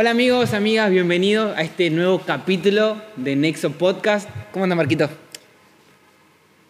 Hola 0.00 0.10
amigos, 0.10 0.54
amigas, 0.54 0.92
bienvenidos 0.92 1.58
a 1.58 1.62
este 1.62 1.90
nuevo 1.90 2.20
capítulo 2.20 3.02
de 3.16 3.34
Nexo 3.34 3.72
Podcast. 3.72 4.30
¿Cómo 4.52 4.62
anda 4.62 4.76
Marquito? 4.76 5.10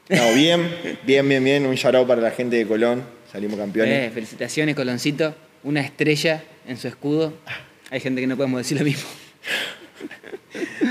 No, 0.08 0.32
bien, 0.32 0.66
bien, 1.04 1.28
bien, 1.28 1.44
bien. 1.44 1.66
Un 1.66 1.74
shout 1.74 2.06
para 2.06 2.22
la 2.22 2.30
gente 2.30 2.56
de 2.56 2.66
Colón. 2.66 3.04
Salimos 3.30 3.58
campeones. 3.58 4.06
Eh, 4.06 4.10
felicitaciones, 4.14 4.74
Coloncito. 4.74 5.34
Una 5.62 5.82
estrella 5.82 6.42
en 6.66 6.78
su 6.78 6.88
escudo. 6.88 7.34
Hay 7.90 8.00
gente 8.00 8.22
que 8.22 8.26
no 8.26 8.38
podemos 8.38 8.60
decir 8.60 8.78
lo 8.78 8.84
mismo. 8.86 9.06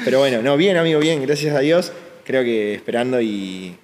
Pero 0.06 0.20
bueno, 0.20 0.44
no, 0.44 0.58
bien, 0.58 0.78
amigo, 0.78 1.00
bien, 1.00 1.24
gracias 1.26 1.56
a 1.56 1.60
Dios. 1.62 1.92
Creo 2.24 2.44
que 2.44 2.76
esperando 2.76 3.20
y 3.20 3.76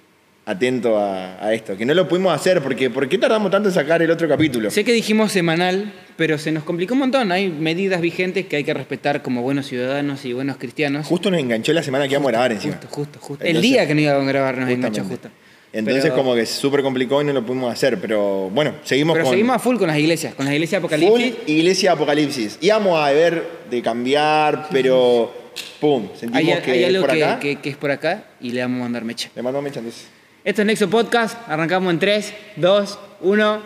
atento 0.46 0.98
a, 0.98 1.52
esto. 1.52 1.76
Que 1.76 1.84
no 1.84 1.94
lo 1.94 2.08
pudimos 2.08 2.34
hacer 2.34 2.62
porque 2.62 2.90
¿por 2.90 3.08
qué 3.08 3.18
tardamos 3.18 3.50
tanto 3.50 3.68
en 3.68 3.74
sacar 3.74 4.02
el 4.02 4.10
otro 4.10 4.28
capítulo? 4.28 4.70
Sé 4.70 4.84
que 4.84 4.92
dijimos 4.92 5.32
semanal, 5.32 5.92
pero 6.16 6.38
se 6.38 6.52
nos 6.52 6.64
complicó 6.64 6.94
un 6.94 7.00
montón. 7.00 7.32
Hay 7.32 7.48
medidas 7.48 8.00
vigentes 8.00 8.46
que 8.46 8.56
hay 8.56 8.64
que 8.64 8.74
respetar 8.74 9.22
como 9.22 9.42
buenos 9.42 9.66
ciudadanos 9.66 10.24
y 10.24 10.32
buenos 10.32 10.56
cristianos. 10.56 11.06
Justo 11.06 11.30
nos 11.30 11.40
enganchó 11.40 11.72
la 11.72 11.82
semana 11.82 12.06
que 12.06 12.12
íbamos 12.12 12.28
a 12.28 12.32
grabar 12.32 12.52
encima. 12.52 12.74
Justo, 12.74 12.88
justo, 12.90 13.18
justo. 13.20 13.44
el 13.44 13.60
día 13.60 13.86
que 13.86 13.94
no 13.94 14.00
íbamos 14.00 14.24
a 14.24 14.28
grabar 14.28 14.58
nos 14.58 14.70
enganchó 14.70 15.04
justo. 15.04 15.30
Entonces 15.72 16.12
como 16.12 16.36
que 16.36 16.42
es 16.42 16.50
súper 16.50 16.82
complicado 16.82 17.20
y 17.22 17.24
no 17.24 17.32
lo 17.32 17.44
pudimos 17.44 17.72
hacer, 17.72 17.98
pero 18.00 18.48
bueno, 18.50 18.74
seguimos 18.84 19.16
pero 19.16 19.28
seguimos 19.28 19.56
a 19.56 19.58
full 19.58 19.76
con 19.76 19.88
las 19.88 19.98
iglesias, 19.98 20.32
con 20.34 20.44
las 20.44 20.54
iglesias 20.54 20.78
Apocalipsis. 20.78 21.34
Full 21.34 21.50
iglesia 21.50 21.92
Apocalipsis. 21.92 22.58
Íbamos 22.60 23.00
a 23.00 23.10
ver 23.10 23.44
de 23.68 23.82
cambiar, 23.82 24.68
pero 24.70 25.34
pum, 25.80 26.10
sentimos 26.14 26.60
que, 26.60 26.86
es 26.86 26.96
por 26.96 27.10
acá. 27.10 27.40
Que, 27.40 27.56
que, 27.56 27.70
es 27.70 27.76
por 27.76 27.90
acá 27.90 28.24
y 28.40 28.50
le 28.50 28.60
vamos 28.60 28.78
a 28.78 28.82
mandar 28.84 29.04
mecha. 29.04 29.30
Le 29.34 29.42
mandamos 29.42 29.64
mecha 29.64 29.80
entonces. 29.80 30.13
Esto 30.44 30.60
es 30.60 30.66
Nexo 30.66 30.90
Podcast. 30.90 31.38
Arrancamos 31.48 31.90
en 31.90 31.98
3, 31.98 32.34
2, 32.56 32.98
1. 33.22 33.62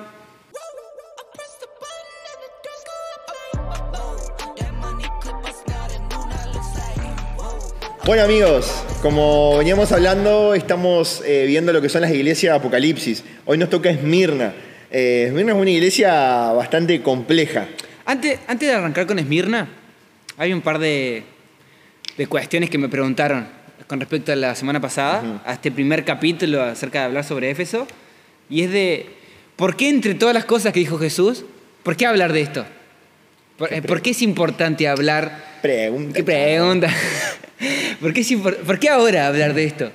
Bueno 8.07 8.23
amigos, 8.23 8.73
como 9.03 9.59
veníamos 9.59 9.91
hablando, 9.91 10.55
estamos 10.55 11.21
eh, 11.27 11.47
viendo 11.49 11.73
lo 11.73 11.83
que 11.83 11.89
son 11.89 12.03
las 12.03 12.13
iglesias 12.13 12.53
de 12.53 12.59
Apocalipsis. 12.59 13.25
Hoy 13.45 13.59
nos 13.59 13.71
toca 13.71 13.91
Esmirna. 13.91 14.55
Eh, 14.93 15.25
Esmirna 15.27 15.55
es 15.55 15.59
una 15.59 15.71
iglesia 15.71 16.53
bastante 16.53 17.03
compleja. 17.03 17.67
Antes, 18.07 18.39
antes 18.47 18.69
de 18.69 18.75
arrancar 18.77 19.09
con 19.09 19.19
Esmirna, 19.19 19.69
hay 20.37 20.53
un 20.53 20.61
par 20.61 20.79
de, 20.79 21.25
de 22.17 22.27
cuestiones 22.29 22.71
que 22.71 22.79
me 22.79 22.89
preguntaron 22.89 23.58
con 23.89 24.01
respecto 24.01 24.33
a 24.33 24.37
la 24.37 24.55
semana 24.55 24.81
pasada, 24.81 25.43
a 25.45 25.55
este 25.55 25.73
primer 25.73 26.05
capítulo 26.05 26.63
acerca 26.63 27.01
de 27.01 27.05
hablar 27.07 27.25
sobre 27.25 27.51
Éfeso, 27.51 27.89
y 28.51 28.63
es 28.63 28.71
de, 28.71 29.07
¿por 29.57 29.77
qué 29.77 29.89
entre 29.89 30.15
todas 30.15 30.35
las 30.35 30.45
cosas 30.45 30.73
que 30.73 30.81
dijo 30.81 30.99
Jesús, 30.99 31.45
¿por 31.83 31.97
qué 31.97 32.07
hablar 32.07 32.33
de 32.33 32.43
esto? 32.43 32.67
¿Por, 33.57 33.73
eh, 33.73 33.83
qué 34.03 34.11
es 34.11 34.23
importante 34.23 34.87
hablar? 34.87 35.59
Pregunta. 35.63 36.15
¿Qué 36.15 36.23
pregunta? 36.23 36.89
¿Por, 38.01 38.13
qué 38.13 38.23
¿Por 38.37 38.79
qué 38.79 38.89
ahora 38.91 39.27
hablar 39.27 39.55
de 39.55 39.65
esto? 39.65 39.91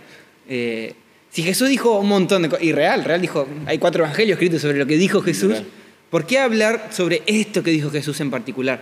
Eh, 0.49 0.95
si 1.29 1.43
Jesús 1.43 1.69
dijo 1.69 1.99
un 1.99 2.09
montón 2.09 2.41
de 2.41 2.49
cosas, 2.49 2.65
y 2.65 2.73
real, 2.73 3.03
real 3.03 3.21
dijo, 3.21 3.47
hay 3.67 3.77
cuatro 3.77 4.03
evangelios 4.03 4.37
escritos 4.37 4.61
sobre 4.61 4.79
lo 4.79 4.87
que 4.87 4.97
dijo 4.97 5.21
Jesús, 5.21 5.61
¿por 6.09 6.25
qué 6.25 6.39
hablar 6.39 6.87
sobre 6.91 7.21
esto 7.27 7.61
que 7.63 7.71
dijo 7.71 7.91
Jesús 7.91 8.19
en 8.21 8.31
particular? 8.31 8.81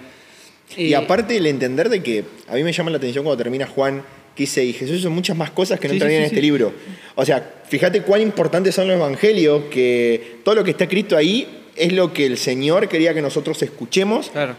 y 0.77 0.93
eh, 0.93 0.95
aparte 0.95 1.35
el 1.35 1.47
entender 1.47 1.89
de 1.89 2.01
que 2.01 2.23
a 2.47 2.55
mí 2.55 2.63
me 2.63 2.71
llama 2.71 2.91
la 2.91 2.97
atención 2.97 3.25
cuando 3.25 3.43
termina 3.43 3.67
Juan 3.67 4.03
dice, 4.41 4.63
y 4.63 4.73
Jesús 4.73 4.99
hizo 4.99 5.09
muchas 5.09 5.37
más 5.37 5.51
cosas 5.51 5.79
que 5.79 5.87
no 5.87 5.93
entrarían 5.93 6.21
en 6.21 6.27
este 6.27 6.41
libro. 6.41 6.73
O 7.15 7.25
sea, 7.25 7.61
fíjate 7.67 8.01
cuán 8.01 8.21
importantes 8.21 8.75
son 8.75 8.87
los 8.87 8.95
evangelios, 8.95 9.63
que 9.71 10.37
todo 10.43 10.55
lo 10.55 10.63
que 10.63 10.71
está 10.71 10.85
escrito 10.85 11.15
ahí 11.15 11.47
es 11.75 11.93
lo 11.93 12.13
que 12.13 12.25
el 12.25 12.37
Señor 12.37 12.89
quería 12.89 13.13
que 13.13 13.21
nosotros 13.21 13.61
escuchemos 13.61 14.29
claro. 14.29 14.55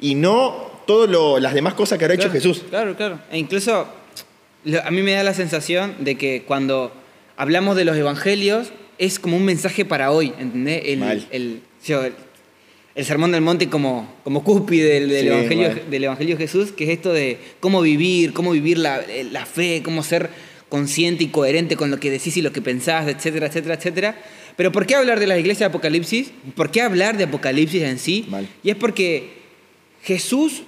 y 0.00 0.14
no 0.14 0.70
todas 0.86 1.42
las 1.42 1.54
demás 1.54 1.74
cosas 1.74 1.98
que 1.98 2.04
habrá 2.04 2.14
hecho 2.14 2.30
Jesús. 2.30 2.62
Claro, 2.70 2.96
claro. 2.96 3.18
E 3.30 3.38
incluso 3.38 3.88
a 4.84 4.90
mí 4.90 5.02
me 5.02 5.12
da 5.12 5.22
la 5.22 5.34
sensación 5.34 5.96
de 6.00 6.16
que 6.16 6.44
cuando 6.46 6.92
hablamos 7.36 7.76
de 7.76 7.84
los 7.84 7.96
evangelios 7.96 8.68
es 8.98 9.18
como 9.18 9.36
un 9.36 9.44
mensaje 9.44 9.84
para 9.84 10.10
hoy, 10.10 10.32
¿entendés? 10.38 10.82
el, 10.84 11.26
el 11.30 11.62
Sermón 13.02 13.32
del 13.32 13.40
Monte 13.40 13.68
como, 13.68 14.08
como 14.22 14.44
cúspide 14.44 15.00
del, 15.00 15.26
evangelio, 15.26 15.74
del 15.90 16.04
Evangelio 16.04 16.36
de 16.36 16.44
Jesús, 16.44 16.70
que 16.70 16.84
es 16.84 16.90
esto 16.90 17.12
de 17.12 17.38
cómo 17.58 17.80
vivir, 17.82 18.32
cómo 18.32 18.52
vivir 18.52 18.78
la, 18.78 19.00
la, 19.32 19.46
fe, 19.46 19.82
cómo 19.84 20.04
ser 20.04 20.30
consciente 20.68 21.24
y 21.24 21.28
coherente 21.28 21.76
con 21.76 21.90
lo 21.90 21.98
que 21.98 22.10
decís 22.10 22.36
y 22.36 22.42
lo 22.42 22.52
que 22.52 22.62
pensás, 22.62 23.08
etcétera, 23.08 23.46
etcétera, 23.46 23.74
etcétera. 23.74 24.18
Pero 24.56 24.70
¿por 24.70 24.86
qué 24.86 24.94
hablar 24.94 25.18
de 25.18 25.26
la 25.26 25.36
iglesia 25.36 25.66
de 25.66 25.70
Apocalipsis? 25.70 26.30
¿Por 26.54 26.70
qué 26.70 26.82
hablar 26.82 27.16
de 27.16 27.24
Apocalipsis 27.24 27.82
en 27.82 27.98
sí? 27.98 28.28
Y 28.62 28.70
es 28.70 28.76
porque 28.76 29.30
Jesús, 30.04 30.62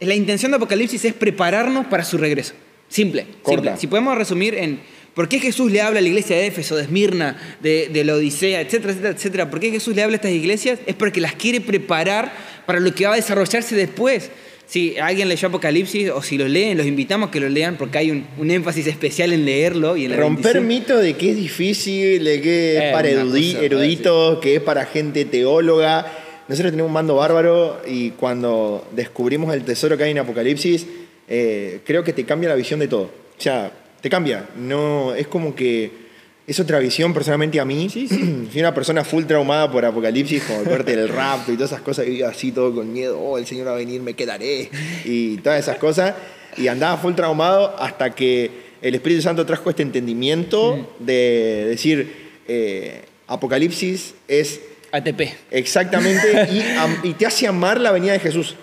la 0.00 0.14
intención 0.14 0.52
de 0.52 0.56
Apocalipsis 0.56 1.04
es 1.04 1.12
prepararnos 1.12 1.86
para 1.86 2.04
su 2.04 2.16
regreso. 2.16 2.54
Simple, 2.88 3.26
simple. 3.44 3.76
Si 3.76 3.86
podemos 3.86 4.16
resumir 4.16 4.54
en 4.54 4.80
¿Por 5.18 5.28
qué 5.28 5.40
Jesús 5.40 5.72
le 5.72 5.80
habla 5.80 5.98
a 5.98 6.00
la 6.00 6.06
iglesia 6.06 6.36
de 6.36 6.46
Éfeso, 6.46 6.76
de 6.76 6.82
Esmirna, 6.82 7.36
de, 7.60 8.04
la 8.04 8.14
Odisea, 8.14 8.60
etcétera, 8.60 8.92
etcétera, 8.92 9.14
etcétera? 9.16 9.50
¿Por 9.50 9.58
qué 9.58 9.72
Jesús 9.72 9.96
le 9.96 10.04
habla 10.04 10.14
a 10.14 10.18
estas 10.18 10.30
iglesias? 10.30 10.78
Es 10.86 10.94
porque 10.94 11.20
las 11.20 11.34
quiere 11.34 11.60
preparar 11.60 12.32
para 12.66 12.78
lo 12.78 12.94
que 12.94 13.04
va 13.04 13.14
a 13.14 13.16
desarrollarse 13.16 13.74
después. 13.74 14.30
Si 14.68 14.96
alguien 14.96 15.28
leyó 15.28 15.48
Apocalipsis 15.48 16.10
o 16.10 16.22
si 16.22 16.38
lo 16.38 16.46
leen, 16.46 16.78
los 16.78 16.86
invitamos 16.86 17.30
a 17.30 17.32
que 17.32 17.40
lo 17.40 17.48
lean 17.48 17.76
porque 17.76 17.98
hay 17.98 18.12
un, 18.12 18.48
énfasis 18.48 18.86
especial 18.86 19.32
en 19.32 19.44
leerlo. 19.44 19.96
y 19.96 20.04
en 20.04 20.16
Romper 20.16 20.60
mito 20.60 20.96
de 20.96 21.14
que 21.14 21.32
es 21.32 21.36
difícil, 21.36 22.22
de 22.22 22.40
que 22.40 22.76
es 22.76 22.82
eh, 22.84 22.90
para 22.92 23.08
eruditos, 23.08 24.38
que 24.38 24.54
es 24.54 24.62
para 24.62 24.86
gente 24.86 25.24
teóloga. 25.24 26.06
Nosotros 26.46 26.70
tenemos 26.70 26.90
un 26.90 26.94
mando 26.94 27.16
bárbaro 27.16 27.82
y 27.84 28.10
cuando 28.10 28.86
descubrimos 28.94 29.52
el 29.52 29.64
tesoro 29.64 29.96
que 29.96 30.04
hay 30.04 30.12
en 30.12 30.18
Apocalipsis, 30.18 30.86
eh, 31.26 31.80
creo 31.84 32.04
que 32.04 32.12
te 32.12 32.22
cambia 32.22 32.50
la 32.50 32.54
visión 32.54 32.78
de 32.78 32.86
todo. 32.86 33.10
O 33.36 33.40
sea, 33.40 33.72
te 34.00 34.10
cambia. 34.10 34.48
No, 34.56 35.14
es 35.14 35.26
como 35.26 35.54
que 35.54 36.08
es 36.48 36.58
otra 36.58 36.78
visión 36.78 37.12
personalmente 37.12 37.60
a 37.60 37.64
mí. 37.64 37.88
Sí, 37.90 38.08
Soy 38.08 38.48
una 38.60 38.74
persona 38.74 39.04
full 39.04 39.24
traumada 39.24 39.70
por 39.70 39.84
Apocalipsis, 39.84 40.42
como 40.44 40.62
el 40.62 40.68
parte 40.68 40.96
del 40.96 41.08
rapto 41.08 41.52
y 41.52 41.56
todas 41.56 41.72
esas 41.72 41.82
cosas, 41.82 42.08
y 42.08 42.22
así 42.22 42.52
todo 42.52 42.74
con 42.74 42.92
miedo, 42.92 43.20
oh, 43.20 43.36
el 43.38 43.46
Señor 43.46 43.66
va 43.66 43.72
a 43.72 43.76
venir, 43.76 44.00
me 44.00 44.14
quedaré, 44.14 44.70
y 45.04 45.36
todas 45.38 45.60
esas 45.60 45.76
cosas. 45.76 46.14
Y 46.56 46.68
andaba 46.68 46.96
full 46.96 47.14
traumado 47.14 47.76
hasta 47.78 48.14
que 48.14 48.50
el 48.80 48.94
Espíritu 48.94 49.22
Santo 49.22 49.44
trajo 49.44 49.68
este 49.68 49.82
entendimiento 49.82 50.94
de 50.98 51.66
decir, 51.68 52.30
eh, 52.48 53.02
Apocalipsis 53.26 54.14
es... 54.26 54.60
ATP. 54.90 55.20
Exactamente, 55.50 56.48
y, 57.04 57.08
y 57.08 57.12
te 57.12 57.26
hace 57.26 57.46
amar 57.46 57.78
la 57.78 57.92
venida 57.92 58.12
de 58.12 58.20
Jesús. 58.20 58.56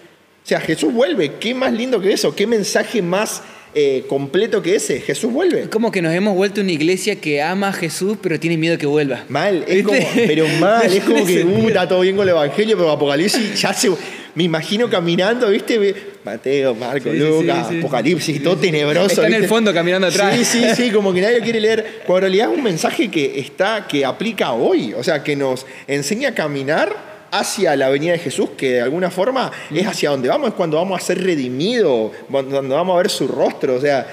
O 0.44 0.48
sea, 0.48 0.60
Jesús 0.60 0.92
vuelve. 0.92 1.34
¿Qué 1.40 1.54
más 1.54 1.72
lindo 1.72 2.02
que 2.02 2.14
eso? 2.14 2.36
¿Qué 2.36 2.48
mensaje 2.48 3.02
más 3.02 3.44
eh, 3.78 4.06
completo 4.08 4.62
que 4.62 4.76
ese. 4.76 5.02
Jesús 5.02 5.34
vuelve. 5.34 5.64
Es 5.64 5.68
como 5.68 5.92
que 5.92 6.02
nos 6.02 6.14
hemos 6.14 6.34
vuelto 6.34 6.62
una 6.62 6.72
iglesia 6.72 7.18
que 7.18 7.42
ama 7.42 7.68
a 7.68 7.74
Jesús, 7.74 8.18
pero 8.22 8.40
tiene 8.40 8.58
miedo 8.58 8.78
que 8.78 8.86
vuelva. 8.86 9.26
Mal, 9.28 9.66
es 9.68 9.84
como, 9.84 10.00
pero 10.16 10.48
mal, 10.62 10.94
es 10.94 11.04
como 11.04 11.26
que 11.26 11.44
uh, 11.44 11.68
está 11.68 11.86
todo 11.86 12.00
bien 12.00 12.16
con 12.16 12.24
el 12.24 12.30
Evangelio, 12.30 12.78
pero 12.78 12.90
Apocalipsis 12.90 13.60
ya 13.62 13.74
se. 13.74 13.92
Me 14.34 14.44
imagino 14.44 14.90
caminando, 14.90 15.50
¿viste? 15.50 15.96
Mateo, 16.24 16.74
Marco, 16.74 17.10
Lucas, 17.12 17.68
Apocalipsis, 17.78 18.42
todo 18.42 18.56
tenebroso. 18.56 19.08
Está 19.08 19.28
en 19.28 19.34
el 19.34 19.48
fondo 19.48 19.74
caminando 19.74 20.08
atrás. 20.08 20.36
Sí, 20.38 20.46
sí, 20.46 20.66
sí, 20.76 20.92
como 20.92 21.14
que 21.14 21.22
nadie 21.22 21.42
quiere 21.42 21.60
leer. 21.60 22.02
Cuando 22.06 22.28
en 22.28 22.34
realidad 22.34 22.52
es 22.52 22.58
un 22.58 22.64
mensaje 22.64 23.10
que 23.10 23.40
está, 23.40 23.88
que 23.88 24.06
aplica 24.06 24.54
hoy. 24.54 24.94
O 24.94 25.04
sea, 25.04 25.22
que 25.22 25.36
nos 25.36 25.66
enseña 25.88 26.30
a 26.30 26.34
caminar 26.34 27.15
hacia 27.32 27.76
la 27.76 27.90
venida 27.90 28.14
de 28.14 28.20
Jesús, 28.20 28.50
que 28.58 28.74
de 28.74 28.82
alguna 28.82 29.10
forma 29.10 29.52
es 29.74 29.86
hacia 29.86 30.10
donde 30.10 30.30
vamos, 30.30 30.50
es 30.50 30.54
cuando 30.56 30.78
vamos 30.78 31.02
a 31.02 31.06
ser 31.06 31.24
redimidos, 31.24 32.12
cuando 32.30 32.76
vamos 32.76 32.96
a 32.96 32.98
ver 32.98 33.10
su 33.10 33.28
rostro, 33.28 33.76
o 33.76 33.82
sea, 33.82 34.08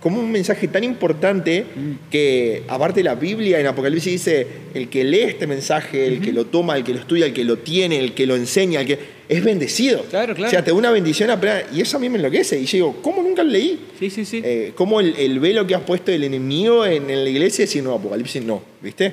como 0.00 0.20
un 0.20 0.30
mensaje 0.30 0.68
tan 0.68 0.84
importante 0.84 1.64
que 2.10 2.62
aparte 2.68 3.02
la 3.02 3.16
Biblia 3.16 3.58
en 3.58 3.66
Apocalipsis 3.66 4.12
dice, 4.12 4.46
el 4.72 4.88
que 4.88 5.02
lee 5.02 5.22
este 5.22 5.46
mensaje, 5.48 6.06
el 6.06 6.20
que 6.20 6.32
lo 6.32 6.44
toma, 6.44 6.76
el 6.76 6.84
que 6.84 6.92
lo 6.92 7.00
estudia, 7.00 7.26
el 7.26 7.32
que 7.32 7.42
lo 7.42 7.58
tiene, 7.58 7.98
el 7.98 8.14
que 8.14 8.24
lo 8.24 8.36
enseña, 8.36 8.80
el 8.80 8.86
que 8.86 8.98
es 9.28 9.42
bendecido. 9.42 10.04
Claro, 10.04 10.34
claro. 10.34 10.48
O 10.48 10.50
sea, 10.50 10.62
te 10.62 10.70
da 10.70 10.76
una 10.76 10.92
bendición 10.92 11.30
y 11.74 11.80
eso 11.80 11.96
a 11.96 12.00
mí 12.00 12.08
me 12.08 12.18
enloquece. 12.18 12.60
Y 12.60 12.66
yo 12.66 12.76
digo, 12.76 13.02
¿cómo 13.02 13.22
nunca 13.22 13.42
lo 13.42 13.50
leí? 13.50 13.86
Sí, 13.98 14.08
sí, 14.08 14.24
sí. 14.24 14.40
Eh, 14.44 14.72
¿Cómo 14.76 15.00
el, 15.00 15.40
velo 15.40 15.66
que 15.66 15.74
has 15.74 15.82
puesto 15.82 16.12
el 16.12 16.22
enemigo 16.22 16.86
en, 16.86 17.08
la 17.08 17.28
iglesia? 17.28 17.66
Si 17.66 17.82
no, 17.82 17.94
Apocalipsis 17.94 18.42
no, 18.44 18.62
¿viste? 18.80 19.12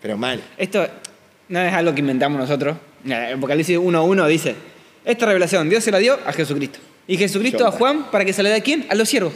Pero 0.00 0.16
mal. 0.16 0.40
Esto 0.56 0.86
no 1.48 1.60
es 1.60 1.72
algo 1.72 1.92
que 1.92 2.00
inventamos 2.00 2.38
nosotros. 2.38 2.76
Apocalipsis 3.34 3.78
1.1 3.78 4.28
dice, 4.28 4.54
esta 5.04 5.26
revelación 5.26 5.68
Dios 5.68 5.84
se 5.84 5.90
la 5.90 5.98
dio 5.98 6.18
a 6.26 6.32
Jesucristo. 6.32 6.78
Y 7.06 7.16
Jesucristo 7.16 7.66
a 7.66 7.72
Juan 7.72 8.10
para 8.10 8.24
que 8.24 8.32
se 8.32 8.42
la 8.42 8.50
dé 8.50 8.56
a 8.56 8.62
quién? 8.62 8.86
A 8.88 8.94
los 8.94 9.08
siervos. 9.08 9.32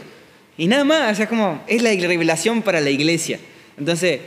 Y 0.57 0.67
nada 0.67 0.83
más, 0.83 1.11
o 1.11 1.15
sea, 1.15 1.27
como 1.27 1.63
es 1.67 1.81
la 1.81 1.89
revelación 1.91 2.61
para 2.61 2.79
la 2.79 2.89
iglesia. 2.89 3.39
Entonces, 3.77 4.21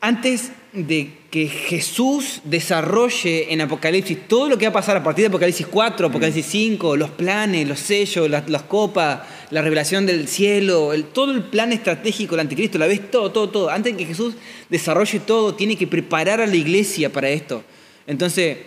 antes 0.00 0.50
de 0.72 1.10
que 1.30 1.46
Jesús 1.46 2.40
desarrolle 2.44 3.52
en 3.52 3.60
Apocalipsis 3.60 4.26
todo 4.26 4.48
lo 4.48 4.58
que 4.58 4.66
va 4.66 4.70
a 4.70 4.72
pasar 4.72 4.96
a 4.96 5.02
partir 5.02 5.24
de 5.24 5.28
Apocalipsis 5.28 5.66
4, 5.66 6.06
Apocalipsis 6.06 6.46
5, 6.46 6.96
los 6.96 7.10
planes, 7.10 7.68
los 7.68 7.80
sellos, 7.80 8.30
las, 8.30 8.62
copas, 8.62 9.20
la 9.50 9.62
revelación 9.62 10.06
del 10.06 10.28
cielo, 10.28 10.92
el, 10.92 11.04
todo 11.04 11.32
el 11.32 11.42
plan 11.42 11.72
estratégico 11.72 12.32
del 12.32 12.40
anticristo, 12.40 12.78
la 12.78 12.86
ves 12.86 13.10
todo, 13.10 13.30
todo, 13.30 13.50
todo. 13.50 13.70
Antes 13.70 13.92
de 13.92 13.98
que 13.98 14.06
Jesús 14.06 14.34
desarrolle 14.68 15.20
todo, 15.20 15.54
tiene 15.54 15.76
que 15.76 15.86
preparar 15.86 16.40
a 16.40 16.46
la 16.46 16.56
iglesia 16.56 17.12
para 17.12 17.28
esto. 17.28 17.62
Entonces, 18.06 18.58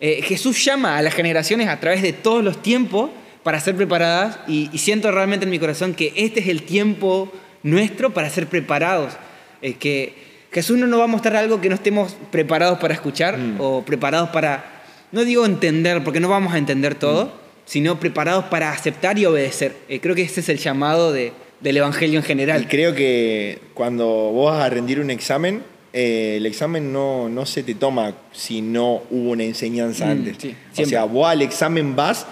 Eh, 0.00 0.22
Jesús 0.22 0.62
llama 0.62 0.98
a 0.98 1.02
las 1.02 1.14
generaciones 1.14 1.68
a 1.68 1.80
través 1.80 2.02
de 2.02 2.12
todos 2.12 2.44
los 2.44 2.60
tiempos 2.60 3.08
para 3.42 3.58
ser 3.58 3.74
preparadas 3.74 4.38
y, 4.46 4.68
siento 4.76 5.10
realmente 5.10 5.44
en 5.44 5.50
mi 5.50 5.58
corazón 5.58 5.94
que 5.94 6.12
este 6.16 6.40
es 6.40 6.48
el 6.48 6.62
tiempo 6.62 7.32
nuestro 7.62 8.12
para 8.12 8.28
ser 8.28 8.46
preparados. 8.46 9.14
Eh, 9.62 9.74
que 9.74 10.12
Jesús 10.52 10.76
no 10.76 10.86
nos 10.86 11.00
va 11.00 11.04
a 11.04 11.06
mostrar 11.06 11.36
algo 11.36 11.60
que 11.60 11.70
no 11.70 11.76
estemos 11.76 12.16
preparados 12.30 12.78
para 12.78 12.92
escuchar 12.92 13.38
mm. 13.38 13.56
o 13.60 13.82
preparados 13.82 14.28
para, 14.28 14.82
no 15.10 15.24
digo 15.24 15.46
entender, 15.46 16.04
porque 16.04 16.20
no 16.20 16.28
vamos 16.28 16.52
a 16.52 16.58
entender 16.58 16.96
todo, 16.96 17.24
mm. 17.24 17.30
sino 17.64 17.98
preparados 17.98 18.44
para 18.44 18.72
aceptar 18.72 19.18
y 19.18 19.24
obedecer. 19.24 19.74
Eh, 19.88 20.00
creo 20.00 20.14
que 20.14 20.22
ese 20.22 20.40
es 20.40 20.50
el 20.50 20.58
llamado 20.58 21.12
de, 21.12 21.32
del 21.60 21.78
Evangelio 21.78 22.18
en 22.18 22.24
general. 22.24 22.62
Y 22.62 22.66
creo 22.66 22.94
que 22.94 23.58
cuando 23.72 24.04
vos 24.04 24.52
vas 24.52 24.66
a 24.66 24.68
rendir 24.68 25.00
un 25.00 25.10
examen, 25.10 25.62
eh, 25.96 26.38
el 26.38 26.46
examen 26.46 26.92
no, 26.92 27.28
no 27.28 27.46
se 27.46 27.62
te 27.62 27.76
toma 27.76 28.14
si 28.32 28.60
no 28.60 29.04
hubo 29.12 29.30
una 29.30 29.44
enseñanza 29.44 30.06
mm, 30.06 30.10
antes. 30.10 30.36
o 30.76 30.84
sea, 30.86 31.04
vos 31.04 31.28
al 31.28 31.40
examen 31.40 31.94
vas 31.94 32.26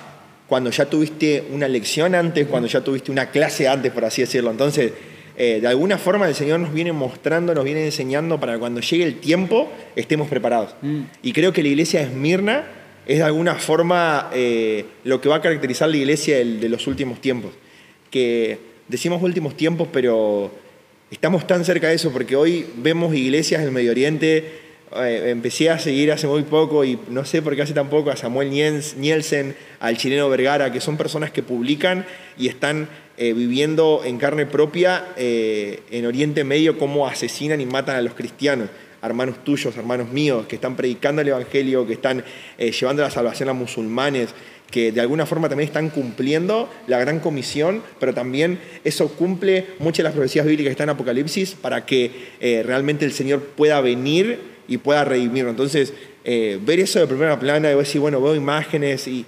cuando 0.48 0.70
ya 0.70 0.86
tuviste 0.86 1.44
una 1.52 1.68
lección 1.68 2.16
antes, 2.16 2.48
cuando 2.48 2.68
ya 2.68 2.80
tuviste 2.80 3.12
una 3.12 3.30
clase 3.30 3.68
antes, 3.68 3.92
por 3.92 4.04
así 4.04 4.22
decirlo. 4.22 4.50
Entonces, 4.50 4.92
eh, 5.36 5.60
de 5.60 5.68
alguna 5.68 5.96
forma 5.96 6.26
el 6.26 6.34
Señor 6.34 6.58
nos 6.58 6.74
viene 6.74 6.90
mostrando, 6.90 7.54
nos 7.54 7.62
viene 7.62 7.84
enseñando 7.84 8.40
para 8.40 8.58
cuando 8.58 8.80
llegue 8.80 9.04
el 9.04 9.20
tiempo 9.20 9.70
estemos 9.94 10.26
preparados. 10.26 10.74
Mm. 10.82 11.02
Y 11.22 11.32
creo 11.32 11.52
que 11.52 11.62
la 11.62 11.68
iglesia 11.68 12.00
de 12.00 12.06
Esmirna 12.06 12.66
es 13.06 13.18
de 13.18 13.24
alguna 13.24 13.54
forma 13.54 14.28
eh, 14.34 14.86
lo 15.04 15.20
que 15.20 15.28
va 15.28 15.36
a 15.36 15.40
caracterizar 15.40 15.88
la 15.88 15.98
iglesia 15.98 16.38
de 16.38 16.68
los 16.68 16.88
últimos 16.88 17.20
tiempos. 17.20 17.52
Que 18.10 18.58
decimos 18.88 19.22
últimos 19.22 19.56
tiempos, 19.56 19.86
pero 19.92 20.50
estamos 21.12 21.46
tan 21.46 21.62
cerca 21.64 21.88
de 21.88 21.94
eso 21.94 22.10
porque 22.10 22.36
hoy 22.36 22.66
vemos 22.76 23.14
iglesias 23.14 23.62
del 23.62 23.70
Medio 23.70 23.90
Oriente. 23.90 24.60
Eh, 24.96 25.28
empecé 25.28 25.68
a 25.68 25.78
seguir 25.78 26.10
hace 26.10 26.26
muy 26.26 26.42
poco 26.42 26.84
y 26.84 26.98
no 27.08 27.24
sé 27.26 27.42
por 27.42 27.54
qué 27.54 27.62
hace 27.62 27.74
tan 27.74 27.90
poco 27.90 28.10
a 28.10 28.16
Samuel 28.16 28.50
Nielsen, 28.50 29.54
al 29.78 29.98
chileno 29.98 30.30
Vergara, 30.30 30.72
que 30.72 30.80
son 30.80 30.96
personas 30.96 31.30
que 31.30 31.42
publican 31.42 32.06
y 32.38 32.48
están 32.48 32.88
eh, 33.18 33.34
viviendo 33.34 34.00
en 34.04 34.16
carne 34.16 34.46
propia 34.46 35.04
eh, 35.16 35.80
en 35.90 36.06
Oriente 36.06 36.44
Medio 36.44 36.78
cómo 36.78 37.06
asesinan 37.06 37.60
y 37.60 37.66
matan 37.66 37.96
a 37.96 38.00
los 38.00 38.14
cristianos, 38.14 38.70
hermanos 39.02 39.42
tuyos, 39.44 39.76
hermanos 39.76 40.10
míos, 40.10 40.46
que 40.46 40.56
están 40.56 40.76
predicando 40.76 41.22
el 41.22 41.28
Evangelio, 41.28 41.86
que 41.86 41.94
están 41.94 42.24
eh, 42.58 42.72
llevando 42.72 43.02
la 43.02 43.10
salvación 43.10 43.48
a 43.48 43.52
musulmanes, 43.52 44.30
que 44.70 44.92
de 44.92 45.00
alguna 45.00 45.26
forma 45.26 45.48
también 45.48 45.66
están 45.66 45.90
cumpliendo 45.90 46.70
la 46.86 46.98
gran 46.98 47.20
comisión, 47.20 47.82
pero 48.00 48.14
también 48.14 48.58
eso 48.84 49.08
cumple 49.08 49.66
muchas 49.78 49.98
de 49.98 50.04
las 50.04 50.12
profecías 50.12 50.46
bíblicas 50.46 50.70
que 50.70 50.72
están 50.72 50.88
en 50.88 50.94
Apocalipsis 50.94 51.54
para 51.60 51.84
que 51.84 52.10
realmente 52.64 53.04
el 53.04 53.12
Señor 53.12 53.40
pueda 53.42 53.82
venir 53.82 54.38
y 54.68 54.78
pueda 54.78 55.04
redimirlo. 55.04 55.50
Entonces, 55.50 55.92
ver 56.24 56.80
eso 56.80 57.00
de 57.00 57.06
primera 57.06 57.38
plana 57.38 57.70
y 57.70 57.76
decir, 57.76 58.00
bueno, 58.00 58.22
veo 58.22 58.34
imágenes 58.34 59.06
y 59.08 59.26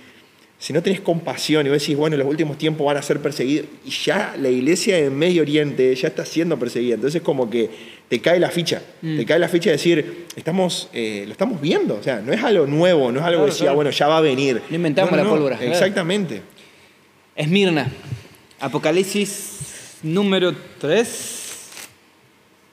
si 0.58 0.72
no 0.72 0.82
tenés 0.82 1.00
compasión 1.00 1.66
y 1.66 1.70
vos 1.70 1.80
decís, 1.80 1.96
bueno, 1.96 2.14
en 2.14 2.20
los 2.20 2.28
últimos 2.28 2.56
tiempos 2.56 2.86
van 2.86 2.96
a 2.96 3.02
ser 3.02 3.20
perseguidos, 3.20 3.66
y 3.84 3.90
ya 3.90 4.34
la 4.40 4.48
iglesia 4.48 4.98
en 4.98 5.16
Medio 5.16 5.42
Oriente 5.42 5.94
ya 5.94 6.08
está 6.08 6.24
siendo 6.24 6.58
perseguida, 6.58 6.94
entonces 6.94 7.22
como 7.22 7.50
que 7.50 7.68
te 8.08 8.20
cae 8.20 8.38
la 8.38 8.50
ficha, 8.50 8.80
te 9.00 9.06
mm. 9.06 9.24
cae 9.24 9.38
la 9.38 9.48
ficha 9.48 9.70
de 9.70 9.76
decir, 9.76 10.26
estamos, 10.36 10.88
eh, 10.92 11.24
lo 11.26 11.32
estamos 11.32 11.60
viendo, 11.60 11.96
o 11.96 12.02
sea, 12.02 12.20
no 12.20 12.32
es 12.32 12.42
algo 12.42 12.66
nuevo, 12.66 13.10
no 13.12 13.20
es 13.20 13.26
algo 13.26 13.44
que 13.44 13.50
decía, 13.50 13.72
bueno, 13.72 13.90
ya 13.90 14.08
va 14.08 14.18
a 14.18 14.20
venir. 14.20 14.62
No 14.70 14.76
inventamos 14.76 15.16
la 15.16 15.24
pólvora. 15.24 15.58
Exactamente. 15.62 16.42
Esmirna, 17.36 17.90
Apocalipsis 18.60 19.98
número 20.02 20.54
3, 20.78 21.42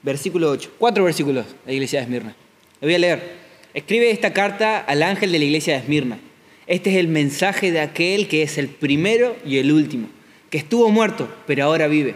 versículo 0.04 0.52
8, 0.52 0.72
cuatro 0.78 1.04
versículos 1.04 1.46
de 1.46 1.54
la 1.66 1.74
iglesia 1.74 2.00
de 2.00 2.06
Esmirna. 2.06 2.36
Lo 2.80 2.88
voy 2.88 2.96
a 2.96 3.00
leer. 3.00 3.42
Escribe 3.74 4.12
esta 4.12 4.34
carta 4.34 4.80
al 4.80 5.02
ángel 5.02 5.32
de 5.32 5.40
la 5.40 5.46
iglesia 5.46 5.74
de 5.74 5.80
Esmirna 5.80 6.20
este 6.68 6.92
es 6.92 6.98
el 6.98 7.08
mensaje 7.08 7.72
de 7.72 7.80
aquel 7.80 8.28
que 8.28 8.44
es 8.44 8.58
el 8.58 8.68
primero 8.68 9.36
y 9.46 9.58
el 9.58 9.72
último, 9.72 10.10
que 10.50 10.58
estuvo 10.58 10.90
muerto, 10.90 11.28
pero 11.48 11.66
ahora 11.66 11.88
vive. 11.88 12.16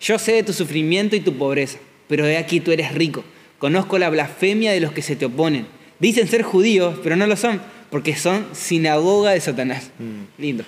Yo 0.00 0.18
sé 0.18 0.32
de 0.32 0.42
tu 0.42 0.52
sufrimiento 0.52 1.16
y 1.16 1.20
tu 1.20 1.34
pobreza, 1.36 1.78
pero 2.08 2.26
de 2.26 2.36
aquí 2.36 2.60
tú 2.60 2.72
eres 2.72 2.92
rico. 2.92 3.24
Conozco 3.58 3.98
la 3.98 4.10
blasfemia 4.10 4.72
de 4.72 4.80
los 4.80 4.92
que 4.92 5.02
se 5.02 5.16
te 5.16 5.24
oponen. 5.24 5.66
Dicen 5.98 6.28
ser 6.28 6.42
judíos, 6.42 6.98
pero 7.02 7.16
no 7.16 7.26
lo 7.26 7.36
son, 7.36 7.60
porque 7.90 8.14
son 8.16 8.46
sinagoga 8.52 9.30
de 9.30 9.40
Satanás. 9.40 9.90
Mm. 9.98 10.42
Lindo. 10.42 10.64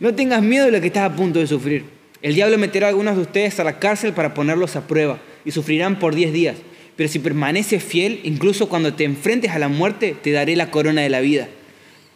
No 0.00 0.14
tengas 0.14 0.42
miedo 0.42 0.64
de 0.64 0.72
lo 0.72 0.80
que 0.80 0.86
estás 0.86 1.10
a 1.10 1.14
punto 1.14 1.38
de 1.38 1.46
sufrir. 1.46 1.84
El 2.22 2.34
diablo 2.34 2.56
meterá 2.56 2.86
a 2.86 2.90
algunos 2.90 3.16
de 3.16 3.22
ustedes 3.22 3.58
a 3.60 3.64
la 3.64 3.78
cárcel 3.78 4.12
para 4.12 4.32
ponerlos 4.32 4.76
a 4.76 4.86
prueba 4.86 5.20
y 5.44 5.50
sufrirán 5.50 5.98
por 5.98 6.14
diez 6.14 6.32
días. 6.32 6.56
Pero 6.96 7.08
si 7.08 7.18
permaneces 7.18 7.82
fiel, 7.82 8.20
incluso 8.22 8.68
cuando 8.68 8.94
te 8.94 9.04
enfrentes 9.04 9.50
a 9.50 9.58
la 9.58 9.68
muerte, 9.68 10.14
te 10.22 10.30
daré 10.30 10.54
la 10.56 10.70
corona 10.70 11.02
de 11.02 11.08
la 11.08 11.20
vida. 11.20 11.48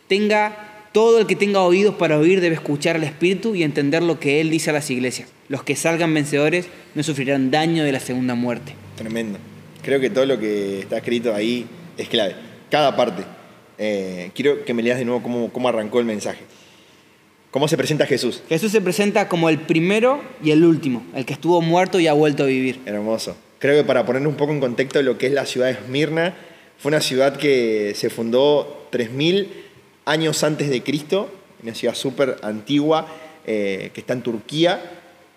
Tenga 0.09 0.89
todo 0.93 1.19
el 1.19 1.27
que 1.27 1.37
tenga 1.37 1.61
oídos 1.61 1.95
para 1.97 2.19
oír 2.19 2.41
debe 2.41 2.55
escuchar 2.55 2.97
al 2.97 3.05
Espíritu 3.05 3.55
y 3.55 3.63
entender 3.63 4.03
lo 4.03 4.19
que 4.19 4.41
Él 4.41 4.49
dice 4.49 4.71
a 4.71 4.73
las 4.73 4.91
iglesias. 4.91 5.29
Los 5.49 5.63
que 5.63 5.77
salgan 5.77 6.15
vencedores 6.15 6.69
no 6.95 7.03
sufrirán 7.03 7.51
daño 7.51 7.85
de 7.85 7.93
la 7.93 8.01
segunda 8.01 8.35
muerte. 8.35 8.75
Tremendo. 8.97 9.39
Creo 9.83 10.01
que 10.01 10.09
todo 10.09 10.25
lo 10.25 10.39
que 10.39 10.81
está 10.81 10.97
escrito 10.97 11.35
ahí 11.35 11.67
es 11.99 12.09
clave. 12.09 12.35
Cada 12.71 12.97
parte. 12.97 13.25
Eh, 13.77 14.31
quiero 14.35 14.65
que 14.65 14.73
me 14.73 14.83
leas 14.83 14.99
de 14.99 15.05
nuevo 15.05 15.23
cómo, 15.23 15.53
cómo 15.53 15.69
arrancó 15.69 16.01
el 16.01 16.07
mensaje. 16.07 16.41
¿Cómo 17.51 17.69
se 17.69 17.77
presenta 17.77 18.07
Jesús? 18.07 18.43
Jesús 18.49 18.73
se 18.73 18.81
presenta 18.81 19.29
como 19.29 19.49
el 19.49 19.59
primero 19.59 20.23
y 20.43 20.51
el 20.51 20.65
último, 20.65 21.05
el 21.15 21.27
que 21.27 21.35
estuvo 21.35 21.61
muerto 21.61 22.01
y 22.01 22.07
ha 22.07 22.15
vuelto 22.15 22.45
a 22.45 22.47
vivir. 22.47 22.81
Hermoso. 22.87 23.37
Creo 23.59 23.77
que 23.77 23.87
para 23.87 24.07
poner 24.07 24.27
un 24.27 24.35
poco 24.35 24.53
en 24.53 24.61
contexto 24.61 25.03
lo 25.03 25.19
que 25.19 25.27
es 25.27 25.33
la 25.33 25.45
ciudad 25.45 25.67
de 25.67 25.73
Esmirna, 25.73 26.35
fue 26.79 26.89
una 26.89 27.03
ciudad 27.03 27.37
que 27.37 27.93
se 27.95 28.09
fundó 28.09 28.89
3000 28.91 29.66
años 30.07 30.43
antes 30.43 30.71
de 30.71 30.83
Cristo, 30.83 31.31
una 31.63 31.75
ciudad 31.75 31.95
súper 31.95 32.37
antigua 32.43 33.07
eh, 33.45 33.91
que 33.93 34.01
está 34.01 34.15
en 34.15 34.23
Turquía. 34.23 34.81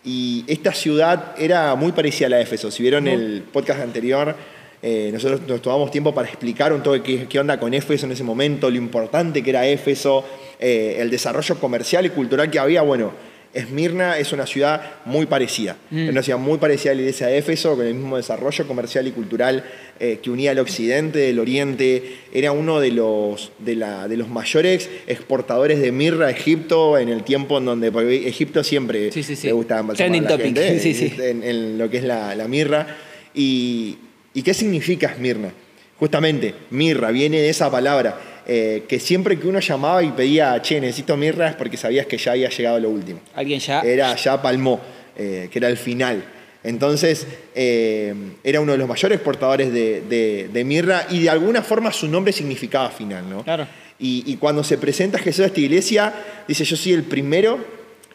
Y 0.05 0.45
esta 0.47 0.73
ciudad 0.73 1.35
era 1.37 1.75
muy 1.75 1.91
parecida 1.91 2.27
a 2.27 2.29
la 2.29 2.37
de 2.37 2.43
Éfeso. 2.43 2.71
Si 2.71 2.81
vieron 2.81 3.07
el 3.07 3.43
podcast 3.51 3.81
anterior, 3.81 4.33
eh, 4.81 5.09
nosotros 5.11 5.41
nos 5.45 5.61
tomamos 5.61 5.91
tiempo 5.91 6.13
para 6.13 6.29
explicar 6.29 6.71
un 6.71 6.81
poco 6.81 7.03
qué, 7.03 7.27
qué, 7.27 7.39
onda 7.39 7.59
con 7.59 7.73
Éfeso 7.73 8.05
en 8.05 8.13
ese 8.13 8.23
momento, 8.23 8.69
lo 8.69 8.77
importante 8.77 9.43
que 9.43 9.49
era 9.49 9.67
Éfeso, 9.67 10.23
eh, 10.57 10.97
el 10.99 11.09
desarrollo 11.09 11.59
comercial 11.59 12.05
y 12.05 12.09
cultural 12.09 12.49
que 12.49 12.59
había. 12.59 12.81
Bueno, 12.81 13.11
Esmirna 13.53 14.17
es 14.19 14.31
una 14.31 14.45
ciudad 14.45 14.81
muy 15.05 15.25
parecida. 15.25 15.75
Mm. 15.89 16.03
Es 16.03 16.09
una 16.09 16.23
ciudad 16.23 16.39
muy 16.39 16.59
parecida 16.59 16.91
a 16.91 16.95
la 16.95 17.01
iglesia 17.01 17.27
de 17.27 17.37
Éfeso, 17.37 17.75
con 17.75 17.85
el 17.85 17.95
mismo 17.95 18.17
desarrollo 18.17 18.67
comercial 18.67 19.07
y 19.07 19.11
cultural 19.11 19.63
eh, 19.99 20.19
que 20.21 20.29
unía 20.29 20.51
el 20.51 20.59
occidente, 20.59 21.29
el 21.29 21.39
oriente. 21.39 22.17
Era 22.31 22.51
uno 22.51 22.79
de 22.79 22.91
los, 22.91 23.51
de, 23.57 23.75
la, 23.75 24.07
de 24.07 24.17
los 24.17 24.29
mayores 24.29 24.89
exportadores 25.07 25.81
de 25.81 25.91
mirra 25.91 26.27
a 26.27 26.29
Egipto 26.29 26.97
en 26.97 27.09
el 27.09 27.23
tiempo 27.23 27.57
en 27.57 27.65
donde 27.65 27.87
Egipto 28.27 28.63
siempre 28.63 29.11
sí, 29.11 29.23
le 29.43 29.51
gustaba 29.51 29.93
Trending 29.93 30.27
topic. 30.27 30.57
en, 30.57 31.77
lo 31.77 31.89
que 31.89 31.97
es 31.97 32.03
la, 32.03 32.45
mirra. 32.47 32.97
Y, 33.33 33.97
¿Y 34.33 34.43
qué 34.43 34.53
significa 34.53 35.07
Esmirna? 35.07 35.51
Justamente, 35.97 36.53
mirra, 36.69 37.11
viene 37.11 37.41
de 37.41 37.49
esa 37.49 37.69
palabra 37.69 38.17
eh, 38.51 38.85
que 38.87 38.99
siempre 38.99 39.37
que 39.37 39.47
uno 39.47 39.59
llamaba 39.59 40.01
y 40.01 40.09
pedía, 40.09 40.59
che, 40.59 40.81
necesito 40.81 41.15
mirra, 41.15 41.49
es 41.49 41.55
porque 41.55 41.77
sabías 41.77 42.07
que 42.07 42.17
ya 42.17 42.31
había 42.31 42.49
llegado 42.49 42.79
lo 42.79 42.89
último. 42.89 43.19
¿Alguien 43.35 43.59
ya? 43.59 43.81
Era 43.81 44.15
ya 44.15 44.41
palmó, 44.41 44.81
eh, 45.15 45.49
que 45.51 45.59
era 45.59 45.67
el 45.67 45.77
final. 45.77 46.23
Entonces, 46.63 47.27
eh, 47.53 48.11
era 48.43 48.59
uno 48.59 48.71
de 48.71 48.79
los 48.79 48.87
mayores 48.87 49.17
exportadores 49.17 49.71
de, 49.71 50.63
mirra 50.65 51.05
y 51.11 51.19
de 51.19 51.29
alguna 51.29 51.61
forma 51.61 51.93
su 51.93 52.07
nombre 52.07 52.33
significaba 52.33 52.89
final, 52.89 53.29
¿no? 53.29 53.43
Claro. 53.43 53.67
Y, 53.99 54.35
cuando 54.37 54.63
se 54.63 54.79
presenta 54.79 55.19
Jesús 55.19 55.41
a 55.43 55.45
esta 55.45 55.59
iglesia, 55.59 56.11
dice, 56.47 56.65
yo 56.65 56.75
soy 56.75 56.93
el 56.93 57.03
primero 57.03 57.63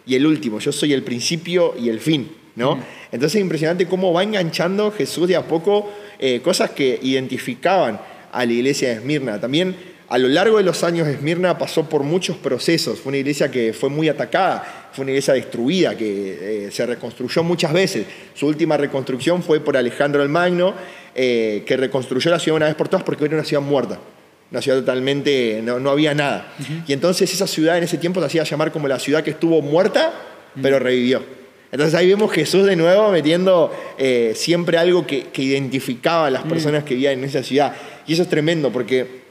y 0.04 0.16
el 0.16 0.26
último, 0.26 0.58
yo 0.58 0.72
soy 0.72 0.94
el 0.94 1.04
principio 1.04 1.76
y 1.78 1.90
el 1.90 2.00
fin, 2.00 2.28
¿no? 2.56 2.74
Mm. 2.74 2.82
Entonces 3.12 3.36
es 3.36 3.40
impresionante 3.40 3.86
cómo 3.86 4.12
va 4.12 4.24
enganchando 4.24 4.90
Jesús 4.90 5.28
de 5.28 5.36
a 5.36 5.46
poco 5.46 5.92
cosas 6.42 6.70
que 6.70 6.98
identificaban 7.02 8.00
a 8.32 8.44
la 8.44 8.52
iglesia 8.52 8.88
de 8.88 8.94
Esmirna. 8.96 9.40
También 9.40 9.93
a 10.08 10.18
lo 10.18 10.28
largo 10.28 10.58
de 10.58 10.64
los 10.64 10.84
años 10.84 11.08
Esmirna 11.08 11.56
pasó 11.56 11.88
por 11.88 12.02
muchos 12.02 12.36
procesos. 12.36 13.00
Fue 13.00 13.10
una 13.10 13.18
iglesia 13.18 13.50
que 13.50 13.72
fue 13.72 13.88
muy 13.88 14.08
atacada, 14.08 14.90
fue 14.92 15.02
una 15.02 15.12
iglesia 15.12 15.34
destruida, 15.34 15.96
que 15.96 16.66
eh, 16.66 16.70
se 16.70 16.84
reconstruyó 16.84 17.42
muchas 17.42 17.72
veces. 17.72 18.06
Su 18.34 18.46
última 18.46 18.76
reconstrucción 18.76 19.42
fue 19.42 19.60
por 19.60 19.76
Alejandro 19.76 20.22
el 20.22 20.28
Magno, 20.28 20.74
eh, 21.14 21.64
que 21.66 21.76
reconstruyó 21.76 22.30
la 22.30 22.38
ciudad 22.38 22.56
una 22.56 22.66
vez 22.66 22.74
por 22.74 22.88
todas 22.88 23.02
porque 23.02 23.24
era 23.24 23.34
una 23.34 23.44
ciudad 23.44 23.62
muerta. 23.62 23.98
Una 24.50 24.60
ciudad 24.60 24.78
totalmente, 24.78 25.62
no, 25.64 25.90
había 25.90 26.14
nada. 26.14 26.52
Y 26.86 26.92
entonces 26.92 27.32
esa 27.32 27.46
ciudad 27.46 27.78
en 27.78 27.84
ese 27.84 27.98
tiempo 27.98 28.20
se 28.20 28.26
hacía 28.26 28.44
llamar 28.44 28.70
como 28.70 28.86
la 28.86 28.98
ciudad 28.98 29.24
que 29.24 29.30
estuvo 29.30 29.62
muerta, 29.62 30.12
pero 30.62 30.78
revivió. 30.78 31.22
Entonces 31.72 31.94
ahí 31.94 32.06
vemos 32.06 32.30
Jesús 32.30 32.64
de 32.66 32.76
nuevo 32.76 33.10
metiendo 33.10 33.74
eh, 33.98 34.32
siempre 34.36 34.78
algo 34.78 35.08
que, 35.08 35.26
identificaba 35.38 36.28
a 36.28 36.30
las 36.30 36.44
personas 36.44 36.84
que 36.84 36.94
vivían 36.94 37.14
en 37.14 37.24
esa 37.24 37.42
ciudad. 37.42 37.74
Y 38.06 38.12
eso 38.12 38.22
es 38.22 38.28
tremendo 38.28 38.70
porque 38.70 39.23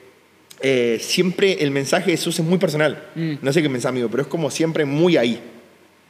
eh, 0.64 0.98
siempre 1.00 1.62
el 1.62 1.72
mensaje 1.72 2.10
de 2.10 2.18
Jesús 2.18 2.40
es 2.40 2.46
muy 2.46 2.58
personal. 2.58 3.10
Mm. 3.14 3.34
No 3.42 3.54
sé 3.54 3.62
qué 3.62 3.70
mensaje, 3.70 3.90
amigo, 3.92 4.10
pero 4.10 4.24
es 4.24 4.30
como 4.30 4.50
siempre 4.50 4.86
muy 4.86 5.18
ahí. 5.18 5.40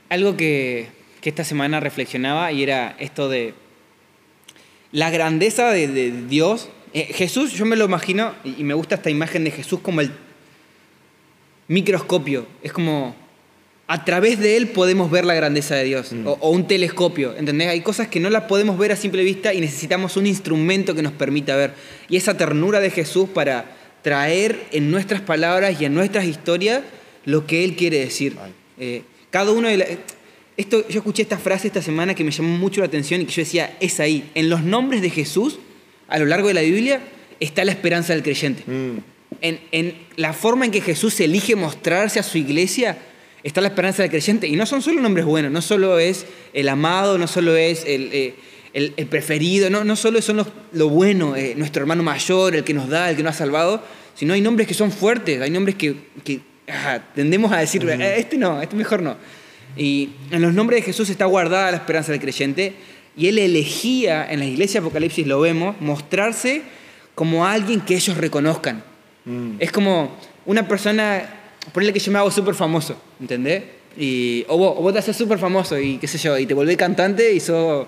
Algo 0.10 0.38
que, 0.38 0.88
esta 1.22 1.44
semana 1.44 1.80
reflexionaba 1.80 2.52
y 2.52 2.64
era 2.64 2.96
esto 3.00 3.30
de 3.30 3.54
la 4.92 5.10
grandeza 5.10 5.72
de, 5.72 6.12
Dios. 6.28 6.70
Eh, 6.94 7.06
Jesús, 7.14 7.54
yo 7.54 7.66
me 7.66 7.76
lo 7.76 7.86
imagino, 7.86 8.34
y 8.44 8.64
me 8.64 8.74
gusta 8.74 8.96
esta 8.96 9.10
imagen 9.10 9.44
de 9.44 9.52
Jesús 9.52 9.80
como 9.80 10.02
el, 10.02 10.12
microscopio, 11.68 12.46
es 12.62 12.72
como 12.72 13.16
a 13.88 14.06
través 14.06 14.40
de 14.40 14.58
él 14.58 14.70
podemos 14.70 15.12
ver 15.12 15.26
la 15.26 15.34
grandeza 15.34 15.76
de 15.76 15.84
Dios, 15.84 16.14
mm. 16.14 16.28
o, 16.28 16.50
un 16.50 16.68
telescopio, 16.68 17.36
¿entendés? 17.36 17.70
Hay 17.70 17.82
cosas 17.82 18.08
que 18.08 18.20
no 18.20 18.30
las 18.30 18.44
podemos 18.44 18.78
ver 18.78 18.92
a 18.92 18.96
simple 18.96 19.24
vista 19.24 19.54
y 19.54 19.62
necesitamos 19.62 20.18
un 20.18 20.26
instrumento 20.26 20.96
que 20.96 21.02
nos 21.02 21.14
permita 21.14 21.56
ver. 21.56 21.74
Y 22.10 22.18
esa 22.18 22.38
ternura 22.38 22.80
de 22.80 22.90
Jesús 22.90 23.30
para 23.30 23.66
traer 24.04 24.68
en 24.72 24.92
nuestras 24.92 25.22
palabras 25.22 25.82
y 25.82 25.86
en 25.86 25.96
nuestras 25.96 26.26
historias 26.26 26.82
lo 27.26 27.48
que 27.48 27.64
Él 27.64 27.76
quiere 27.76 28.00
decir. 28.00 28.36
Eh, 28.78 29.02
cada 29.32 29.52
uno 29.52 29.68
de 29.68 29.98
esto, 30.58 30.88
yo 30.88 31.00
escuché 31.00 31.24
esta 31.24 31.40
frase 31.40 31.68
esta 31.68 31.82
semana 31.82 32.14
que 32.14 32.24
me 32.24 32.32
llamó 32.32 32.56
mucho 32.58 32.82
la 32.82 32.88
atención 32.88 33.22
y 33.22 33.26
que 33.26 33.32
yo 33.32 33.42
decía, 33.42 33.76
es 33.80 34.00
ahí. 34.00 34.30
En 34.36 34.50
los 34.50 34.62
nombres 34.62 35.02
de 35.02 35.10
Jesús, 35.10 35.58
a 36.08 36.20
lo 36.20 36.26
largo 36.26 36.50
de 36.50 36.54
la 36.54 36.62
Biblia, 36.62 37.02
está 37.40 37.66
la 37.66 37.72
esperanza 37.72 38.14
del 38.14 38.22
creyente. 38.22 38.64
Mm. 38.68 38.98
En, 39.42 39.60
en 39.72 39.96
la 40.16 40.34
forma 40.34 40.66
en 40.66 40.72
que 40.72 40.82
Jesús 40.82 41.20
elige 41.20 41.56
mostrarse 41.56 42.20
a 42.20 42.24
su 42.24 42.38
iglesia, 42.38 42.98
está 43.42 43.62
la 43.62 43.70
esperanza 43.70 44.04
del 44.04 44.12
creyente. 44.12 44.48
Y 44.48 44.56
no 44.56 44.66
son 44.66 44.82
solo 44.82 45.02
nombres 45.02 45.26
buenos, 45.26 45.52
no 45.52 45.62
solo 45.62 45.98
es 45.98 46.26
el 46.54 46.70
amado, 46.70 47.18
no 47.18 47.28
solo 47.28 47.56
es 47.56 47.84
el, 47.86 48.10
eh, 48.14 48.36
el, 48.74 48.92
preferido, 49.08 49.70
no, 49.70 49.84
no 49.84 49.96
solo 49.96 50.22
son 50.22 50.46
lo 50.72 50.90
bueno, 50.90 51.36
eh, 51.36 51.54
nuestro 51.56 51.82
hermano 51.82 52.04
mayor, 52.04 52.56
el 52.56 52.64
que 52.64 52.74
nos 52.74 52.90
da, 52.90 53.10
el 53.10 53.16
que 53.16 53.24
nos 53.24 53.36
ha 53.36 53.38
salvado, 53.38 53.84
sino 54.16 54.34
hay 54.34 54.42
nombres 54.42 54.68
que 54.68 54.74
son 54.74 54.92
fuertes, 54.92 55.42
hay 55.42 55.52
nombres 55.52 55.76
que, 55.76 55.96
que 56.24 56.40
tendemos 57.14 57.52
a 57.52 57.58
decir, 57.58 57.88
eh, 57.88 58.16
este 58.18 58.38
no, 58.38 58.62
este 58.62 58.76
mejor 58.76 59.02
no. 59.02 59.16
Y 59.76 60.10
en 60.32 60.42
los 60.42 60.54
nombres 60.54 60.82
de 60.82 60.86
Jesús 60.86 61.10
está 61.10 61.26
guardada 61.26 61.72
la 61.72 61.78
esperanza 61.78 62.12
del 62.12 62.22
creyente. 62.22 62.74
Y 63.16 63.28
él 63.28 63.38
elegía, 63.38 64.28
en 64.30 64.40
la 64.40 64.46
iglesia 64.46 64.80
Apocalipsis 64.80 65.26
lo 65.28 65.40
vemos, 65.40 65.80
mostrarse 65.80 66.64
como 67.16 67.46
alguien 67.46 67.82
que 67.82 67.96
ellos 67.96 68.18
reconozcan. 68.18 68.84
Mm. 69.26 69.56
Es 69.60 69.72
como 69.72 70.16
una 70.46 70.68
persona 70.68 71.42
ponle 71.72 71.94
que 71.94 72.00
yo 72.00 72.12
me 72.12 72.20
hago 72.20 72.32
súper 72.32 72.56
famoso, 72.56 72.98
¿entendés? 73.20 73.64
Y, 73.98 74.44
o, 74.48 74.58
vos, 74.58 74.76
o 74.78 74.82
vos 74.82 74.94
te 74.94 75.00
haces 75.00 75.16
súper 75.16 75.38
famoso 75.38 75.80
y 75.80 75.98
qué 75.98 76.08
sé 76.08 76.18
yo, 76.18 76.38
y 76.38 76.46
te 76.46 76.54
volvés 76.54 76.78
cantante 76.78 77.34
y 77.34 77.40
sos... 77.40 77.88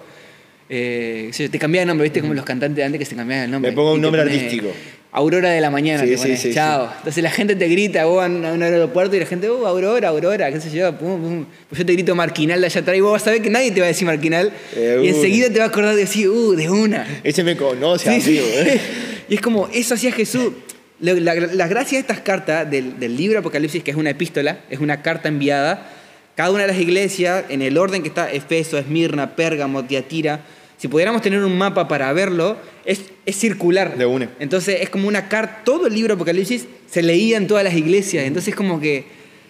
Eh, 0.69 1.31
te 1.51 1.59
cambias 1.59 1.83
de 1.83 1.85
nombre, 1.85 2.05
¿viste? 2.05 2.21
Como 2.21 2.33
los 2.33 2.45
cantantes 2.45 2.77
de 2.77 2.83
antes 2.83 2.99
que 2.99 3.05
se 3.05 3.15
cambiaban 3.15 3.45
el 3.45 3.51
nombre. 3.51 3.71
Me 3.71 3.75
pongo 3.75 3.93
un 3.93 4.01
nombre 4.01 4.21
artístico. 4.21 4.67
Aurora 5.11 5.49
de 5.49 5.61
la 5.61 5.71
mañana, 5.71 6.03
sí, 6.03 6.17
sí, 6.17 6.35
sí, 6.35 6.53
chao. 6.53 6.91
Entonces 6.97 7.23
la 7.23 7.31
gente 7.31 7.55
te 7.55 7.69
grita, 7.69 8.03
vos 8.03 8.25
en 8.25 8.43
un 8.43 8.61
aeropuerto 8.61 9.15
y 9.15 9.19
la 9.21 9.25
gente, 9.25 9.47
oh, 9.47 9.65
Aurora, 9.65 10.09
Aurora, 10.09 10.51
qué 10.51 10.59
sé 10.59 10.69
yo, 10.71 10.93
pum, 10.97 11.45
Pues 11.69 11.79
yo 11.79 11.85
te 11.85 11.93
grito 11.93 12.13
Marquinal 12.15 12.59
de 12.59 12.65
allá 12.65 12.81
atrás 12.81 12.97
y 12.97 12.99
vos 12.99 13.13
vas 13.13 13.25
a 13.25 13.31
ver 13.31 13.41
que 13.41 13.49
nadie 13.49 13.71
te 13.71 13.79
va 13.79 13.85
a 13.85 13.87
decir 13.87 14.05
Marquinal. 14.05 14.51
Eh, 14.75 14.99
y 15.05 15.07
enseguida 15.07 15.49
te 15.49 15.59
va 15.59 15.65
a 15.65 15.67
acordar 15.69 15.95
de 15.95 16.01
decir, 16.01 16.27
uh, 16.27 16.53
de 16.53 16.69
una. 16.69 17.07
Ese 17.23 17.45
me 17.45 17.55
conoce, 17.55 18.09
amigo. 18.09 18.43
¿eh? 18.45 18.81
y 19.29 19.35
es 19.35 19.41
como, 19.41 19.69
eso 19.73 19.93
hacía 19.93 20.11
Jesús. 20.11 20.51
La, 20.99 21.33
gracia 21.33 21.97
de 21.97 22.01
estas 22.01 22.19
cartas 22.19 22.69
del, 22.69 23.15
libro 23.15 23.39
Apocalipsis, 23.39 23.83
que 23.83 23.91
es 23.91 23.97
una 23.97 24.09
epístola, 24.09 24.59
es 24.69 24.79
una 24.79 25.01
carta 25.01 25.29
enviada, 25.29 25.87
cada 26.35 26.51
una 26.51 26.63
de 26.63 26.67
las 26.67 26.81
iglesias, 26.81 27.45
en 27.47 27.61
el 27.61 27.77
orden 27.77 28.01
que 28.01 28.09
está, 28.09 28.29
Efeso, 28.29 28.77
Esmirna, 28.77 29.37
Pérgamo, 29.37 29.85
Tiatira, 29.85 30.41
si 30.77 30.87
pudiéramos 30.87 31.21
tener 31.21 31.43
un 31.43 31.57
mapa 31.57 31.87
para 31.87 32.11
verlo, 32.13 32.57
es, 32.85 33.01
es 33.25 33.35
circular. 33.35 33.97
De 33.97 34.05
una. 34.05 34.29
Entonces 34.39 34.81
es 34.81 34.89
como 34.89 35.07
una 35.07 35.27
carta, 35.27 35.61
todo 35.63 35.87
el 35.87 35.93
libro 35.93 36.15
Apocalipsis 36.15 36.65
se 36.89 37.01
leía 37.01 37.37
en 37.37 37.47
todas 37.47 37.63
las 37.63 37.73
iglesias, 37.73 38.25
entonces 38.25 38.49
es 38.49 38.55
como 38.55 38.79
que 38.79 39.05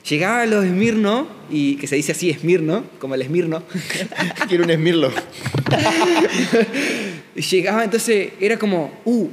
llegaba 0.08 0.41
a 0.41 0.46
los 0.46 0.65
Esmirno, 0.65 1.27
y 1.50 1.75
que 1.75 1.88
se 1.88 1.96
dice 1.96 2.12
así 2.12 2.29
Esmirno, 2.29 2.84
como 3.00 3.15
el 3.15 3.22
Esmirno. 3.22 3.63
Quiero 4.48 4.63
un 4.63 4.72
Esmirlo. 4.72 5.12
llegaba, 7.36 7.84
entonces 7.84 8.29
era 8.39 8.58
como, 8.58 8.91
uh, 9.05 9.27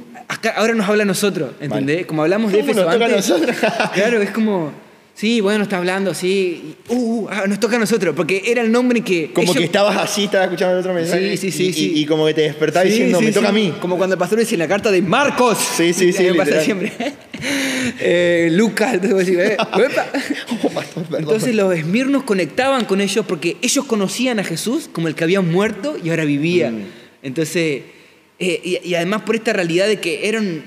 ahora 0.55 0.73
nos 0.73 0.87
habla 0.87 1.03
a 1.03 1.05
nosotros, 1.05 1.51
¿entendés? 1.59 2.05
Como 2.05 2.23
hablamos 2.23 2.51
de 2.51 2.59
Éfeso 2.59 2.89
antes. 2.89 3.11
A 3.11 3.15
nosotros? 3.15 3.55
claro, 3.93 4.21
es 4.21 4.31
como, 4.31 4.71
sí, 5.13 5.41
bueno, 5.41 5.63
está 5.63 5.77
hablando, 5.77 6.13
sí, 6.13 6.75
uh, 6.89 6.95
uh 6.95 7.27
ah, 7.29 7.43
nos 7.47 7.59
toca 7.59 7.75
a 7.75 7.79
nosotros, 7.79 8.15
porque 8.15 8.43
era 8.45 8.61
el 8.61 8.71
nombre 8.71 9.01
que... 9.01 9.31
Como 9.31 9.53
que 9.53 9.65
estabas 9.65 9.97
así, 9.97 10.25
estabas 10.25 10.47
escuchando 10.47 10.73
el 10.73 10.79
otro 10.79 10.93
mensaje. 10.93 11.37
Sí, 11.37 11.51
sí, 11.51 11.73
sí. 11.73 11.93
Y, 11.95 12.05
como 12.05 12.25
que 12.25 12.33
te 12.33 12.41
despertabas 12.41 12.89
diciendo, 12.89 13.21
me 13.21 13.31
toca 13.31 13.49
a 13.49 13.51
mí. 13.51 13.73
Como 13.81 13.97
cuando 13.97 14.13
el 14.13 14.19
pastor 14.19 14.39
dice 14.39 14.57
la 14.57 14.67
carta 14.67 14.91
de 14.91 15.01
Marcos. 15.01 15.57
Sí, 15.57 15.93
sí, 15.93 16.11
sí. 16.13 16.23
Me 16.23 16.35
pasa 16.35 16.61
siempre. 16.61 16.91
eh, 17.99 18.49
Lucas, 18.51 18.95
entonces, 18.95 19.29
eh, 19.29 19.57
oh, 19.73 21.17
entonces 21.17 21.55
los 21.55 21.75
esmirnos 21.75 22.23
conectaban 22.23 22.85
con 22.85 23.01
ellos 23.01 23.25
porque 23.27 23.57
ellos 23.61 23.85
conocían 23.85 24.39
a 24.39 24.43
Jesús 24.43 24.89
como 24.91 25.07
el 25.07 25.15
que 25.15 25.23
había 25.23 25.41
muerto 25.41 25.97
y 26.03 26.09
ahora 26.09 26.25
vivía. 26.25 26.71
Mm. 26.71 26.85
Entonces 27.23 27.83
eh, 28.39 28.81
y, 28.83 28.95
además 28.95 29.21
por 29.21 29.35
esta 29.35 29.53
realidad 29.53 29.87
de 29.87 30.01
que 30.01 30.27
eran 30.27 30.65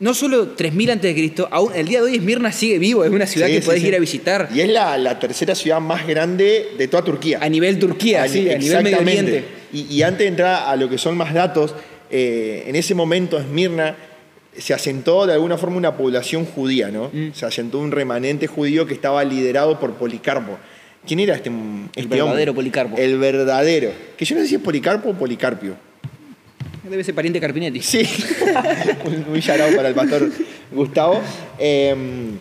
no 0.00 0.14
solo 0.14 0.48
3000 0.48 0.90
antes 0.90 1.14
de 1.14 1.20
Cristo, 1.20 1.48
aún 1.50 1.72
el 1.74 1.88
día 1.88 2.00
de 2.00 2.06
hoy 2.06 2.16
Esmirna 2.16 2.52
sigue 2.52 2.78
vivo, 2.78 3.04
es 3.04 3.10
una 3.10 3.26
ciudad 3.26 3.48
que 3.48 3.60
podés 3.60 3.82
ir 3.82 3.94
a 3.94 3.98
visitar. 3.98 4.48
Y 4.54 4.60
es 4.60 4.68
la, 4.68 5.18
tercera 5.18 5.54
ciudad 5.54 5.80
más 5.80 6.06
grande 6.06 6.70
de 6.78 6.88
toda 6.88 7.04
Turquía. 7.04 7.38
A 7.42 7.48
nivel 7.48 7.78
Turquía, 7.78 8.22
a, 8.22 8.28
sí, 8.28 8.48
a 8.50 8.58
nivel 8.58 8.84
Medio 8.84 8.98
Oriente. 8.98 9.44
Y, 9.72 10.00
antes 10.02 10.20
de 10.20 10.28
entrar 10.28 10.68
a 10.68 10.76
lo 10.76 10.88
que 10.88 10.96
son 10.96 11.16
más 11.16 11.34
datos, 11.34 11.74
eh, 12.10 12.64
en 12.66 12.76
ese 12.76 12.94
momento 12.94 13.38
Esmirna 13.38 13.96
se 14.56 14.72
asentó 14.72 15.26
de 15.26 15.34
alguna 15.34 15.58
forma 15.58 15.76
una 15.76 15.96
población 15.96 16.44
judía, 16.44 16.90
¿no? 16.90 17.10
Mm. 17.12 17.32
Se 17.34 17.44
asentó 17.44 17.78
un 17.78 17.92
remanente 17.92 18.46
judío 18.46 18.86
que 18.86 18.94
estaba 18.94 19.22
liderado 19.24 19.78
por 19.78 19.94
Policarpo. 19.94 20.58
¿Quién 21.06 21.20
era 21.20 21.34
este, 21.34 21.50
este 21.50 22.00
El 22.00 22.08
verdadero 22.08 22.54
Policarpo. 22.54 22.96
El 22.96 23.18
verdadero. 23.18 23.92
Que 24.16 24.24
yo 24.24 24.36
no 24.36 24.42
sé 24.42 24.48
si 24.48 24.54
es 24.56 24.60
Policarpo 24.60 25.10
o 25.10 25.14
Policarpio. 25.14 25.76
Debe 26.88 27.04
ser 27.04 27.14
pariente 27.14 27.40
Carpinetti. 27.40 27.82
Sí, 27.82 28.02
muy 29.28 29.42
charado 29.42 29.76
para 29.76 29.88
el 29.88 29.94
pastor 29.94 30.30
Gustavo. 30.72 31.20
Em, 31.58 32.38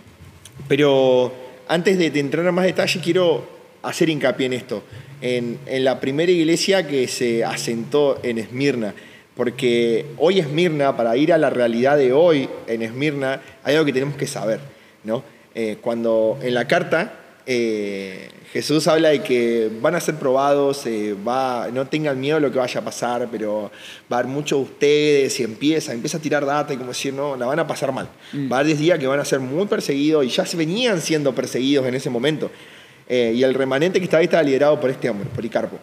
pero 0.68 1.34
antes 1.68 1.98
de, 1.98 2.08
entrar 2.20 2.48
a 2.48 2.51
más 2.51 2.66
detalle, 2.66 3.01
quiero 3.01 3.48
hacer 3.84 4.10
hincapié 4.10 4.46
en 4.46 4.54
esto. 4.54 4.84
En, 5.22 5.58
la 5.84 6.00
primera 6.00 6.32
iglesia 6.32 6.88
que 6.88 7.08
se 7.08 7.44
asentó 7.44 8.20
en 8.24 8.38
Esmirna. 8.38 8.94
Porque 9.36 10.06
hoy 10.18 10.39
Esmirna, 10.39 10.96
para 10.96 11.16
ir 11.18 11.34
a 11.34 11.38
la 11.38 11.50
realidad 11.50 11.98
de 11.98 12.13
hoy 12.13 12.50
en 12.68 12.82
Esmirna, 12.82 13.42
hay 13.63 13.75
algo 13.75 13.86
que 13.86 13.94
tenemos 13.94 14.16
que 14.16 14.27
saber. 14.27 14.60
¿no? 15.04 15.24
Eh, 15.54 15.77
cuando 15.82 16.39
en 16.42 16.54
la 16.54 16.68
carta 16.68 17.20
eh, 17.46 18.30
Jesús 18.54 18.88
habla 18.88 19.10
de 19.10 19.22
que 19.22 19.70
van 19.82 19.96
a 19.96 20.00
ser 20.00 20.16
probados, 20.16 20.86
eh, 20.86 21.16
va, 21.27 21.68
no 21.72 21.86
tengan 21.88 22.20
miedo 22.20 22.36
de 22.36 22.42
lo 22.42 22.51
que 22.51 22.60
vaya 22.60 22.80
a 22.80 22.84
pasar, 22.84 23.27
pero 23.32 23.72
va 24.12 24.18
a 24.18 24.20
haber 24.22 24.32
muchos 24.32 24.60
de 24.60 24.63
ustedes 24.63 25.39
y 25.39 25.44
empieza, 25.44 25.94
empieza 25.94 26.18
a 26.18 26.22
tirar 26.22 26.46
data 26.46 26.74
y 26.74 26.77
como 26.77 26.89
decir, 26.89 27.13
no, 27.13 27.36
la 27.36 27.46
van 27.46 27.60
a 27.60 27.68
pasar 27.68 27.92
mal. 27.92 28.08
Mm. 28.32 28.51
Va 28.51 28.58
a 28.58 28.60
haber 28.62 28.68
10 28.68 28.80
días 28.80 29.00
que 29.00 29.08
van 29.08 29.20
a 29.20 29.25
ser 29.25 29.39
muy 29.39 29.66
perseguidos 29.68 30.25
y 30.25 30.30
ya 30.30 30.46
se 30.46 30.56
venían 30.56 31.01
siendo 31.01 31.36
perseguidos 31.36 31.86
en 31.86 31.96
ese 31.96 32.10
momento. 32.10 32.50
Eh, 33.10 33.34
y 33.36 33.44
el 33.44 33.54
remanente 33.54 34.00
que 34.00 34.06
estaba 34.06 34.20
ahí 34.20 34.25
estaba 34.25 34.44
liderado 34.44 34.80
por 34.80 34.89
este 34.89 35.10
hombre, 35.10 35.30
Policarpo, 35.34 35.80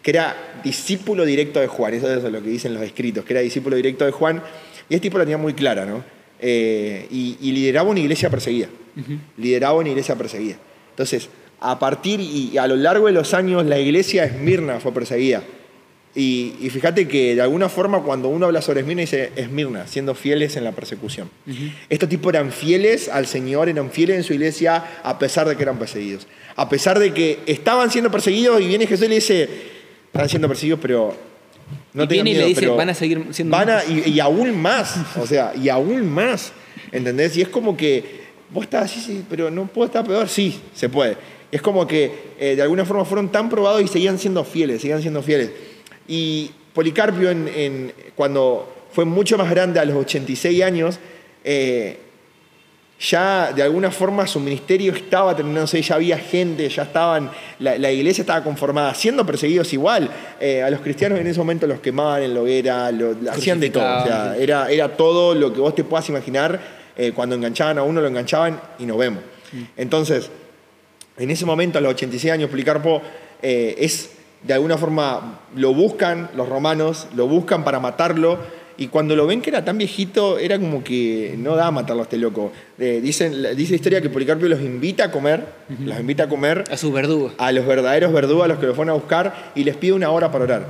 que 0.00 0.10
era 0.10 0.60
discípulo 0.62 1.24
directo 1.24 1.58
de 1.58 1.66
Juan, 1.66 1.94
eso 1.94 2.12
es 2.12 2.22
lo 2.22 2.40
que 2.40 2.50
dicen 2.50 2.72
los 2.72 2.82
escritos, 2.84 3.24
que 3.24 3.32
era 3.32 3.40
discípulo 3.40 3.74
directo 3.74 4.04
de 4.04 4.12
Juan, 4.12 4.40
y 4.88 4.94
este 4.94 5.08
tipo 5.08 5.18
la 5.18 5.24
tenía 5.24 5.38
muy 5.38 5.54
clara, 5.54 5.84
¿no? 5.84 6.04
Eh, 6.40 7.08
y, 7.10 7.50
lideraba 7.50 7.90
una 7.90 7.98
iglesia 7.98 8.30
perseguida, 8.30 8.68
lideraba 9.36 9.76
una 9.76 9.88
iglesia 9.88 10.14
perseguida. 10.14 10.56
Entonces, 10.90 11.28
a 11.60 11.78
partir 11.78 12.20
y 12.20 12.56
a 12.58 12.66
lo 12.66 12.76
largo 12.76 13.06
de 13.06 13.12
los 13.12 13.34
años 13.34 13.64
la 13.66 13.78
iglesia 13.78 14.24
Esmirna 14.24 14.80
fue 14.80 14.92
perseguida. 14.92 15.42
Y, 16.14 16.68
fíjate 16.70 17.06
que 17.06 17.36
de 17.36 17.42
alguna 17.42 17.68
forma 17.68 18.02
cuando 18.02 18.28
uno 18.28 18.46
habla 18.46 18.60
sobre 18.60 18.80
Esmirna 18.80 19.02
dice 19.02 19.30
Esmirna, 19.36 19.86
siendo 19.86 20.16
fieles 20.16 20.56
en 20.56 20.64
la 20.64 20.72
persecución. 20.72 21.30
Estos 21.88 22.08
tipos 22.08 22.32
eran 22.34 22.50
fieles 22.50 23.08
al 23.08 23.26
Señor, 23.26 23.68
eran 23.68 23.90
fieles 23.90 24.16
en 24.16 24.24
su 24.24 24.32
iglesia 24.32 24.84
a 25.04 25.16
pesar 25.18 25.48
de 25.48 25.54
que 25.54 25.62
eran 25.62 25.78
perseguidos. 25.78 26.26
A 26.56 26.68
pesar 26.68 26.98
de 26.98 27.14
que 27.14 27.38
estaban 27.46 27.90
siendo 27.90 28.10
perseguidos 28.10 28.60
y 28.60 28.66
viene 28.66 28.86
Jesús 28.86 29.06
y 29.06 29.08
le 29.10 29.14
dice, 29.14 29.48
están 30.06 30.28
siendo 30.28 30.48
perseguidos, 30.48 30.80
pero 30.82 31.14
no 31.92 32.02
y 32.02 32.06
viene 32.08 32.30
y 32.30 32.34
le 32.34 32.46
dice, 32.46 32.66
van 32.66 32.88
a 32.88 32.94
seguir 32.94 33.26
siendo 33.30 33.56
van 33.56 33.68
y, 33.88 34.10
y, 34.10 34.18
aún 34.18 34.60
más, 34.60 34.96
o 35.16 35.26
sea, 35.26 35.52
y 35.54 35.68
aún 35.68 36.08
más, 36.08 36.52
¿entendés? 36.90 37.36
Y 37.36 37.42
es 37.42 37.48
como 37.48 37.76
que 37.76 38.26
vos 38.50 38.64
estás 38.64 38.90
así, 38.90 39.00
sí, 39.00 39.24
pero 39.30 39.52
no 39.52 39.66
puedo 39.66 39.86
estar 39.86 40.04
peor, 40.04 40.28
sí, 40.28 40.58
se 40.74 40.88
puede. 40.88 41.16
Es 41.50 41.62
como 41.62 41.86
que 41.86 42.34
eh, 42.38 42.56
de 42.56 42.62
alguna 42.62 42.84
forma 42.84 43.04
fueron 43.04 43.30
tan 43.30 43.48
probados 43.48 43.82
y 43.82 43.88
seguían 43.88 44.18
siendo 44.18 44.44
fieles, 44.44 44.82
seguían 44.82 45.00
siendo 45.00 45.22
fieles. 45.22 45.50
Y 46.06 46.50
Policarpio, 46.74 47.30
en, 47.30 47.92
cuando 48.14 48.70
fue 48.92 49.04
mucho 49.04 49.38
más 49.38 49.50
grande, 49.50 49.80
a 49.80 49.84
los 49.84 49.96
86 49.96 50.62
años, 50.62 50.98
eh, 51.44 51.98
ya 53.00 53.52
de 53.52 53.62
alguna 53.62 53.90
forma 53.90 54.26
su 54.26 54.40
ministerio 54.40 54.92
estaba 54.92 55.34
terminándose, 55.34 55.80
ya 55.80 55.94
había 55.94 56.18
gente, 56.18 56.68
ya 56.68 56.82
estaban, 56.82 57.30
la, 57.60 57.90
iglesia 57.90 58.22
estaba 58.22 58.42
conformada, 58.44 58.92
siendo 58.94 59.24
perseguidos 59.24 59.72
igual. 59.72 60.10
Eh, 60.40 60.62
a 60.62 60.68
los 60.68 60.80
cristianos 60.80 61.18
en 61.18 61.26
ese 61.26 61.38
momento 61.38 61.66
los 61.66 61.80
quemaban 61.80 62.22
en 62.22 62.34
la 62.34 62.42
hoguera, 62.42 62.92
lo, 62.92 63.16
hacían 63.30 63.58
de 63.60 63.70
todo. 63.70 63.84
O 63.84 64.04
sea, 64.04 64.36
era, 64.36 64.70
era 64.70 64.96
todo 64.96 65.34
lo 65.34 65.52
que 65.52 65.60
vos 65.60 65.74
te 65.74 65.84
puedas 65.84 66.08
imaginar. 66.08 66.76
cuando 67.14 67.36
enganchaban 67.36 67.78
a 67.78 67.82
uno, 67.84 68.00
lo 68.00 68.08
enganchaban 68.08 68.60
y 68.78 68.84
nos 68.84 68.98
vemos. 68.98 69.22
Mm. 69.52 69.62
Entonces, 69.76 70.28
en 71.18 71.30
ese 71.30 71.44
momento, 71.44 71.78
a 71.78 71.80
los 71.80 71.94
86 71.94 72.32
años, 72.32 72.50
Policarpo 72.50 73.02
eh, 73.42 73.74
es, 73.78 74.10
de 74.42 74.54
alguna 74.54 74.78
forma, 74.78 75.40
lo 75.54 75.74
buscan 75.74 76.30
los 76.36 76.48
romanos, 76.48 77.08
lo 77.14 77.26
buscan 77.26 77.64
para 77.64 77.80
matarlo, 77.80 78.38
y 78.80 78.86
cuando 78.86 79.16
lo 79.16 79.26
ven 79.26 79.42
que 79.42 79.50
era 79.50 79.64
tan 79.64 79.76
viejito, 79.76 80.38
era 80.38 80.56
como 80.56 80.84
que 80.84 81.34
no 81.36 81.56
da 81.56 81.66
a 81.66 81.70
matarlo 81.72 82.02
a 82.02 82.04
este 82.04 82.16
loco. 82.16 82.52
Eh, 82.78 83.00
dicen, 83.02 83.32
dice 83.56 83.72
la 83.72 83.76
historia 83.76 84.00
que 84.00 84.08
Policarpio 84.08 84.48
los 84.48 84.60
invita 84.60 85.04
a 85.04 85.10
comer, 85.10 85.44
los 85.84 85.98
invita 85.98 86.24
a 86.24 86.28
comer. 86.28 86.62
A 86.70 86.76
sus 86.76 86.92
verdugos. 86.92 87.32
A 87.38 87.50
los 87.50 87.66
verdaderos 87.66 88.12
verdugos, 88.12 88.44
a 88.44 88.48
los 88.48 88.58
que 88.58 88.66
los 88.66 88.76
fueron 88.76 88.90
a 88.90 88.94
buscar, 88.94 89.52
y 89.56 89.64
les 89.64 89.76
pide 89.76 89.94
una 89.94 90.10
hora 90.10 90.30
para 90.30 90.44
orar. 90.44 90.66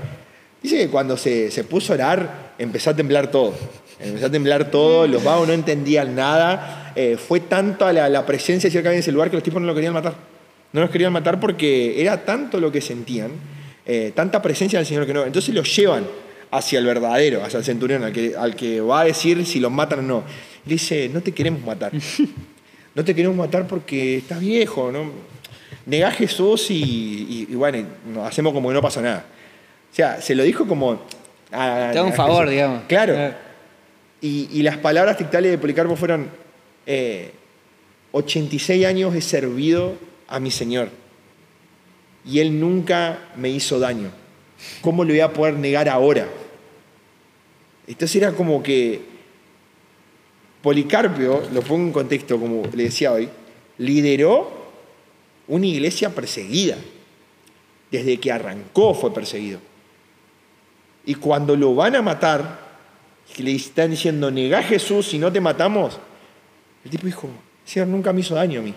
Dice 0.62 0.78
que 0.78 0.88
cuando 0.88 1.18
se, 1.18 1.50
se 1.50 1.64
puso 1.64 1.92
a 1.92 1.96
orar, 1.96 2.54
empezó 2.58 2.90
a 2.90 2.96
temblar 2.96 3.30
todo. 3.30 3.52
Empezó 4.00 4.26
a 4.26 4.30
temblar 4.30 4.70
todo, 4.70 5.06
los 5.06 5.22
vagos 5.22 5.46
no 5.46 5.52
entendían 5.52 6.14
nada. 6.14 6.92
Eh, 6.96 7.18
fue 7.18 7.40
tanto 7.40 7.92
la, 7.92 8.08
la 8.08 8.24
presencia 8.24 8.70
cerca 8.70 8.88
de 8.88 8.98
ese 8.98 9.12
lugar 9.12 9.28
que 9.28 9.36
los 9.36 9.42
tipos 9.42 9.60
no 9.60 9.66
lo 9.66 9.74
querían 9.74 9.92
matar. 9.92 10.14
No 10.72 10.80
los 10.80 10.90
querían 10.90 11.12
matar 11.12 11.40
porque 11.40 12.00
era 12.00 12.24
tanto 12.24 12.60
lo 12.60 12.70
que 12.70 12.80
sentían, 12.80 13.30
eh, 13.86 14.12
tanta 14.14 14.42
presencia 14.42 14.78
del 14.78 14.86
Señor 14.86 15.06
que 15.06 15.14
no. 15.14 15.24
Entonces 15.24 15.54
los 15.54 15.74
llevan 15.74 16.06
hacia 16.50 16.78
el 16.78 16.86
verdadero, 16.86 17.42
hacia 17.42 17.58
el 17.58 17.64
centurión, 17.64 18.04
al 18.04 18.12
que, 18.12 18.34
al 18.36 18.54
que 18.54 18.80
va 18.80 19.00
a 19.00 19.04
decir 19.04 19.44
si 19.46 19.60
los 19.60 19.72
matan 19.72 20.00
o 20.00 20.02
no. 20.02 20.22
Le 20.66 20.72
dice, 20.74 21.08
no 21.12 21.20
te 21.20 21.32
queremos 21.32 21.62
matar. 21.64 21.92
No 22.94 23.04
te 23.04 23.14
queremos 23.14 23.36
matar 23.36 23.68
porque 23.68 24.16
estás 24.16 24.40
viejo, 24.40 24.90
¿no? 24.90 25.12
Negá 25.86 26.08
a 26.08 26.10
Jesús 26.10 26.66
y, 26.68 27.46
bueno, 27.52 27.86
hacemos 28.24 28.52
como 28.52 28.70
que 28.70 28.74
no 28.74 28.82
pasa 28.82 29.00
nada. 29.00 29.24
O 29.92 29.94
sea, 29.94 30.20
se 30.20 30.34
lo 30.34 30.42
dijo 30.42 30.66
como... 30.66 31.00
A, 31.52 31.90
Te 31.92 31.98
da 31.98 32.02
un 32.02 32.12
favor, 32.12 32.48
digamos. 32.48 32.82
Claro. 32.88 33.14
Ah. 33.16 33.36
Y, 34.20 34.62
las 34.62 34.78
palabras 34.78 35.16
tictales 35.16 35.52
de 35.52 35.58
Policarpo 35.58 35.94
fueron, 35.94 36.28
86 38.10 38.82
eh, 38.82 38.86
años 38.86 39.14
he 39.14 39.20
servido 39.20 39.94
a 40.28 40.38
mi 40.38 40.50
Señor 40.50 40.90
y 42.24 42.40
Él 42.40 42.60
nunca 42.60 43.30
me 43.36 43.48
hizo 43.48 43.78
daño. 43.78 44.10
¿Cómo 44.80 45.04
le 45.04 45.14
voy 45.14 45.20
a 45.20 45.32
poder 45.32 45.54
negar 45.54 45.88
ahora? 45.88 46.28
Entonces 47.86 48.16
era 48.16 48.32
como 48.32 48.62
que 48.62 49.00
Policarpio, 50.62 51.42
lo 51.52 51.62
pongo 51.62 51.86
en 51.86 51.92
contexto 51.92 52.38
como 52.38 52.64
le 52.74 52.84
decía 52.84 53.12
hoy, 53.12 53.28
lideró 53.78 54.50
una 55.46 55.66
iglesia 55.66 56.14
perseguida. 56.14 56.76
Desde 57.90 58.18
que 58.18 58.30
arrancó 58.30 58.92
fue 58.92 59.14
perseguido. 59.14 59.60
Y 61.06 61.14
cuando 61.14 61.56
lo 61.56 61.74
van 61.74 61.96
a 61.96 62.02
matar, 62.02 62.68
le 63.38 63.54
están 63.54 63.92
diciendo, 63.92 64.30
negá 64.30 64.58
a 64.58 64.62
Jesús 64.62 65.14
y 65.14 65.18
no 65.18 65.32
te 65.32 65.40
matamos, 65.40 65.98
el 66.84 66.90
tipo 66.90 67.06
dijo, 67.06 67.30
Señor 67.64 67.88
nunca 67.88 68.12
me 68.12 68.20
hizo 68.20 68.34
daño 68.34 68.60
a 68.60 68.62
mí. 68.62 68.74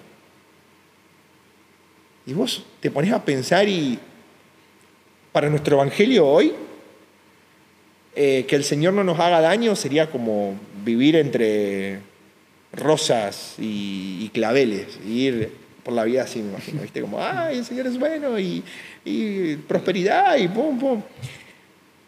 Y 2.26 2.34
vos 2.34 2.64
te 2.80 2.92
pones 2.92 3.12
a 3.12 3.24
pensar 3.24 3.68
y 3.68 4.00
para 5.32 5.50
nuestro 5.50 5.76
Evangelio 5.78 6.28
hoy, 6.28 6.54
eh, 8.16 8.46
que 8.48 8.56
el 8.56 8.64
Señor 8.64 8.94
no 8.94 9.04
nos 9.04 9.20
haga 9.20 9.40
daño 9.40 9.76
sería 9.76 10.10
como 10.10 10.56
vivir 10.84 11.16
entre 11.16 12.00
rosas 12.74 13.56
y, 13.58 14.30
claveles, 14.34 15.00
y 15.06 15.28
ir 15.28 15.52
por 15.84 15.94
la 15.94 16.04
vida 16.04 16.24
así, 16.24 16.40
me 16.40 16.50
imagino, 16.50 16.82
¿viste? 16.82 17.02
Como, 17.02 17.24
ay, 17.24 17.60
el 17.60 17.66
Señor 17.66 17.88
es 17.88 17.98
bueno, 17.98 18.38
y, 18.38 18.64
y 19.06 19.56
prosperidad, 19.56 20.38
y 20.38 20.48
pum, 20.48 20.78
pum. 20.78 21.02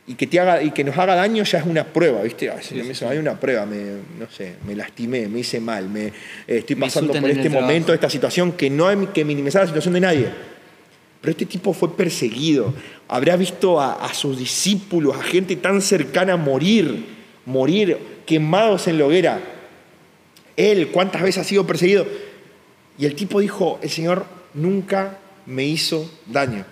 Y 0.06 0.16
que, 0.16 0.28
te 0.28 0.38
haga, 0.40 0.62
y 0.62 0.72
que 0.72 0.84
nos 0.84 0.98
haga 0.98 1.16
daño 1.16 1.44
ya 1.46 1.60
es 1.60 1.66
una 1.66 1.86
prueba, 1.86 2.22
¿viste? 2.24 2.52
Hay 2.52 3.18
una 3.18 3.40
prueba, 3.40 3.66
me, 3.66 3.78
no 4.20 4.30
sé, 4.30 4.56
me 4.68 4.76
lastimé, 4.76 5.28
me 5.30 5.40
hice 5.40 5.62
mal, 5.62 5.88
me, 5.88 6.08
eh, 6.08 6.14
estoy 6.48 6.76
pasando 6.76 7.14
por 7.14 7.30
este 7.30 7.50
momento, 7.50 7.94
esta 7.94 8.10
situación, 8.10 8.52
que 8.52 8.70
no 8.70 8.88
hay 8.88 9.08
que 9.14 9.24
minimizar 9.24 9.62
la 9.62 9.68
situación 9.68 9.94
de 9.94 10.00
nadie 10.02 10.28
pero 11.24 11.32
este 11.32 11.46
tipo 11.46 11.72
fue 11.72 11.96
perseguido. 11.96 12.74
Habrá 13.08 13.38
visto 13.38 13.80
a, 13.80 14.14
sus 14.14 14.38
discípulos, 14.38 15.16
a 15.16 15.24
gente 15.24 15.56
tan 15.56 15.82
cercana 15.82 16.36
morir, 16.36 17.06
morir 17.46 17.98
quemados 18.26 18.90
en 18.90 19.00
la 19.00 19.06
hoguera. 19.06 19.40
Él, 20.58 20.90
¿cuántas 20.90 21.22
veces 21.22 21.38
ha 21.38 21.48
sido 21.48 21.66
perseguido? 21.66 22.06
Y 22.98 23.06
el 23.06 23.16
tipo 23.16 23.40
dijo, 23.40 23.80
el 23.82 23.90
Señor 23.90 24.26
nunca 24.54 25.18
me 25.46 25.64
hizo 25.64 26.12
daño. 26.26 26.66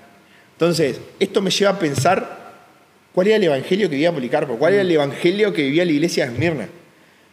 Entonces, 0.51 0.99
esto 1.21 1.41
me 1.41 1.49
lleva 1.49 1.71
a 1.71 1.79
pensar 1.79 2.40
cuál 3.13 3.27
era 3.27 3.37
el 3.37 3.43
evangelio 3.43 3.89
que 3.89 3.95
vivía 3.95 4.11
Policarpo, 4.11 4.57
cuál 4.57 4.73
era 4.73 4.81
el 4.81 4.91
evangelio 4.91 5.53
que 5.53 5.63
vivía 5.63 5.85
la 5.85 5.91
iglesia 5.91 6.25
de 6.25 6.33
Esmirna. 6.33 6.69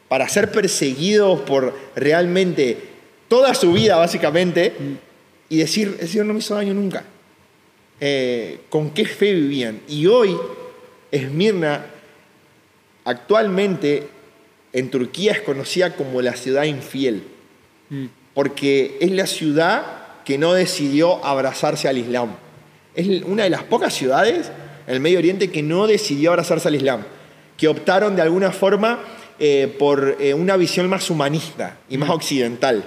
Para 0.08 0.28
ser 0.28 0.50
perseguidos 0.50 1.40
por 1.40 1.74
realmente 1.94 2.78
toda 3.28 3.54
su 3.54 3.72
vida, 3.72 3.96
básicamente, 3.96 4.72
y 5.48 5.58
decir, 5.58 5.98
el 6.00 6.08
Señor 6.08 6.26
no 6.26 6.32
me 6.32 6.38
hizo 6.38 6.54
daño 6.54 6.74
nunca. 6.74 7.04
Eh, 8.00 8.60
¿Con 8.70 8.90
qué 8.90 9.04
fe 9.04 9.34
vivían? 9.34 9.80
Y 9.88 10.06
hoy, 10.06 10.36
Esmirna, 11.10 11.84
actualmente 13.04 14.08
en 14.72 14.90
Turquía 14.90 15.32
es 15.32 15.40
conocida 15.40 15.94
como 15.94 16.22
la 16.22 16.34
ciudad 16.36 16.64
infiel, 16.64 17.22
mm. 17.90 18.06
porque 18.34 18.96
es 19.00 19.10
la 19.10 19.26
ciudad 19.26 19.98
que 20.24 20.38
no 20.38 20.54
decidió 20.54 21.24
abrazarse 21.24 21.88
al 21.88 21.98
Islam. 21.98 22.36
Es 22.94 23.22
una 23.22 23.44
de 23.44 23.50
las 23.50 23.62
pocas 23.62 23.94
ciudades 23.94 24.50
en 24.88 24.94
el 24.94 25.01
Medio 25.01 25.18
Oriente 25.18 25.51
que 25.51 25.62
no 25.62 25.87
decidió 25.87 26.31
abrazarse 26.31 26.66
al 26.66 26.74
Islam, 26.74 27.03
que 27.59 27.68
optaron 27.68 28.16
de 28.16 28.22
alguna 28.22 28.51
forma 28.53 29.01
eh, 29.38 29.77
por 29.79 30.16
eh, 30.18 30.33
una 30.33 30.57
visión 30.57 30.88
más 30.88 31.11
humanista 31.11 31.77
y 31.90 31.98
más 31.98 32.09
occidental. 32.09 32.83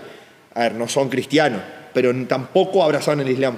A 0.55 0.61
ver, 0.61 0.73
no 0.73 0.89
son 0.89 1.09
cristianos, 1.09 1.61
pero 1.93 2.11
tampoco 2.25 2.83
abrazaron 2.83 3.19
el 3.19 3.29
Islam, 3.29 3.55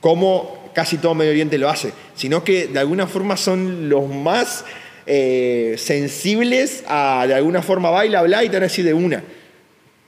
como 0.00 0.70
casi 0.74 0.96
todo 0.96 1.14
Medio 1.14 1.32
Oriente 1.32 1.58
lo 1.58 1.68
hace, 1.68 1.92
sino 2.16 2.42
que 2.42 2.68
de 2.68 2.78
alguna 2.78 3.06
forma 3.06 3.36
son 3.36 3.90
los 3.90 4.08
más 4.08 4.64
eh, 5.04 5.74
sensibles 5.76 6.84
a, 6.88 7.26
de 7.28 7.34
alguna 7.34 7.60
forma, 7.60 7.90
baila, 7.90 8.20
habla 8.20 8.44
y 8.44 8.48
te 8.48 8.54
van 8.56 8.62
a 8.62 8.68
decir 8.68 8.86
de 8.86 8.94
una. 8.94 9.22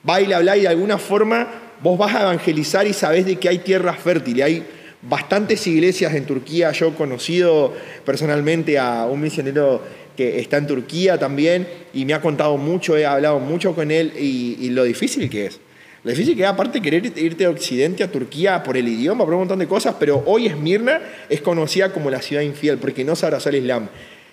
Baila, 0.03 0.38
habla 0.38 0.57
y 0.57 0.62
de 0.62 0.68
alguna 0.68 0.96
forma 0.96 1.46
vos 1.83 1.99
vas 1.99 2.14
a 2.14 2.23
evangelizar 2.23 2.87
y 2.87 2.94
sabés 2.94 3.27
de 3.27 3.37
que 3.37 3.51
hay 3.51 3.59
tierra 3.59 3.92
fértil, 3.92 4.42
hay 4.42 4.66
bastantes 5.02 5.66
iglesias 5.66 6.14
en 6.14 6.26
Turquía, 6.26 6.72
yo 6.72 6.88
he 6.88 6.94
conocido 6.94 7.72
personalmente 8.04 8.78
a 8.78 9.06
un 9.06 9.20
misionero 9.20 9.82
que 10.16 10.38
está 10.38 10.58
en 10.58 10.66
Turquía 10.66 11.18
también 11.18 11.66
y 11.94 12.04
me 12.04 12.14
ha 12.14 12.20
contado 12.20 12.56
mucho, 12.56 12.96
he 12.96 13.06
hablado 13.06 13.38
mucho 13.38 13.74
con 13.74 13.90
él 13.90 14.12
y 14.16 14.68
lo 14.70 14.84
difícil 14.84 15.30
que 15.30 15.46
es. 15.46 15.60
Lo 16.02 16.10
difícil 16.10 16.34
que 16.34 16.46
aparte 16.46 16.80
querer 16.80 17.04
irte 17.04 17.44
de 17.44 17.48
Occidente 17.48 18.02
a 18.02 18.10
Turquía 18.10 18.62
por 18.62 18.76
el 18.76 18.88
idioma, 18.88 19.24
por 19.24 19.34
un 19.34 19.40
montón 19.40 19.58
de 19.58 19.66
cosas, 19.66 19.96
pero 20.00 20.22
hoy 20.24 20.46
Esmirna 20.46 21.00
es 21.28 21.42
conocida 21.42 21.92
como 21.92 22.10
la 22.10 22.22
ciudad 22.22 22.42
infiel 22.42 22.78
porque 22.78 23.04
no 23.04 23.14
se 23.14 23.26
abrazó 23.26 23.50
al 23.50 23.56
Islam. 23.56 23.88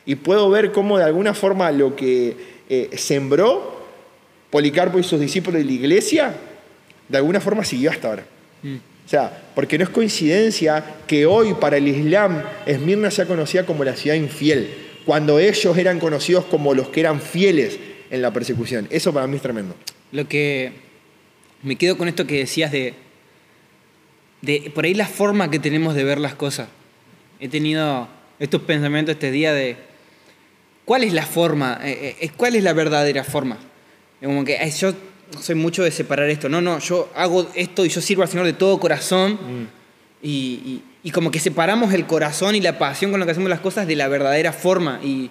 Y 0.06 0.16
puedo 0.16 0.50
ver 0.50 0.72
cómo 0.72 0.98
de 0.98 1.04
alguna 1.04 1.34
forma 1.34 1.70
lo 1.72 1.96
que 1.96 2.38
eh, 2.70 2.90
sembró 2.96 3.76
Policarpo 4.50 4.98
y 4.98 5.04
sus 5.04 5.20
discípulos 5.20 5.60
de 5.60 5.66
la 5.66 5.72
iglesia, 5.74 6.34
de 7.10 7.18
alguna 7.18 7.42
forma 7.42 7.66
siguió 7.66 7.92
hasta 7.92 8.08
ahora. 8.08 8.24
Mm. 8.64 8.76
O 9.08 9.10
sea, 9.10 9.42
porque 9.56 9.78
no 9.78 9.86
es 9.86 9.90
coincidencia 9.90 10.84
que 11.08 11.26
hoy 11.26 11.54
para 11.54 11.78
el 11.78 11.88
Islam 11.88 12.44
Esmirna 12.66 13.10
sea 13.10 13.26
conocida 13.26 13.66
como 13.66 13.86
la 13.86 13.96
ciudad 13.96 14.18
infiel, 14.18 14.68
cuando 15.06 15.40
ellos 15.40 15.78
eran 15.78 16.02
conocidos 16.02 16.44
como 16.44 16.74
los 16.74 16.90
que 16.90 17.00
eran 17.00 17.22
fieles 17.22 17.80
en 18.10 18.22
la 18.22 18.34
persecución. 18.34 18.86
Eso 18.90 19.14
para 19.14 19.26
mí 19.26 19.38
es 19.38 19.42
tremendo. 19.42 19.76
Lo 20.12 20.28
que 20.28 20.74
me 21.64 21.78
quedo 21.78 21.98
con 21.98 22.10
esto 22.10 22.28
que 22.28 22.40
decías 22.40 22.70
de, 22.74 22.96
de 24.42 24.74
por 24.76 24.84
ahí 24.84 24.94
la 24.94 25.08
forma 25.08 25.50
que 25.50 25.60
tenemos 25.60 25.96
de 25.96 26.04
ver 26.04 26.20
las 26.20 26.36
cosas. 26.36 26.68
He 27.40 27.48
tenido 27.48 28.10
estos 28.40 28.62
pensamientos 28.64 29.14
este 29.14 29.32
día 29.32 29.54
de 29.54 29.78
cuál 30.84 31.06
es 31.06 31.14
la 31.14 31.26
forma, 31.26 31.80
eh, 31.82 32.18
eh, 32.20 32.30
cuál 32.36 32.58
es 32.58 32.64
la 32.66 32.74
verdadera 32.74 33.24
forma. 33.24 33.58
Como 34.22 34.44
que 34.44 34.60
yo 34.78 34.94
soy 35.40 35.56
mucho 35.56 35.84
de 35.84 35.92
separar 35.92 36.30
esto. 36.30 36.50
No, 36.50 36.62
no, 36.62 36.80
yo 36.80 37.10
hago 37.16 37.50
esto 37.56 37.86
y 37.86 37.90
yo 37.90 38.02
sirvo 38.02 38.24
al 38.24 38.30
Señor 38.30 38.46
de 38.46 38.54
todo 38.54 38.80
corazón. 38.80 39.34
Mm. 39.34 39.68
Y, 40.22 40.82
y, 41.04 41.12
como 41.12 41.32
que 41.32 41.40
separamos 41.40 41.94
el 41.94 42.06
corazón 42.06 42.56
y 42.56 42.62
la 42.62 42.78
pasión 42.80 43.12
con 43.12 43.20
lo 43.20 43.26
que 43.26 43.32
hacemos 43.32 43.50
las 43.50 43.60
cosas 43.60 43.88
de 43.88 43.96
la 43.96 44.08
verdadera 44.08 44.52
forma. 44.52 45.00
Y, 45.04 45.30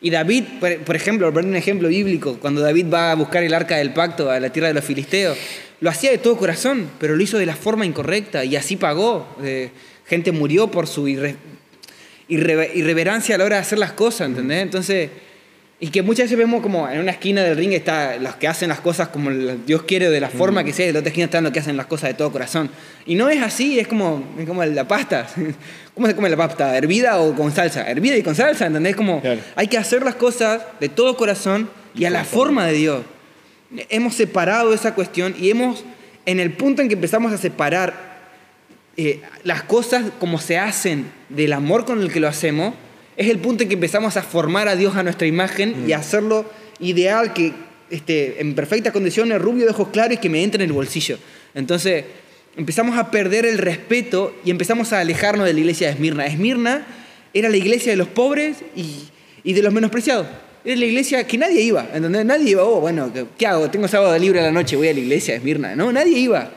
y 0.00 0.10
David, 0.10 0.44
por 0.86 0.94
ejemplo, 0.94 1.32
por 1.32 1.44
un 1.44 1.56
ejemplo 1.56 1.88
bíblico, 1.88 2.38
cuando 2.40 2.60
David 2.60 2.86
va 2.92 3.10
a 3.10 3.14
buscar 3.16 3.42
el 3.42 3.52
arca 3.52 3.76
del 3.76 3.92
pacto 3.92 4.30
a 4.30 4.38
la 4.38 4.50
tierra 4.50 4.68
de 4.68 4.74
los 4.74 4.84
filisteos, 4.84 5.36
lo 5.80 5.90
hacía 5.90 6.10
de 6.10 6.18
todo 6.18 6.36
corazón, 6.36 6.88
pero 6.98 7.16
lo 7.16 7.22
hizo 7.22 7.36
de 7.38 7.46
la 7.46 7.56
forma 7.56 7.84
incorrecta 7.84 8.44
y 8.44 8.54
así 8.54 8.76
pagó. 8.76 9.26
Eh, 9.42 9.70
gente 10.06 10.30
murió 10.30 10.70
por 10.70 10.86
su 10.86 11.08
irreverencia 12.28 13.34
a 13.34 13.38
la 13.38 13.44
hora 13.44 13.56
de 13.56 13.62
hacer 13.62 13.78
las 13.78 13.92
cosas, 13.92 14.28
¿entendés? 14.28 14.62
Entonces, 14.62 15.10
y 15.80 15.88
que 15.90 16.02
muchas 16.02 16.24
veces 16.24 16.36
vemos 16.38 16.60
como 16.60 16.88
en 16.88 16.98
una 16.98 17.12
esquina 17.12 17.42
del 17.42 17.56
ring 17.56 17.72
está 17.72 18.16
los 18.16 18.34
que 18.34 18.48
hacen 18.48 18.68
las 18.68 18.80
cosas 18.80 19.08
como 19.08 19.30
Dios 19.30 19.84
quiere, 19.84 20.10
de 20.10 20.20
la 20.20 20.28
forma 20.28 20.64
que 20.64 20.72
sea, 20.72 20.86
y 20.86 20.88
en 20.88 20.94
la 20.94 21.00
otra 21.00 21.10
esquina 21.10 21.26
están 21.26 21.44
los 21.44 21.52
que 21.52 21.60
hacen 21.60 21.76
las 21.76 21.86
cosas 21.86 22.10
de 22.10 22.14
todo 22.14 22.32
corazón. 22.32 22.68
Y 23.06 23.14
no 23.14 23.28
es 23.28 23.40
así, 23.40 23.78
es 23.78 23.86
como, 23.86 24.24
es 24.38 24.46
como 24.46 24.64
la 24.64 24.88
pasta. 24.88 25.28
¿Cómo 25.94 26.06
se 26.08 26.16
come 26.16 26.28
la 26.28 26.36
pasta? 26.36 26.76
¿Hervida 26.76 27.20
o 27.20 27.34
con 27.34 27.52
salsa? 27.52 27.88
Hervida 27.88 28.16
y 28.16 28.22
con 28.22 28.34
salsa, 28.34 28.66
¿entendés? 28.66 28.96
Como 28.96 29.22
hay 29.54 29.68
que 29.68 29.78
hacer 29.78 30.02
las 30.02 30.16
cosas 30.16 30.62
de 30.80 30.88
todo 30.88 31.16
corazón 31.16 31.70
y 31.94 32.06
a 32.06 32.10
la 32.10 32.24
forma 32.24 32.66
de 32.66 32.72
Dios 32.72 33.02
hemos 33.88 34.14
separado 34.14 34.72
esa 34.72 34.94
cuestión 34.94 35.34
y 35.38 35.50
hemos, 35.50 35.84
en 36.26 36.40
el 36.40 36.52
punto 36.52 36.82
en 36.82 36.88
que 36.88 36.94
empezamos 36.94 37.32
a 37.32 37.38
separar 37.38 38.08
eh, 38.96 39.22
las 39.44 39.62
cosas 39.62 40.04
como 40.18 40.38
se 40.38 40.58
hacen 40.58 41.10
del 41.28 41.52
amor 41.52 41.84
con 41.84 42.00
el 42.00 42.10
que 42.10 42.20
lo 42.20 42.28
hacemos, 42.28 42.74
es 43.18 43.28
el 43.28 43.38
punto 43.40 43.64
en 43.64 43.68
que 43.68 43.74
empezamos 43.74 44.16
a 44.16 44.22
formar 44.22 44.68
a 44.68 44.76
Dios 44.76 44.94
a 44.94 45.02
nuestra 45.02 45.26
imagen 45.26 45.84
y 45.88 45.92
a 45.92 45.98
hacerlo 45.98 46.48
ideal, 46.78 47.34
que 47.34 47.52
este, 47.90 48.40
en 48.40 48.54
perfectas 48.54 48.92
condiciones, 48.92 49.42
rubio 49.42 49.64
de 49.64 49.72
ojos 49.72 49.88
claros 49.88 50.14
y 50.14 50.16
que 50.18 50.30
me 50.30 50.44
entre 50.44 50.62
en 50.62 50.70
el 50.70 50.72
bolsillo. 50.72 51.18
Entonces 51.52 52.04
empezamos 52.56 52.96
a 52.96 53.10
perder 53.10 53.44
el 53.44 53.58
respeto 53.58 54.36
y 54.44 54.52
empezamos 54.52 54.92
a 54.92 55.00
alejarnos 55.00 55.46
de 55.46 55.52
la 55.52 55.58
iglesia 55.58 55.88
de 55.88 55.94
Esmirna. 55.94 56.26
Esmirna 56.26 56.86
era 57.34 57.48
la 57.48 57.56
iglesia 57.56 57.90
de 57.90 57.96
los 57.96 58.06
pobres 58.06 58.58
y, 58.76 59.52
de 59.52 59.62
los 59.62 59.72
menospreciados. 59.72 60.28
Era 60.64 60.76
la 60.76 60.84
iglesia 60.84 61.26
que 61.26 61.38
nadie 61.38 61.62
iba, 61.62 61.88
¿entendés? 61.92 62.24
Nadie 62.24 62.50
iba, 62.50 62.62
oh, 62.62 62.80
bueno, 62.80 63.12
¿qué 63.36 63.46
hago? 63.48 63.68
Tengo 63.68 63.88
sábado 63.88 64.16
libre 64.16 64.38
a 64.38 64.44
la 64.44 64.52
noche, 64.52 64.76
voy 64.76 64.88
a 64.88 64.92
la 64.92 65.00
iglesia 65.00 65.34
de 65.34 65.38
Esmirna. 65.38 65.74
No, 65.74 65.90
nadie 65.90 66.16
iba. 66.16 66.52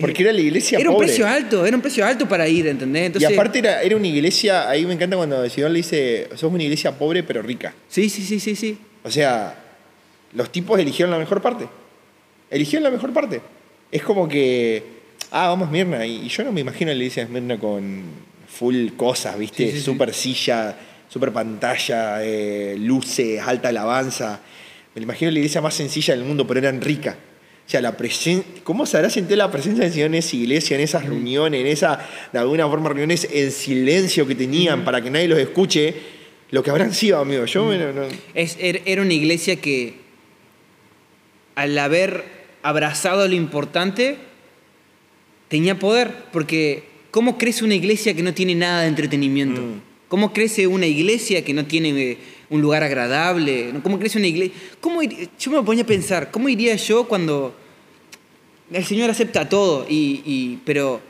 Porque 0.00 0.22
era 0.22 0.32
la 0.32 0.40
iglesia 0.40 0.78
Era 0.78 0.90
un 0.90 0.98
precio 0.98 1.26
alto, 1.26 1.66
era 1.66 1.76
un 1.76 1.82
precio 1.82 2.04
alto 2.04 2.28
para 2.28 2.48
ir, 2.48 2.66
¿entendés? 2.66 3.20
y 3.20 3.24
aparte 3.24 3.58
era, 3.58 3.82
era 3.82 3.96
una 3.96 4.06
iglesia, 4.06 4.68
ahí 4.68 4.86
me 4.86 4.94
encanta 4.94 5.16
cuando 5.16 5.42
el 5.44 5.50
Señor 5.50 5.70
le 5.70 5.78
dice, 5.78 6.28
sos 6.34 6.52
una 6.52 6.62
iglesia 6.62 6.96
pobre 6.96 7.22
pero 7.22 7.42
rica. 7.42 7.74
Sí, 7.88 8.08
sí, 8.08 8.22
sí, 8.22 8.38
sí, 8.40 8.54
sí. 8.54 8.78
O 9.02 9.10
sea, 9.10 9.54
los 10.34 10.50
tipos 10.50 10.78
eligieron 10.78 11.10
la 11.10 11.18
mejor 11.18 11.40
parte. 11.40 11.68
Eligieron 12.50 12.84
la 12.84 12.90
mejor 12.90 13.12
parte. 13.12 13.40
Es 13.90 14.02
como 14.02 14.28
que, 14.28 14.82
ah, 15.30 15.48
vamos 15.48 15.68
a 15.68 15.70
Mirna. 15.70 16.04
Y, 16.06 16.28
yo 16.28 16.44
no 16.44 16.52
me 16.52 16.60
imagino 16.60 16.90
la 16.90 16.96
iglesia 16.96 17.24
de 17.24 17.32
Mirna 17.32 17.58
con 17.58 18.04
full 18.46 18.90
cosas, 18.96 19.38
¿viste? 19.38 19.78
super 19.80 20.12
silla, 20.14 20.76
super 21.08 21.32
pantalla, 21.32 22.22
eh, 22.22 22.76
luces, 22.78 23.40
alta 23.40 23.68
alabanza. 23.68 24.40
Me 24.94 25.02
imagino 25.02 25.30
la 25.30 25.38
iglesia 25.38 25.60
más 25.60 25.74
sencilla 25.74 26.14
del 26.14 26.24
mundo, 26.24 26.46
pero 26.46 26.60
eran 26.60 26.80
ricas. 26.80 27.16
O 27.68 27.70
sea, 27.70 27.82
la 27.82 27.94
¿cómo 28.64 28.86
se 28.86 28.96
habrá 28.96 29.10
sentido 29.10 29.36
la 29.36 29.50
presencia 29.50 29.84
del 29.84 29.92
Señor 29.92 30.06
en 30.06 30.14
esa 30.14 30.36
iglesia, 30.36 30.74
en 30.74 30.80
esas 30.80 31.04
reuniones, 31.04 31.60
en 31.60 31.66
esa, 31.66 32.00
de 32.32 32.38
alguna 32.38 32.66
forma, 32.66 32.88
reuniones 32.88 33.28
en 33.30 33.52
silencio 33.52 34.26
que 34.26 34.34
tenían 34.34 34.86
para 34.86 35.02
que 35.02 35.10
nadie 35.10 35.28
los 35.28 35.38
escuche? 35.38 35.94
Lo 36.50 36.62
que 36.62 36.70
habrán 36.70 36.94
sido, 36.94 37.18
amigo. 37.18 37.44
Yo 37.44 37.70
es, 38.32 38.56
er, 38.58 38.80
era 38.86 39.02
una 39.02 39.12
iglesia 39.12 39.56
que, 39.56 39.96
al 41.56 41.78
haber 41.78 42.24
abrazado 42.62 43.28
lo 43.28 43.34
importante, 43.34 44.16
tenía 45.48 45.78
poder. 45.78 46.10
Porque, 46.32 46.84
¿cómo 47.10 47.36
crece 47.36 47.64
una 47.64 47.74
iglesia 47.74 48.14
que 48.14 48.22
no 48.22 48.32
tiene 48.32 48.54
nada 48.54 48.80
de 48.80 48.88
entretenimiento? 48.88 49.60
Mm. 49.60 49.80
¿Cómo 50.08 50.32
crece 50.32 50.66
una 50.66 50.86
iglesia 50.86 51.44
que 51.44 51.52
no 51.52 51.66
tiene 51.66 51.90
eh, 51.90 52.18
un 52.50 52.60
lugar 52.60 52.82
agradable? 52.82 53.72
¿Cómo 53.82 53.98
crece 53.98 54.18
una 54.18 54.26
iglesia? 54.26 54.54
¿Cómo 54.80 55.02
yo 55.02 55.50
me 55.50 55.62
ponía 55.62 55.84
a 55.84 55.86
pensar, 55.86 56.30
¿cómo 56.30 56.48
iría 56.48 56.74
yo 56.76 57.04
cuando 57.04 57.54
el 58.72 58.84
Señor 58.84 59.10
acepta 59.10 59.48
todo? 59.48 59.86
Y, 59.88 60.58
pero, 60.64 61.00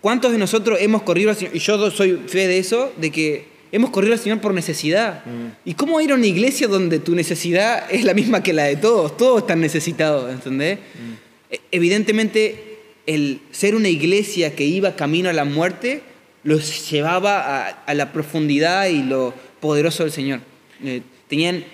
¿cuántos 0.00 0.32
de 0.32 0.38
nosotros 0.38 0.78
hemos 0.80 1.02
corrido 1.02 1.30
al 1.30 1.36
Señor? 1.36 1.54
Y 1.56 1.58
yo 1.58 1.90
soy 1.90 2.20
fe 2.26 2.46
de 2.46 2.58
eso, 2.58 2.92
de 2.96 3.10
que 3.10 3.46
hemos 3.72 3.90
corrido 3.90 4.14
al 4.14 4.20
Señor 4.20 4.40
por 4.40 4.54
necesidad. 4.54 5.24
Mm. 5.24 5.68
¿Y 5.70 5.74
cómo 5.74 6.00
ir 6.00 6.12
a 6.12 6.14
una 6.14 6.26
iglesia 6.26 6.68
donde 6.68 6.98
tu 6.98 7.14
necesidad 7.14 7.84
es 7.90 8.04
la 8.04 8.14
misma 8.14 8.42
que 8.42 8.52
la 8.52 8.64
de 8.64 8.76
todos? 8.76 9.16
Todos 9.16 9.42
están 9.42 9.60
necesitados, 9.60 10.32
¿entendés? 10.32 10.78
Mm. 10.78 11.52
E, 11.54 11.60
evidentemente, 11.70 12.68
el 13.06 13.40
ser 13.50 13.74
una 13.74 13.88
iglesia 13.88 14.54
que 14.54 14.64
iba 14.64 14.96
camino 14.96 15.30
a 15.30 15.32
la 15.32 15.44
muerte 15.44 16.02
los 16.44 16.90
llevaba 16.90 17.66
a, 17.68 17.94
la 17.94 18.12
profundidad 18.12 18.86
y 18.86 19.02
lo 19.02 19.34
poderoso 19.60 20.04
del 20.04 20.12
Señor. 20.12 20.40
Eh, 20.84 21.02
tenían, 21.28 21.64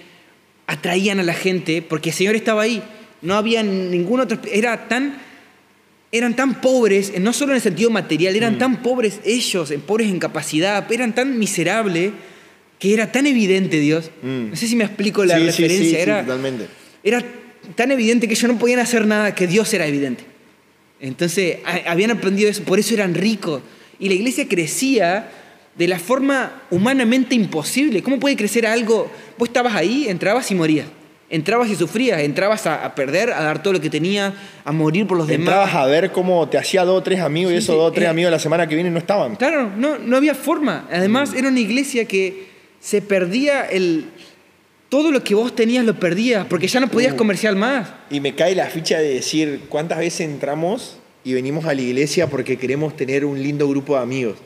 atraían 0.67 1.21
a 1.21 1.23
la 1.23 1.35
gente 1.35 1.83
porque 1.83 2.11
el 2.11 2.15
Señor 2.15 2.37
estaba 2.37 2.63
ahí. 2.63 2.83
No 3.23 3.35
había 3.35 3.63
ningún 3.63 4.21
otro. 4.21 4.39
Era 4.51 4.89
tan, 4.89 5.19
eran 6.13 6.37
tan 6.37 6.61
pobres, 6.61 7.19
no 7.19 7.33
solo 7.33 7.53
en 7.53 7.57
el 7.57 7.63
sentido 7.63 7.91
material, 7.91 8.37
eran 8.37 8.57
mm. 8.57 8.59
tan 8.59 8.83
pobres 8.83 9.21
ellos, 9.25 9.73
pobres 9.87 10.09
en 10.09 10.19
capacidad, 10.19 10.91
eran 10.93 11.15
tan 11.15 11.39
miserables 11.39 12.13
que 12.79 12.93
era 12.93 13.11
tan 13.11 13.27
evidente 13.27 13.81
Dios. 13.81 14.11
Mm. 14.23 14.51
No 14.51 14.57
sé 14.57 14.67
si 14.69 14.77
me 14.77 14.85
explico 14.85 15.25
la 15.25 15.39
referencia. 15.39 15.99
era, 15.99 16.21
totalmente. 16.21 16.67
era 17.03 17.25
tan 17.75 17.91
evidente 17.93 18.29
que 18.29 18.35
ellos 18.35 18.51
no 18.51 18.59
podían 18.59 18.81
hacer 18.81 19.07
nada, 19.07 19.35
que 19.35 19.47
Dios 19.47 19.73
era 19.73 19.87
evidente. 19.87 20.25
Entonces 21.01 21.59
habían 21.87 22.11
aprendido 22.11 22.49
eso, 22.49 22.63
por 22.63 22.79
eso 22.79 22.95
eran 22.95 23.15
ricos 23.15 23.63
y 23.99 24.09
la 24.09 24.15
iglesia 24.15 24.49
crecía 24.49 25.31
de 25.77 25.89
la 25.89 25.99
forma 25.99 26.63
humanamente 26.71 27.35
imposible. 27.35 28.03
¿Cómo 28.03 28.21
puede 28.21 28.37
crecer 28.37 28.67
algo? 28.67 29.11
Vos 29.39 29.49
estabas 29.49 29.75
ahí, 29.75 30.07
entrabas 30.09 30.51
y 30.51 30.55
morías. 30.55 30.87
Entrabas 31.31 31.69
y 31.69 31.75
sufrías, 31.75 32.21
entrabas 32.21 32.67
a, 32.67 32.95
perder, 32.95 33.33
a 33.33 33.43
dar 33.43 33.63
todo 33.63 33.73
lo 33.73 33.81
que 33.81 33.91
tenía, 33.91 34.35
a 34.65 34.73
morir 34.73 35.07
por 35.07 35.19
los 35.19 35.27
demás. 35.27 35.49
Entrabas 35.49 35.75
a 35.75 35.87
ver 35.87 36.13
cómo 36.13 36.49
te 36.49 36.59
hacía 36.59 36.85
dos 36.85 37.01
o 37.01 37.03
tres 37.03 37.21
amigos 37.21 37.53
y 37.53 37.57
esos 37.57 37.75
dos 37.75 37.89
o 37.89 37.93
tres 37.93 38.05
eh, 38.05 38.11
amigos 38.11 38.31
la 38.31 38.39
semana 38.39 38.69
que 38.69 38.75
viene 38.75 38.91
no 38.91 38.99
estaban. 38.99 39.35
Claro, 39.37 39.71
no, 39.77 39.99
no 39.99 40.17
había 40.17 40.35
forma. 40.35 40.87
Además, 40.93 41.33
mm. 41.33 41.39
era 41.39 41.49
una 41.49 41.59
iglesia 41.59 42.05
que 42.05 42.47
se 42.79 43.03
perdía 43.03 43.63
el, 43.63 44.11
todo 44.91 45.11
lo 45.11 45.25
que 45.25 45.35
vos 45.35 45.57
tenías 45.57 45.85
lo 45.85 45.99
perdías 45.99 46.47
porque 46.47 46.69
ya 46.69 46.79
no 46.79 46.89
podías 46.89 47.15
uh. 47.15 47.17
comerciar 47.17 47.57
más. 47.57 47.89
Y 48.11 48.21
me 48.21 48.37
cae 48.37 48.55
la 48.55 48.67
ficha 48.67 48.99
de 48.99 49.15
decir 49.15 49.63
cuántas 49.69 49.99
veces 49.99 50.21
entramos 50.21 50.99
y 51.25 51.33
venimos 51.33 51.65
a 51.65 51.75
la 51.75 51.81
iglesia 51.81 52.29
porque 52.29 52.59
queremos 52.59 52.95
tener 52.97 53.25
un 53.25 53.43
lindo 53.43 53.69
grupo 53.69 53.97
de 53.97 54.03
amigos. 54.03 54.37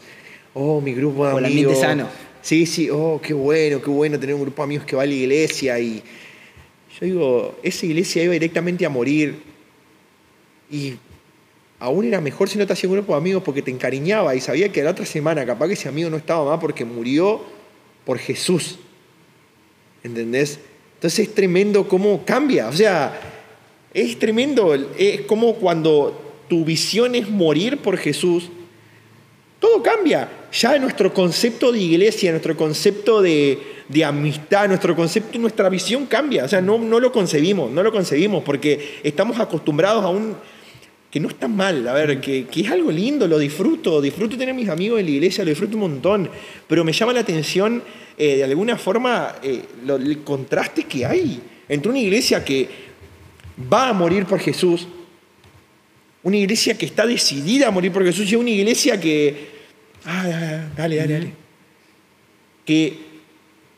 Oh, 0.54 0.80
mi 0.80 0.94
grupo 0.94 1.24
de 1.24 1.32
amigos. 1.32 1.46
ambiente 1.46 1.74
sano. 1.76 2.08
Sí, 2.42 2.66
sí, 2.66 2.88
oh, 2.90 3.20
qué 3.22 3.34
bueno, 3.34 3.82
qué 3.82 3.90
bueno 3.90 4.18
tener 4.18 4.34
un 4.34 4.42
grupo 4.42 4.62
de 4.62 4.64
amigos 4.64 4.86
que 4.86 4.96
va 4.96 5.02
a 5.02 5.06
la 5.06 5.14
iglesia. 5.14 5.78
Y 5.78 6.02
yo 6.98 7.06
digo, 7.06 7.58
esa 7.62 7.86
iglesia 7.86 8.22
iba 8.22 8.32
directamente 8.32 8.86
a 8.86 8.88
morir. 8.88 9.36
Y 10.70 10.94
aún 11.78 12.06
era 12.06 12.20
mejor 12.20 12.48
si 12.48 12.58
no 12.58 12.66
te 12.66 12.72
hacía 12.72 12.88
un 12.88 12.96
grupo 12.96 13.12
de 13.12 13.18
amigos 13.18 13.42
porque 13.42 13.62
te 13.62 13.70
encariñaba 13.70 14.34
y 14.34 14.40
sabía 14.40 14.70
que 14.70 14.82
la 14.82 14.90
otra 14.90 15.06
semana 15.06 15.44
capaz 15.46 15.68
que 15.68 15.74
ese 15.74 15.88
amigo 15.88 16.10
no 16.10 16.16
estaba 16.16 16.50
más 16.50 16.60
porque 16.60 16.84
murió 16.84 17.42
por 18.04 18.18
Jesús. 18.18 18.78
¿Entendés? 20.02 20.58
Entonces 20.94 21.28
es 21.28 21.34
tremendo 21.34 21.86
cómo 21.86 22.24
cambia. 22.24 22.68
O 22.68 22.72
sea, 22.72 23.20
es 23.92 24.18
tremendo. 24.18 24.74
Es 24.96 25.22
como 25.22 25.54
cuando 25.54 26.44
tu 26.48 26.64
visión 26.64 27.14
es 27.14 27.28
morir 27.28 27.78
por 27.78 27.96
Jesús, 27.96 28.50
todo 29.58 29.82
cambia. 29.82 30.28
Ya 30.52 30.78
nuestro 30.78 31.12
concepto 31.12 31.72
de 31.72 31.80
iglesia, 31.80 32.30
nuestro 32.30 32.56
concepto 32.56 33.20
de, 33.20 33.58
amistad, 34.04 34.68
nuestro 34.68 34.94
concepto, 34.94 35.38
nuestra 35.38 35.68
visión 35.68 36.06
cambia. 36.06 36.44
O 36.44 36.48
sea, 36.48 36.60
no, 36.60 36.78
lo 36.78 37.12
concebimos, 37.12 37.70
no 37.70 37.82
lo 37.82 37.92
concebimos 37.92 38.42
porque 38.44 39.00
estamos 39.02 39.38
acostumbrados 39.38 40.04
a 40.04 40.08
un... 40.08 40.36
que 41.10 41.20
no 41.20 41.28
está 41.28 41.48
mal, 41.48 41.86
a 41.88 41.92
ver, 41.92 42.20
que, 42.20 42.46
es 42.54 42.70
algo 42.70 42.90
lindo, 42.90 43.26
lo 43.26 43.38
disfruto, 43.38 44.00
disfruto 44.00 44.36
tener 44.36 44.54
mis 44.54 44.68
amigos 44.68 45.00
en 45.00 45.06
la 45.06 45.12
iglesia, 45.12 45.44
lo 45.44 45.50
disfruto 45.50 45.76
un 45.76 45.82
montón, 45.82 46.30
pero 46.66 46.84
me 46.84 46.92
llama 46.92 47.12
la 47.12 47.20
atención 47.20 47.82
eh, 48.16 48.36
de 48.36 48.44
alguna 48.44 48.76
forma 48.76 49.36
eh, 49.42 49.62
el 49.86 50.22
contraste 50.22 50.84
que 50.84 51.04
hay 51.04 51.40
entre 51.68 51.90
una 51.90 51.98
iglesia 51.98 52.44
que 52.44 52.68
va 53.72 53.88
a 53.88 53.92
morir 53.92 54.24
por 54.24 54.40
Jesús, 54.40 54.86
una 56.28 56.36
iglesia 56.36 56.76
que 56.76 56.86
está 56.86 57.06
decidida 57.06 57.68
a 57.68 57.70
morir 57.70 57.90
por 57.90 58.04
Jesús 58.04 58.30
y 58.30 58.36
una 58.36 58.50
iglesia 58.50 59.00
que. 59.00 59.58
Ah, 60.04 60.26
dale, 60.76 60.96
dale, 60.96 61.12
dale. 61.12 61.32
Que 62.64 62.98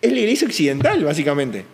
es 0.03 0.13
la 0.13 0.19
iglesia 0.19 0.47
occidental, 0.47 1.05
básicamente. 1.05 1.65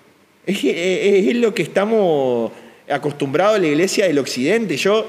Es, 0.45 0.63
es, 0.63 1.35
lo 1.37 1.53
que 1.55 1.63
estamos 1.63 2.53
acostumbrados 2.89 3.57
a 3.57 3.59
la 3.59 3.67
iglesia 3.67 4.07
del 4.07 4.19
occidente. 4.19 4.77
Yo 4.77 5.09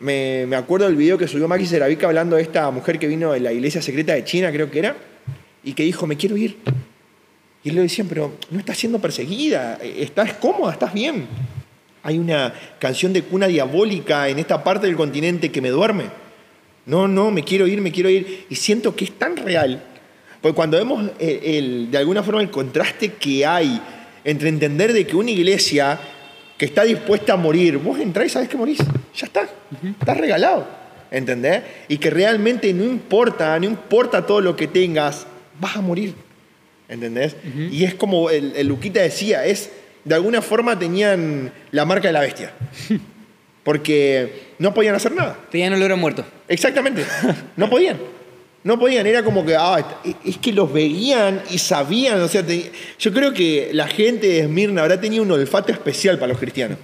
me, 0.00 0.54
acuerdo 0.54 0.86
del 0.86 0.96
video 0.96 1.18
que 1.18 1.26
subió 1.26 1.48
Maki 1.48 1.66
Seravica 1.66 2.06
hablando 2.06 2.36
de 2.36 2.42
esta 2.42 2.70
mujer 2.70 2.98
que 2.98 3.08
vino 3.08 3.32
de 3.32 3.40
la 3.40 3.52
iglesia 3.52 3.80
secreta 3.80 4.12
de 4.12 4.22
China, 4.24 4.52
creo 4.52 4.70
que 4.70 4.78
era, 4.78 4.96
y 5.64 5.72
que 5.72 5.82
dijo: 5.82 6.06
Me 6.06 6.16
quiero 6.16 6.36
ir. 6.36 6.58
Y 7.64 7.70
le 7.70 7.80
decían: 7.80 8.06
Pero 8.06 8.34
no 8.50 8.58
estás 8.58 8.76
siendo 8.76 9.00
perseguida, 9.00 9.78
estás 9.82 10.34
cómoda, 10.34 10.74
estás 10.74 10.92
bien. 10.92 11.26
Hay 12.06 12.18
una 12.18 12.54
canción 12.78 13.12
de 13.12 13.22
cuna 13.22 13.48
diabólica 13.48 14.28
en 14.28 14.38
esta 14.38 14.62
parte 14.62 14.86
del 14.86 14.94
continente 14.94 15.50
que 15.50 15.60
me 15.60 15.70
duerme. 15.70 16.04
No, 16.86 17.08
no, 17.08 17.32
me 17.32 17.42
quiero 17.42 17.66
ir, 17.66 17.80
me 17.80 17.90
quiero 17.90 18.08
ir. 18.08 18.46
Y 18.48 18.54
siento 18.54 18.94
que 18.94 19.06
es 19.06 19.18
tan 19.18 19.36
real. 19.36 19.82
Porque 20.40 20.54
cuando 20.54 20.76
vemos 20.76 21.10
el, 21.18 21.90
de 21.90 21.98
alguna 21.98 22.22
forma 22.22 22.42
el 22.42 22.50
contraste 22.50 23.14
que 23.14 23.44
hay 23.44 23.82
entre 24.22 24.48
entender 24.48 24.92
de 24.92 25.04
que 25.04 25.16
una 25.16 25.32
iglesia 25.32 25.98
que 26.56 26.66
está 26.66 26.84
dispuesta 26.84 27.32
a 27.32 27.36
morir, 27.36 27.78
vos 27.78 27.98
entrás 27.98 28.26
y 28.26 28.30
sabes 28.30 28.48
que 28.48 28.56
morís. 28.56 28.78
Ya 29.16 29.26
está. 29.26 29.48
Estás 29.98 30.16
regalado. 30.16 30.64
¿Entendés? 31.10 31.62
Y 31.88 31.98
que 31.98 32.10
realmente 32.10 32.72
no 32.72 32.84
importa, 32.84 33.58
no 33.58 33.66
importa 33.66 34.24
todo 34.24 34.40
lo 34.40 34.54
que 34.54 34.68
tengas, 34.68 35.26
vas 35.58 35.74
a 35.74 35.80
morir. 35.80 36.14
¿Entendés? 36.88 37.34
Y 37.72 37.82
es 37.82 37.96
como 37.96 38.30
el, 38.30 38.52
el 38.54 38.68
Luquita 38.68 39.00
decía, 39.00 39.44
es 39.44 39.70
de 40.06 40.14
alguna 40.14 40.40
forma 40.40 40.78
tenían 40.78 41.52
la 41.72 41.84
marca 41.84 42.08
de 42.08 42.12
la 42.12 42.20
bestia. 42.20 42.52
Porque 43.64 44.54
no 44.60 44.72
podían 44.72 44.94
hacer 44.94 45.12
nada. 45.12 45.36
Tenían 45.50 45.74
olor 45.74 45.92
a 45.92 45.96
muerto. 45.96 46.24
Exactamente. 46.48 47.04
No 47.56 47.68
podían. 47.68 47.98
No 48.62 48.78
podían. 48.78 49.06
Era 49.06 49.24
como 49.24 49.44
que, 49.44 49.56
ah, 49.56 49.84
es 50.24 50.38
que 50.38 50.52
los 50.52 50.72
veían 50.72 51.42
y 51.50 51.58
sabían. 51.58 52.20
O 52.20 52.28
sea, 52.28 52.44
yo 52.98 53.12
creo 53.12 53.32
que 53.32 53.70
la 53.72 53.88
gente 53.88 54.28
de 54.28 54.40
Esmirna 54.40 54.82
habrá 54.82 55.00
tenido 55.00 55.24
un 55.24 55.32
olfato 55.32 55.72
especial 55.72 56.16
para 56.18 56.28
los 56.28 56.38
cristianos. 56.38 56.78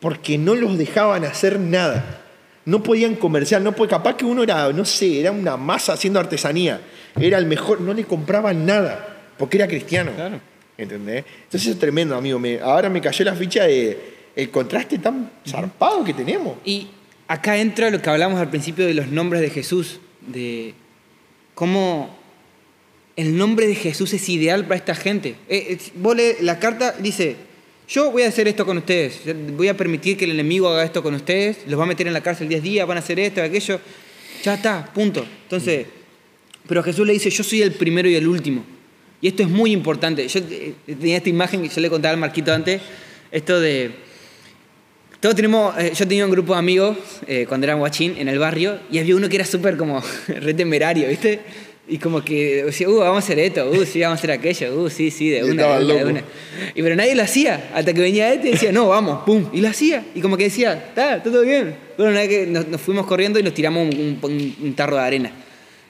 Porque 0.00 0.36
no 0.36 0.56
los 0.56 0.76
dejaban 0.76 1.24
hacer 1.24 1.60
nada. 1.60 2.22
No 2.64 2.82
podían 2.82 3.14
comerciar. 3.14 3.62
No, 3.62 3.72
capaz 3.74 4.16
que 4.16 4.24
uno 4.24 4.42
era, 4.42 4.72
no 4.72 4.84
sé, 4.84 5.20
era 5.20 5.30
una 5.30 5.56
masa 5.56 5.92
haciendo 5.92 6.18
artesanía. 6.18 6.80
Era 7.20 7.38
el 7.38 7.46
mejor. 7.46 7.80
No 7.80 7.94
le 7.94 8.04
compraban 8.04 8.66
nada 8.66 9.18
porque 9.38 9.58
era 9.58 9.68
cristiano. 9.68 10.10
Claro. 10.16 10.40
¿Entendés? 10.82 11.24
Entonces 11.44 11.70
es 11.70 11.78
tremendo, 11.78 12.16
amigo. 12.16 12.38
Me, 12.38 12.58
ahora 12.58 12.88
me 12.88 13.00
cayó 13.00 13.24
la 13.24 13.34
ficha 13.34 13.64
de 13.64 13.98
el 14.34 14.50
contraste 14.50 14.98
tan 14.98 15.30
zarpado 15.46 16.02
que 16.04 16.14
tenemos. 16.14 16.56
Y 16.64 16.88
acá 17.28 17.58
entra 17.58 17.90
lo 17.90 18.00
que 18.00 18.08
hablamos 18.08 18.40
al 18.40 18.48
principio 18.48 18.86
de 18.86 18.94
los 18.94 19.08
nombres 19.08 19.42
de 19.42 19.50
Jesús, 19.50 20.00
de 20.26 20.74
cómo 21.54 22.16
el 23.16 23.36
nombre 23.36 23.66
de 23.66 23.74
Jesús 23.74 24.12
es 24.14 24.28
ideal 24.28 24.64
para 24.64 24.76
esta 24.76 24.94
gente. 24.94 25.34
Eh, 25.48 25.78
vos 25.96 26.16
la 26.40 26.58
carta 26.58 26.92
dice, 26.98 27.36
yo 27.88 28.10
voy 28.10 28.22
a 28.22 28.28
hacer 28.28 28.48
esto 28.48 28.64
con 28.64 28.78
ustedes, 28.78 29.20
voy 29.56 29.68
a 29.68 29.76
permitir 29.76 30.16
que 30.16 30.24
el 30.24 30.30
enemigo 30.30 30.68
haga 30.68 30.84
esto 30.84 31.02
con 31.02 31.14
ustedes, 31.14 31.58
los 31.66 31.78
va 31.78 31.84
a 31.84 31.86
meter 31.86 32.06
en 32.06 32.14
la 32.14 32.22
cárcel 32.22 32.48
10 32.48 32.62
días, 32.62 32.86
van 32.86 32.96
a 32.96 33.00
hacer 33.00 33.18
esto, 33.20 33.42
aquello, 33.42 33.80
ya 34.42 34.54
está, 34.54 34.90
punto. 34.94 35.26
Entonces, 35.42 35.86
pero 36.66 36.82
Jesús 36.82 37.06
le 37.06 37.12
dice, 37.12 37.28
yo 37.28 37.44
soy 37.44 37.62
el 37.62 37.72
primero 37.72 38.08
y 38.08 38.14
el 38.14 38.26
último. 38.26 38.64
Y 39.20 39.28
esto 39.28 39.42
es 39.42 39.48
muy 39.48 39.72
importante. 39.72 40.26
Yo 40.26 40.40
eh, 40.50 40.74
tenía 40.86 41.18
esta 41.18 41.28
imagen 41.28 41.62
que 41.62 41.68
yo 41.68 41.80
le 41.80 41.90
contaba 41.90 42.12
al 42.12 42.20
Marquito 42.20 42.52
antes, 42.52 42.80
esto 43.30 43.60
de... 43.60 43.90
Todos 45.20 45.34
tenemos, 45.34 45.76
eh, 45.78 45.92
yo 45.94 46.08
tenía 46.08 46.24
un 46.24 46.30
grupo 46.30 46.54
de 46.54 46.58
amigos 46.58 46.96
eh, 47.26 47.44
cuando 47.46 47.66
era 47.66 47.74
guachín 47.74 48.16
en 48.16 48.28
el 48.28 48.38
barrio 48.38 48.78
y 48.90 48.98
había 48.98 49.14
uno 49.14 49.28
que 49.28 49.36
era 49.36 49.44
súper 49.44 49.76
como 49.76 50.02
re 50.28 50.54
temerario, 50.54 51.08
¿viste? 51.08 51.40
Y 51.86 51.98
como 51.98 52.24
que 52.24 52.64
decía, 52.64 52.88
uh, 52.88 52.98
vamos 52.98 53.16
a 53.16 53.18
hacer 53.18 53.38
esto, 53.40 53.68
uh, 53.68 53.84
sí, 53.84 54.00
vamos 54.00 54.16
a 54.16 54.18
hacer 54.20 54.30
aquello, 54.30 54.80
uh, 54.80 54.88
sí, 54.88 55.10
sí, 55.10 55.28
de 55.28 55.44
una, 55.44 55.78
de 55.78 56.04
una, 56.04 56.22
Y 56.74 56.82
pero 56.82 56.94
nadie 56.94 57.14
lo 57.14 57.22
hacía, 57.22 57.70
hasta 57.74 57.92
que 57.92 58.00
venía 58.00 58.32
este 58.32 58.48
y 58.48 58.52
decía, 58.52 58.72
no, 58.72 58.88
vamos, 58.88 59.24
pum, 59.26 59.46
y 59.52 59.60
lo 59.60 59.68
hacía. 59.68 60.04
Y 60.14 60.20
como 60.20 60.36
que 60.36 60.44
decía, 60.44 60.72
está, 60.72 61.22
todo 61.22 61.42
bien. 61.42 61.74
Bueno, 61.98 62.12
una 62.12 62.20
vez 62.20 62.28
que 62.28 62.46
nos, 62.46 62.80
fuimos 62.80 63.06
corriendo 63.06 63.40
y 63.40 63.42
nos 63.42 63.52
tiramos 63.52 63.92
un 63.92 64.74
tarro 64.76 64.96
de 64.96 65.02
arena. 65.02 65.32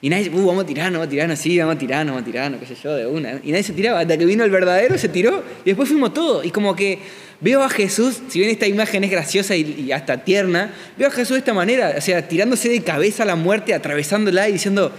Y 0.02 0.08
nadie, 0.08 0.30
uh, 0.30 0.46
vamos 0.46 0.64
a 0.64 0.66
tirar, 0.66 0.90
vamos 0.90 1.06
a 1.06 1.10
tirar, 1.10 1.36
sí, 1.36 1.58
vamos 1.58 1.76
a 1.76 1.78
tirar, 1.78 2.06
vamos 2.06 2.22
a 2.22 2.24
tirar, 2.24 2.58
qué 2.58 2.66
sé 2.66 2.74
yo, 2.82 2.94
de 2.94 3.06
una. 3.06 3.40
Y 3.44 3.50
nadie 3.50 3.62
se 3.62 3.74
tiraba, 3.74 4.00
hasta 4.00 4.16
que 4.16 4.24
vino 4.24 4.44
el 4.44 4.50
verdadero, 4.50 4.96
se 4.96 5.10
tiró, 5.10 5.42
y 5.64 5.70
después 5.70 5.88
fuimos 5.88 6.14
todos. 6.14 6.44
Y 6.46 6.50
como 6.50 6.74
que 6.74 7.00
veo 7.40 7.62
a 7.62 7.68
Jesús, 7.68 8.20
si 8.28 8.38
bien 8.38 8.50
esta 8.50 8.66
imagen 8.66 9.04
es 9.04 9.10
graciosa 9.10 9.54
y, 9.56 9.92
hasta 9.92 10.24
tierna, 10.24 10.72
veo 10.96 11.08
a 11.08 11.10
Jesús 11.10 11.32
de 11.32 11.38
esta 11.40 11.52
manera, 11.52 11.94
o 11.98 12.00
sea, 12.00 12.26
tirándose 12.26 12.70
de 12.70 12.80
cabeza 12.82 13.24
a 13.24 13.26
la 13.26 13.36
muerte, 13.36 13.74
atravesándola 13.74 14.48
y 14.48 14.52
diciendo, 14.52 14.90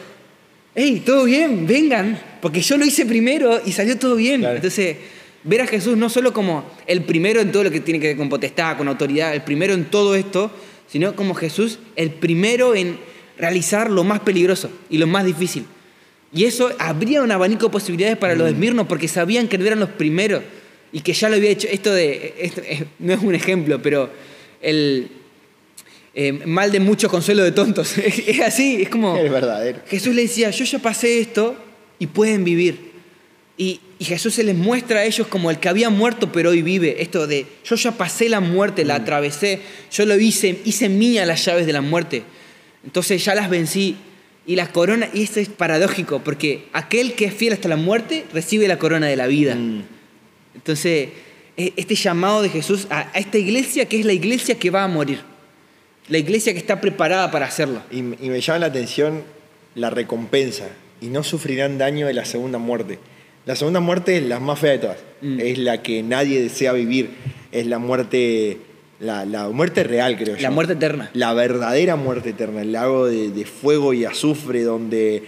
hey, 0.75 1.01
todo 1.03 1.23
bien, 1.23 1.65
vengan, 1.65 2.19
porque 2.39 2.61
yo 2.61 2.77
lo 2.77 2.85
hice 2.85 3.07
primero 3.07 3.59
y 3.65 3.71
salió 3.71 3.97
todo 3.97 4.15
bien. 4.17 4.45
Entonces, 4.45 4.97
ver 5.43 5.61
a 5.61 5.67
Jesús 5.67 5.97
no 5.97 6.09
solo 6.09 6.31
como 6.31 6.63
el 6.85 7.03
primero 7.05 7.41
en 7.41 7.51
todo 7.51 7.63
lo 7.63 7.71
que 7.71 7.79
tiene 7.79 7.99
que 7.99 8.09
ver 8.09 8.17
con 8.17 8.29
potestad, 8.29 8.77
con 8.77 8.87
autoridad, 8.87 9.33
el 9.33 9.41
primero 9.41 9.73
en 9.73 9.85
todo 9.85 10.13
esto, 10.13 10.51
sino 10.87 11.15
como 11.15 11.33
Jesús, 11.33 11.79
el 11.95 12.11
primero 12.11 12.75
en 12.75 12.99
realizar 13.41 13.89
lo 13.89 14.03
más 14.03 14.19
peligroso 14.19 14.69
y 14.89 14.99
lo 14.99 15.07
más 15.07 15.25
difícil. 15.25 15.65
Y 16.33 16.45
eso 16.45 16.71
abría 16.79 17.21
un 17.23 17.31
abanico 17.31 17.65
de 17.65 17.71
posibilidades 17.71 18.17
para 18.17 18.35
los 18.35 18.47
mm. 18.47 18.53
esmirnos 18.53 18.87
porque 18.87 19.07
sabían 19.07 19.47
que 19.47 19.57
eran 19.57 19.79
los 19.79 19.89
primeros 19.89 20.43
y 20.93 21.01
que 21.01 21.13
ya 21.13 21.27
lo 21.27 21.35
había 21.35 21.49
hecho. 21.49 21.67
Esto 21.69 21.91
de. 21.91 22.85
no 22.99 23.13
es 23.13 23.21
un 23.21 23.35
ejemplo, 23.35 23.81
pero 23.81 24.09
el. 24.61 25.09
Eh, 26.13 26.33
mal 26.33 26.73
de 26.73 26.81
muchos 26.81 27.09
consuelo 27.09 27.41
de 27.43 27.53
tontos. 27.53 27.97
es, 27.97 28.39
así, 28.41 28.83
es 28.83 28.89
como. 28.89 29.17
Es 29.17 29.31
verdadero. 29.31 29.79
Jesús 29.87 30.13
le 30.15 30.23
decía: 30.23 30.51
Yo 30.51 30.63
ya 30.63 30.79
pasé 30.79 31.19
esto 31.19 31.55
y 31.99 32.07
pueden 32.07 32.43
vivir. 32.43 32.91
Y, 33.57 33.79
y, 33.99 34.05
Jesús 34.05 34.33
se 34.33 34.43
les 34.43 34.55
muestra 34.55 34.99
a 34.99 35.05
ellos 35.05 35.27
como 35.27 35.51
el 35.51 35.59
que 35.59 35.69
había 35.69 35.89
muerto 35.89 36.31
pero 36.31 36.51
hoy 36.51 36.61
vive. 36.61 37.01
Esto 37.01 37.27
de: 37.27 37.45
Yo 37.65 37.75
ya 37.75 37.91
pasé 37.91 38.29
la 38.29 38.39
muerte, 38.39 38.85
la 38.85 38.99
mm. 38.99 39.01
atravesé, 39.01 39.59
yo 39.91 40.05
lo 40.05 40.17
hice, 40.19 40.59
hice 40.63 40.87
mía 40.87 41.25
las 41.25 41.43
llaves 41.43 41.65
de 41.65 41.73
la 41.73 41.81
muerte. 41.81 42.23
Entonces 42.83 43.23
ya 43.23 43.35
las 43.35 43.49
vencí. 43.49 43.97
Y 44.45 44.55
la 44.55 44.71
corona, 44.71 45.07
y 45.13 45.21
esto 45.21 45.39
es 45.39 45.49
paradójico, 45.49 46.19
porque 46.23 46.65
aquel 46.73 47.13
que 47.13 47.25
es 47.25 47.33
fiel 47.33 47.53
hasta 47.53 47.69
la 47.69 47.75
muerte 47.75 48.25
recibe 48.33 48.67
la 48.67 48.79
corona 48.79 49.05
de 49.05 49.15
la 49.15 49.27
vida. 49.27 49.53
Mm. 49.53 49.83
Entonces, 50.55 51.09
e, 51.57 51.73
este 51.77 51.93
llamado 51.93 52.41
de 52.41 52.49
Jesús 52.49 52.87
a, 52.89 53.11
esta 53.13 53.37
iglesia 53.37 53.85
que 53.85 53.99
es 53.99 54.05
la 54.05 54.13
iglesia 54.13 54.55
que 54.55 54.71
va 54.71 54.83
a 54.83 54.87
morir. 54.87 55.19
La 56.09 56.17
iglesia 56.17 56.53
que 56.53 56.59
está 56.59 56.81
preparada 56.81 57.29
para 57.29 57.45
hacerlo. 57.45 57.83
Y, 57.91 58.01
me 58.01 58.41
llama 58.41 58.59
la 58.59 58.65
atención 58.65 59.23
la 59.75 59.91
recompensa. 59.91 60.69
Y 61.01 61.07
no 61.07 61.23
sufrirán 61.23 61.77
daño 61.77 62.07
de 62.07 62.13
la 62.13 62.25
segunda 62.25 62.57
muerte. 62.57 62.97
La 63.45 63.55
segunda 63.55 63.79
muerte 63.79 64.17
es 64.17 64.23
la 64.23 64.39
más 64.39 64.59
fea 64.59 64.71
de 64.71 64.79
todas. 64.79 64.97
Mm. 65.21 65.39
Es 65.39 65.57
la 65.59 65.83
que 65.83 66.01
nadie 66.01 66.41
desea 66.41 66.73
vivir. 66.73 67.11
Es 67.51 67.67
la 67.67 67.77
muerte 67.77 68.57
la, 69.01 69.49
muerte 69.49 69.83
real, 69.83 70.15
creo 70.15 70.35
yo. 70.35 70.41
La 70.41 70.51
muerte 70.51 70.73
eterna. 70.73 71.09
La 71.13 71.33
verdadera 71.33 71.95
muerte 71.95 72.29
eterna, 72.29 72.61
el 72.61 72.71
lago 72.71 73.07
de, 73.07 73.45
fuego 73.45 73.93
y 73.93 74.05
azufre 74.05 74.61
donde 74.61 75.23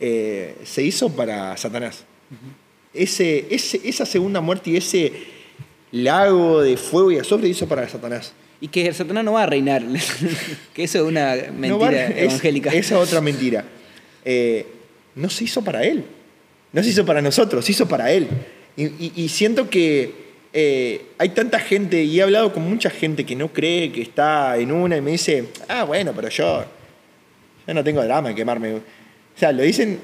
eh, 0.00 0.56
se 0.64 0.82
hizo 0.82 1.10
para 1.10 1.56
Satanás. 1.56 2.04
ese, 2.92 3.46
esa 3.50 4.06
segunda 4.06 4.40
muerte 4.40 4.70
y 4.70 4.76
ese 4.76 5.12
lago 5.92 6.62
de 6.62 6.76
fuego 6.76 7.12
y 7.12 7.18
azufre 7.18 7.46
se 7.46 7.50
hizo 7.50 7.68
para 7.68 7.88
Satanás. 7.88 8.32
Y 8.60 8.68
que 8.68 8.92
Satanás 8.92 9.24
no 9.24 9.32
va 9.32 9.44
a 9.44 9.46
reinar, 9.46 9.84
que 10.74 10.84
eso 10.84 10.98
es 10.98 11.04
una 11.04 11.36
mentira 11.56 12.08
evangélica. 12.10 12.70
esa 12.70 12.96
es 12.96 13.08
otra 13.08 13.20
mentira. 13.20 13.64
Eh, 14.24 14.66
no 15.14 15.28
se 15.30 15.44
hizo 15.44 15.62
para 15.62 15.84
él, 15.84 16.04
no 16.72 16.82
se 16.82 16.90
hizo 16.90 17.04
para 17.04 17.22
nosotros, 17.22 17.64
se 17.64 17.72
hizo 17.72 17.86
para 17.86 18.10
él. 18.12 18.28
y 18.76 19.28
siento 19.28 19.68
que 19.68 20.21
eh, 20.52 21.06
hay 21.18 21.30
tanta 21.30 21.58
gente, 21.58 22.02
y 22.02 22.18
he 22.18 22.22
hablado 22.22 22.52
con 22.52 22.68
mucha 22.68 22.90
gente 22.90 23.24
que 23.24 23.34
no 23.34 23.48
cree 23.48 23.90
que 23.90 24.02
está 24.02 24.58
en 24.58 24.70
una 24.70 24.96
y 24.96 25.00
me 25.00 25.12
dice, 25.12 25.48
ah, 25.68 25.84
bueno, 25.84 26.12
pero 26.14 26.28
yo, 26.28 26.64
yo 27.66 27.74
no 27.74 27.82
tengo 27.82 28.02
drama 28.04 28.30
en 28.30 28.36
quemarme. 28.36 28.74
O 28.74 28.80
sea, 29.34 29.52
lo 29.52 29.62
dicen 29.62 29.98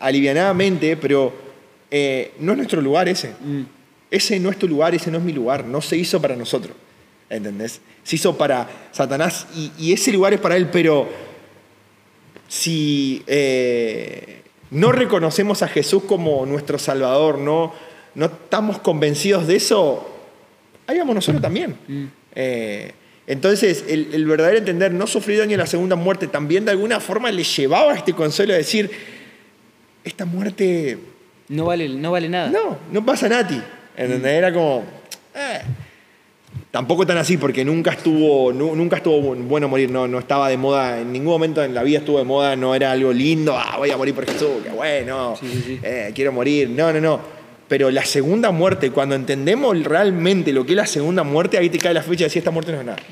alivianadamente, 0.00 0.96
pero 0.96 1.32
eh, 1.90 2.32
no 2.40 2.52
es 2.52 2.58
nuestro 2.58 2.80
lugar 2.80 3.08
ese. 3.08 3.30
Mm. 3.40 3.62
Ese 4.10 4.40
no 4.40 4.50
es 4.50 4.58
tu 4.58 4.68
lugar, 4.68 4.94
ese 4.94 5.10
no 5.10 5.18
es 5.18 5.24
mi 5.24 5.32
lugar. 5.32 5.64
No 5.64 5.82
se 5.82 5.96
hizo 5.96 6.20
para 6.20 6.36
nosotros. 6.36 6.74
¿Entendés? 7.28 7.80
Se 8.04 8.16
hizo 8.16 8.36
para 8.36 8.68
Satanás 8.92 9.46
y, 9.78 9.92
ese 9.92 10.12
lugar 10.12 10.34
es 10.34 10.40
para 10.40 10.56
él, 10.56 10.68
pero 10.70 11.08
si 12.46 13.22
eh, 13.26 14.42
no 14.70 14.92
reconocemos 14.92 15.62
a 15.62 15.68
Jesús 15.68 16.04
como 16.04 16.44
nuestro 16.46 16.78
Salvador, 16.78 17.38
no 17.38 17.72
no 18.14 18.26
estamos 18.26 18.78
convencidos 18.78 19.46
de 19.46 19.56
eso, 19.56 20.08
hayamos 20.86 21.14
nosotros 21.14 21.42
también. 21.42 21.76
Mm. 21.88 22.04
Eh, 22.34 22.92
entonces, 23.26 23.84
el, 23.88 24.26
verdadero 24.26 24.58
entender, 24.58 24.92
no 24.92 25.06
sufrir 25.06 25.38
daño 25.38 25.52
en 25.52 25.60
la 25.60 25.66
segunda 25.66 25.96
muerte, 25.96 26.26
también 26.26 26.64
de 26.64 26.72
alguna 26.72 27.00
forma 27.00 27.30
le 27.30 27.42
llevaba 27.42 27.92
a 27.92 27.96
este 27.96 28.12
consuelo 28.12 28.52
a 28.52 28.56
decir, 28.56 28.90
esta 30.04 30.24
muerte... 30.26 30.98
No 31.48 31.66
vale, 31.66 31.88
no 31.88 32.12
vale 32.12 32.28
nada. 32.28 32.50
No, 32.50 32.78
no 32.92 33.04
pasa 33.04 33.28
nada 33.28 33.42
a 33.42 33.48
ti. 33.48 33.60
Mm. 33.98 34.26
Era 34.26 34.52
como... 34.52 34.84
Eh, 35.34 35.60
tampoco 36.70 37.06
tan 37.06 37.16
así, 37.16 37.36
porque 37.36 37.64
nunca 37.64 37.92
estuvo, 37.92 38.52
nunca 38.52 38.96
estuvo 38.96 39.34
bueno 39.34 39.68
morir, 39.68 39.90
no, 39.90 40.06
no 40.06 40.18
estaba 40.18 40.48
de 40.48 40.56
moda, 40.56 41.00
en 41.00 41.12
ningún 41.12 41.32
momento 41.32 41.62
en 41.62 41.74
la 41.74 41.82
vida 41.82 41.98
estuvo 41.98 42.18
de 42.18 42.24
moda, 42.24 42.56
no 42.56 42.74
era 42.74 42.92
algo 42.92 43.12
lindo, 43.12 43.56
ah, 43.56 43.76
voy 43.78 43.90
a 43.90 43.96
morir 43.96 44.14
por 44.14 44.26
Jesús, 44.26 44.62
qué 44.62 44.70
bueno, 44.70 45.36
eh, 45.82 46.12
quiero 46.14 46.32
morir. 46.32 46.68
No, 46.68 46.92
no, 46.92 47.00
no 47.00 47.33
pero 47.68 47.90
la 47.90 48.04
segunda 48.04 48.50
muerte, 48.50 48.90
cuando 48.90 49.14
entendemos 49.14 49.82
realmente 49.84 50.52
lo 50.52 50.66
que 50.66 50.72
es 50.72 50.76
la 50.76 50.86
segunda 50.86 51.22
muerte, 51.22 51.56
ahí 51.58 51.70
te 51.70 51.78
cae 51.78 51.94
la 51.94 52.02
fecha 52.02 52.18
de 52.18 52.24
decir 52.24 52.40
esta 52.40 52.50
muerte 52.50 52.72
no 52.72 52.80
es 52.80 52.86
nada. 52.86 53.02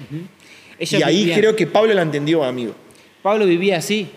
Y 0.79 1.03
ahí 1.03 1.33
creo 1.35 1.57
que 1.57 1.67
Pablo 1.67 1.95
la 1.95 2.03
entendió, 2.03 2.45
amigo. 2.45 2.75
Pablo 3.23 3.47
vivía 3.47 3.79
así. 3.79 4.09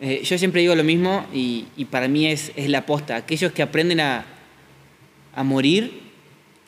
Eh, 0.00 0.22
yo 0.22 0.36
siempre 0.38 0.60
digo 0.60 0.74
lo 0.74 0.84
mismo 0.84 1.26
y, 1.32 1.66
para 1.90 2.08
mí 2.08 2.26
es, 2.26 2.52
es, 2.56 2.68
la 2.68 2.78
aposta. 2.78 3.16
Aquellos 3.16 3.52
que 3.52 3.62
aprenden 3.62 4.00
a, 4.00 4.26
morir 5.42 6.02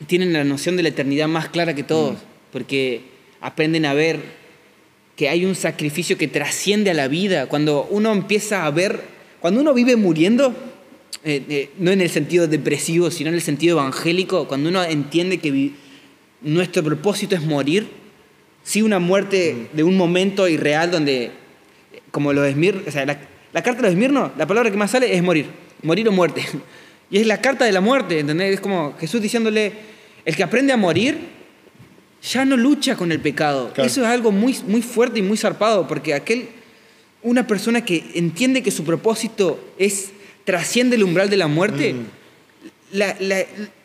tienen 0.06 0.32
la 0.32 0.42
noción 0.42 0.76
de 0.76 0.82
la 0.82 0.88
eternidad 0.88 1.28
más 1.28 1.48
clara 1.48 1.74
que 1.74 1.84
todos, 1.84 2.14
mm. 2.14 2.18
porque 2.50 3.02
aprenden 3.40 3.86
a 3.86 3.94
ver 3.94 4.20
que 5.16 5.28
hay 5.28 5.44
un 5.44 5.54
sacrificio 5.54 6.18
que 6.18 6.28
trasciende 6.28 6.90
a 6.90 6.94
la 6.94 7.08
vida. 7.08 7.46
Cuando 7.46 7.86
uno 7.90 8.12
empieza 8.12 8.66
a 8.66 8.70
ver, 8.70 9.00
cuando 9.40 9.60
uno 9.60 9.72
vive 9.72 9.96
muriendo, 9.96 10.54
eh, 11.28 11.42
eh, 11.48 11.70
no 11.78 11.90
en 11.90 12.00
el 12.00 12.08
sentido 12.08 12.46
depresivo, 12.46 13.10
sino 13.10 13.30
en 13.30 13.34
el 13.34 13.42
sentido 13.42 13.80
evangélico, 13.80 14.46
cuando 14.46 14.68
uno 14.68 14.84
entiende 14.84 15.38
que 15.38 15.72
nuestro 16.40 16.84
propósito 16.84 17.34
es 17.34 17.42
morir, 17.42 17.88
sí 18.62 18.80
una 18.80 19.00
muerte 19.00 19.66
de 19.72 19.82
un 19.82 19.96
momento 19.96 20.46
irreal 20.46 20.92
donde, 20.92 21.32
como 22.12 22.32
los 22.32 22.46
Esmir, 22.46 22.84
o 22.86 22.90
sea, 22.92 23.04
la, 23.04 23.18
carta 23.54 23.72
de 23.72 23.82
los 23.82 23.90
Esmirno, 23.90 24.30
la 24.38 24.46
palabra 24.46 24.70
que 24.70 24.76
más 24.76 24.92
sale 24.92 25.16
es 25.16 25.20
morir, 25.20 25.46
morir 25.82 26.08
o 26.08 26.12
muerte. 26.12 26.44
Y 27.08 27.18
es 27.18 27.26
la 27.26 27.40
carta 27.40 27.64
de 27.64 27.70
la 27.70 27.80
muerte, 27.80 28.18
¿entendés? 28.18 28.54
Es 28.54 28.60
como 28.60 28.94
Jesús 28.98 29.20
diciéndole, 29.20 29.72
el 30.24 30.34
que 30.34 30.42
aprende 30.42 30.72
a 30.72 30.76
morir 30.76 31.18
ya 32.22 32.44
no 32.44 32.56
lucha 32.56 32.96
con 32.96 33.12
el 33.12 33.20
pecado. 33.20 33.72
Eso 33.76 34.02
es 34.02 34.06
algo 34.08 34.32
muy, 34.32 34.56
muy 34.66 34.82
fuerte 34.82 35.20
y 35.20 35.22
muy 35.22 35.36
zarpado, 35.36 35.86
porque 35.86 36.14
aquel, 36.14 36.48
una 37.22 37.46
persona 37.46 37.84
que 37.84 38.04
entiende 38.14 38.62
que 38.62 38.72
su 38.72 38.82
propósito 38.82 39.72
es 39.78 40.10
trasciende 40.46 40.96
el 40.96 41.02
umbral 41.02 41.28
de 41.28 41.37
la 41.37 41.48
muerte, 41.48 41.92
mm. 41.92 42.96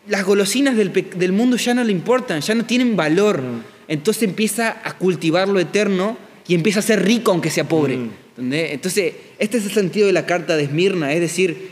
las 0.07 0.23
golosinas 0.23 0.77
del, 0.77 1.31
mundo 1.33 1.57
ya 1.57 1.73
no 1.73 1.83
le 1.83 1.91
importan, 1.91 2.39
ya 2.39 2.55
no 2.55 2.65
tienen 2.65 2.95
valor. 2.95 3.41
Mm. 3.41 3.63
Entonces 3.89 4.23
empieza 4.23 4.79
a 4.85 4.93
cultivar 4.93 5.49
lo 5.49 5.59
eterno 5.59 6.17
y 6.47 6.53
empieza 6.53 6.79
a 6.79 6.83
ser 6.83 7.03
rico 7.03 7.31
aunque 7.31 7.49
sea 7.49 7.67
pobre. 7.67 7.97
Mm. 7.97 8.53
Entonces, 8.53 9.13
este 9.39 9.57
es 9.57 9.65
el 9.65 9.71
sentido 9.71 10.07
de 10.07 10.13
la 10.13 10.25
carta 10.25 10.55
de 10.55 10.63
Esmirna, 10.63 11.11
es 11.13 11.19
decir, 11.19 11.71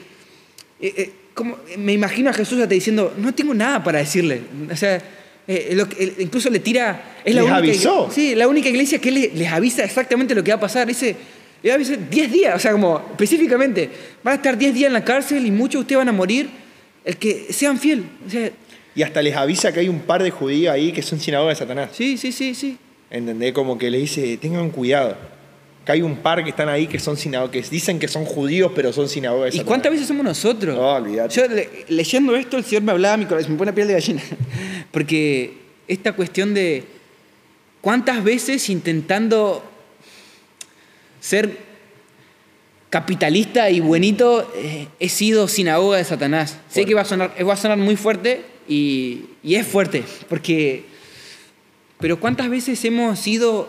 eh, 0.81 0.93
eh, 0.97 1.11
como, 1.33 1.57
me 1.77 1.93
imagino 1.93 2.29
a 2.31 2.33
Jesús 2.33 2.59
te 2.59 2.67
diciendo, 2.67 3.13
no 3.17 3.33
tengo 3.33 3.53
nada 3.53 3.83
para 3.83 3.99
decirle. 3.99 4.41
O 4.71 4.75
sea, 4.75 5.01
eh, 5.47 6.15
incluso 6.19 6.49
le 6.49 6.59
tira... 6.59 7.21
Es 7.23 7.35
la 7.35 7.43
única, 7.43 7.57
avisó. 7.57 8.09
Sí, 8.11 8.35
la 8.35 8.47
única 8.47 8.69
iglesia 8.69 8.99
que 8.99 9.11
les 9.11 9.51
avisa 9.51 9.83
exactamente 9.83 10.35
lo 10.35 10.43
que 10.43 10.51
va 10.51 10.57
a 10.57 10.59
pasar. 10.59 10.87
Dice, 10.87 11.15
le 11.61 11.71
avisa 11.71 11.95
10 11.95 12.31
días, 12.31 12.55
o 12.55 12.59
sea, 12.59 12.71
como 12.71 12.99
específicamente, 13.11 13.89
van 14.23 14.33
a 14.33 14.35
estar 14.35 14.57
10 14.57 14.73
días 14.73 14.87
en 14.87 14.93
la 14.93 15.03
cárcel 15.03 15.45
y 15.45 15.51
muchos 15.51 15.73
de 15.73 15.79
ustedes 15.79 15.97
van 15.97 16.09
a 16.09 16.13
morir. 16.13 16.49
El 17.05 17.17
que 17.17 17.47
sean 17.51 17.79
fiel. 17.79 18.03
y 18.93 19.01
hasta 19.01 19.21
les 19.21 19.35
avisa 19.35 19.71
que 19.71 19.79
hay 19.79 19.89
un 19.89 20.01
par 20.01 20.21
de 20.21 20.31
judíos 20.31 20.73
ahí 20.73 20.91
que 20.91 21.01
son 21.01 21.19
sinagoga 21.19 21.49
de 21.49 21.55
Satanás. 21.55 21.91
Sí, 21.93 22.17
sí, 22.17 22.31
sí, 22.31 22.53
sí. 22.53 22.77
¿Entendés? 23.09 23.53
Como 23.53 23.77
que 23.77 23.89
le 23.89 23.97
dice, 23.97 24.37
tengan 24.37 24.69
cuidado 24.69 25.17
que 25.85 25.93
hay 25.93 26.01
un 26.01 26.17
par 26.17 26.43
que 26.43 26.49
están 26.51 26.69
ahí 26.69 26.87
que 26.87 26.99
son 26.99 27.15
que 27.51 27.61
dicen 27.63 27.99
que 27.99 28.07
son 28.07 28.25
judíos, 28.25 28.71
pero 28.75 28.93
son 28.93 29.09
sinagogas. 29.09 29.55
¿Y 29.55 29.61
cuántas 29.61 29.91
veces 29.91 30.07
somos 30.07 30.23
nosotros? 30.23 30.75
No, 30.75 30.95
olvídate. 30.95 31.33
Yo 31.33 31.43
leyendo 31.87 32.35
esto, 32.35 32.57
el 32.57 32.63
Señor 32.63 32.83
me 32.83 32.91
hablaba, 32.91 33.17
mi 33.17 33.25
corazón, 33.25 33.53
me 33.53 33.57
pone 33.57 33.73
piel 33.73 33.87
de 33.87 33.93
gallina. 33.93 34.21
Porque 34.91 35.53
esta 35.87 36.13
cuestión 36.13 36.53
de 36.53 36.83
cuántas 37.81 38.23
veces 38.23 38.69
intentando 38.69 39.63
ser 41.19 41.57
capitalista 42.89 43.69
y 43.69 43.79
buenito 43.79 44.51
eh, 44.55 44.87
he 44.99 45.09
sido 45.09 45.47
sinagoga 45.47 45.97
de 45.97 46.03
Satanás. 46.03 46.57
Sé 46.69 46.85
que 46.85 46.95
va 46.95 47.01
a 47.01 47.05
sonar, 47.05 47.33
va 47.47 47.53
a 47.53 47.57
sonar 47.57 47.77
muy 47.77 47.95
fuerte 47.95 48.43
y, 48.67 49.25
y 49.43 49.55
es 49.55 49.67
fuerte, 49.67 50.03
porque... 50.27 50.85
Pero 51.99 52.17
cuántas 52.17 52.49
veces 52.49 52.83
hemos 52.85 53.19
sido 53.19 53.67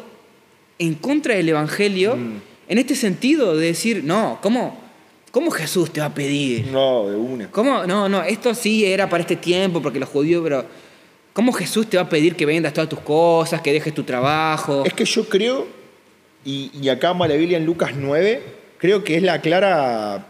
en 0.79 0.95
contra 0.95 1.35
del 1.35 1.49
Evangelio 1.49 2.17
mm. 2.17 2.41
en 2.69 2.79
este 2.79 2.95
sentido 2.95 3.57
de 3.57 3.67
decir, 3.67 4.03
no, 4.05 4.39
¿cómo, 4.41 4.79
¿cómo 5.31 5.51
Jesús 5.51 5.93
te 5.93 6.01
va 6.01 6.07
a 6.07 6.15
pedir? 6.15 6.69
No, 6.69 7.09
de 7.09 7.17
una. 7.17 7.51
¿Cómo? 7.51 7.85
No, 7.87 8.09
no, 8.09 8.23
esto 8.23 8.55
sí 8.55 8.85
era 8.85 9.09
para 9.09 9.23
este 9.23 9.37
tiempo, 9.37 9.83
porque 9.83 9.99
los 9.99 10.09
judíos, 10.09 10.43
pero 10.43 10.65
¿cómo 11.33 11.53
Jesús 11.53 11.89
te 11.89 11.97
va 11.97 12.05
a 12.05 12.09
pedir 12.09 12.35
que 12.35 12.47
vendas 12.47 12.73
todas 12.73 12.89
tus 12.89 13.01
cosas, 13.01 13.61
que 13.61 13.73
dejes 13.73 13.93
tu 13.93 14.05
trabajo? 14.05 14.85
Es 14.87 14.95
que 14.95 15.05
yo 15.05 15.29
creo, 15.29 15.67
y, 16.45 16.71
y 16.81 16.89
acá 16.89 17.11
en 17.11 17.19
la 17.19 17.27
Biblia 17.35 17.59
en 17.59 17.67
Lucas 17.67 17.93
9, 17.97 18.43
creo 18.79 19.05
que 19.05 19.17
es 19.17 19.23
la 19.23 19.41
clara, 19.41 20.27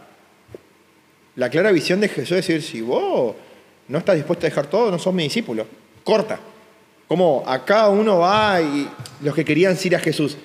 la 1.35 1.49
clara 1.49 1.71
visión 1.71 2.01
de 2.01 2.09
Jesús, 2.09 2.37
decir, 2.37 2.61
si 2.61 2.81
vos 2.81 3.35
no 3.87 3.97
estás 3.97 4.15
dispuesto 4.15 4.45
a 4.45 4.49
dejar 4.49 4.67
todo, 4.67 4.91
no 4.91 4.99
sos 4.99 5.13
mi 5.13 5.23
discípulo. 5.23 5.65
Corta. 6.03 6.39
Como 7.07 7.43
acá 7.45 7.89
uno 7.89 8.19
va 8.19 8.61
y 8.61 8.87
los 9.21 9.35
que 9.35 9.43
querían 9.43 9.77
ir 9.83 9.95
a 9.95 9.99
Jesús, 9.99 10.37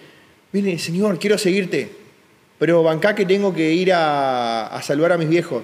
viene, 0.52 0.78
Señor, 0.78 1.18
quiero 1.18 1.38
seguirte, 1.38 1.90
pero 2.58 2.82
bancá 2.82 3.14
que 3.14 3.24
tengo 3.24 3.54
que 3.54 3.72
ir 3.72 3.92
a, 3.92 4.80
salvar 4.82 5.12
a 5.12 5.18
mis 5.18 5.28
viejos. 5.28 5.62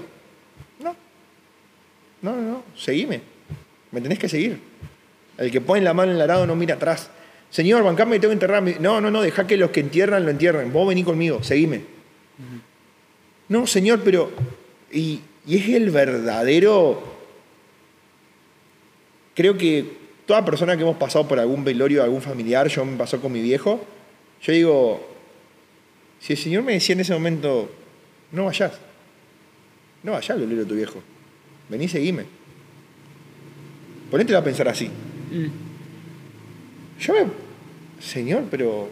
No, 0.79 0.95
no, 2.23 2.37
no, 2.37 2.43
no, 2.43 2.63
seguime, 2.77 3.21
me 3.91 4.01
tenés 4.01 4.19
que 4.19 4.29
seguir. 4.29 4.61
El 5.39 5.51
que 5.51 5.61
pone 5.61 5.83
la 5.83 5.93
mano 5.93 6.13
en 6.13 6.19
el 6.19 6.23
arado 6.23 6.47
no 6.47 6.55
mira 6.55 6.77
atrás. 6.77 7.11
Señor, 7.53 7.85
bancame, 7.85 8.19
tengo 8.19 8.31
que 8.31 8.45
enterrar. 8.45 8.63
No, 8.81 9.01
no, 9.01 9.11
no, 9.11 9.21
deja 9.21 9.47
que 9.47 9.59
los 9.59 9.71
que 9.71 9.81
entierran 9.81 10.25
lo 10.25 10.31
entierren. 10.31 10.73
Vos 10.73 10.89
vení 10.89 11.05
conmigo, 11.05 11.43
seguime. 11.43 11.85
No, 13.49 13.67
Señor, 13.67 14.01
pero. 14.03 14.33
Y, 14.91 15.21
y 15.47 15.59
es 15.59 15.69
el 15.69 15.91
verdadero. 15.91 17.13
Creo 19.35 19.57
que 19.59 20.03
toda 20.27 20.45
persona 20.45 20.77
que 20.77 20.83
hemos 20.83 20.97
pasado 20.97 21.29
por 21.29 21.39
algún 21.39 21.63
velorio 21.63 21.99
de 21.99 22.05
algún 22.05 22.23
familiar, 22.23 22.69
yo 22.69 22.85
me 22.87 22.97
pasó 22.97 23.21
con 23.21 23.33
mi 23.33 23.43
viejo, 23.43 23.85
yo 24.41 24.53
digo, 24.53 25.09
si 26.21 26.33
el 26.33 26.39
Señor 26.39 26.63
me 26.63 26.73
decía 26.73 26.95
en 26.95 27.01
ese 27.01 27.13
momento, 27.13 27.71
no 28.33 28.47
vayas, 28.47 28.73
no 30.03 30.13
vayas 30.13 30.31
al 30.31 30.41
velorio 30.41 30.65
de 30.65 30.69
tu 30.69 30.75
viejo, 30.75 31.03
vení, 31.69 31.89
seguime. 31.89 32.25
Ponételo 34.11 34.39
a 34.39 34.45
pensar 34.45 34.69
así. 34.69 34.87
Mm. 34.87 35.47
Yo 37.01 37.15
me, 37.15 37.42
Señor, 38.03 38.45
pero... 38.51 38.91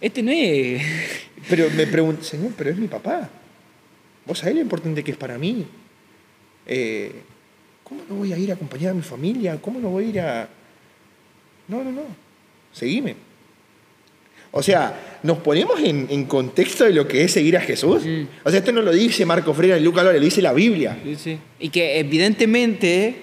Este 0.00 0.22
no 0.22 0.30
es... 0.32 0.82
Pero 1.48 1.68
me 1.70 1.86
pregunto, 1.86 2.24
Señor, 2.24 2.52
pero 2.56 2.70
es 2.70 2.76
mi 2.76 2.88
papá. 2.88 3.28
Vos 4.26 4.38
sabés 4.38 4.56
lo 4.56 4.60
importante 4.60 5.04
que 5.04 5.12
es 5.12 5.16
para 5.16 5.38
mí. 5.38 5.66
Eh, 6.66 7.12
¿Cómo 7.84 8.02
no 8.08 8.16
voy 8.16 8.32
a 8.32 8.38
ir 8.38 8.50
a 8.50 8.54
acompañar 8.54 8.90
a 8.90 8.94
mi 8.94 9.02
familia? 9.02 9.58
¿Cómo 9.60 9.80
no 9.80 9.90
voy 9.90 10.04
a 10.04 10.08
ir 10.08 10.20
a.? 10.20 10.48
No, 11.68 11.82
no, 11.82 11.92
no. 11.92 12.02
Seguime. 12.72 13.16
O 14.50 14.62
sea, 14.62 15.18
nos 15.22 15.38
ponemos 15.38 15.78
en, 15.80 16.24
contexto 16.24 16.84
de 16.84 16.92
lo 16.92 17.06
que 17.06 17.24
es 17.24 17.32
seguir 17.32 17.56
a 17.56 17.60
Jesús. 17.60 18.04
Mm. 18.04 18.24
O 18.44 18.50
sea, 18.50 18.58
esto 18.58 18.72
no 18.72 18.82
lo 18.82 18.92
dice 18.92 19.24
Marco 19.24 19.54
Freire 19.54 19.78
y 19.78 19.82
Lucas 19.82 20.04
lo 20.04 20.12
dice 20.18 20.42
la 20.42 20.52
Biblia. 20.52 20.98
Sí, 21.04 21.16
sí. 21.16 21.38
Y 21.60 21.68
que 21.68 21.98
evidentemente 21.98 23.14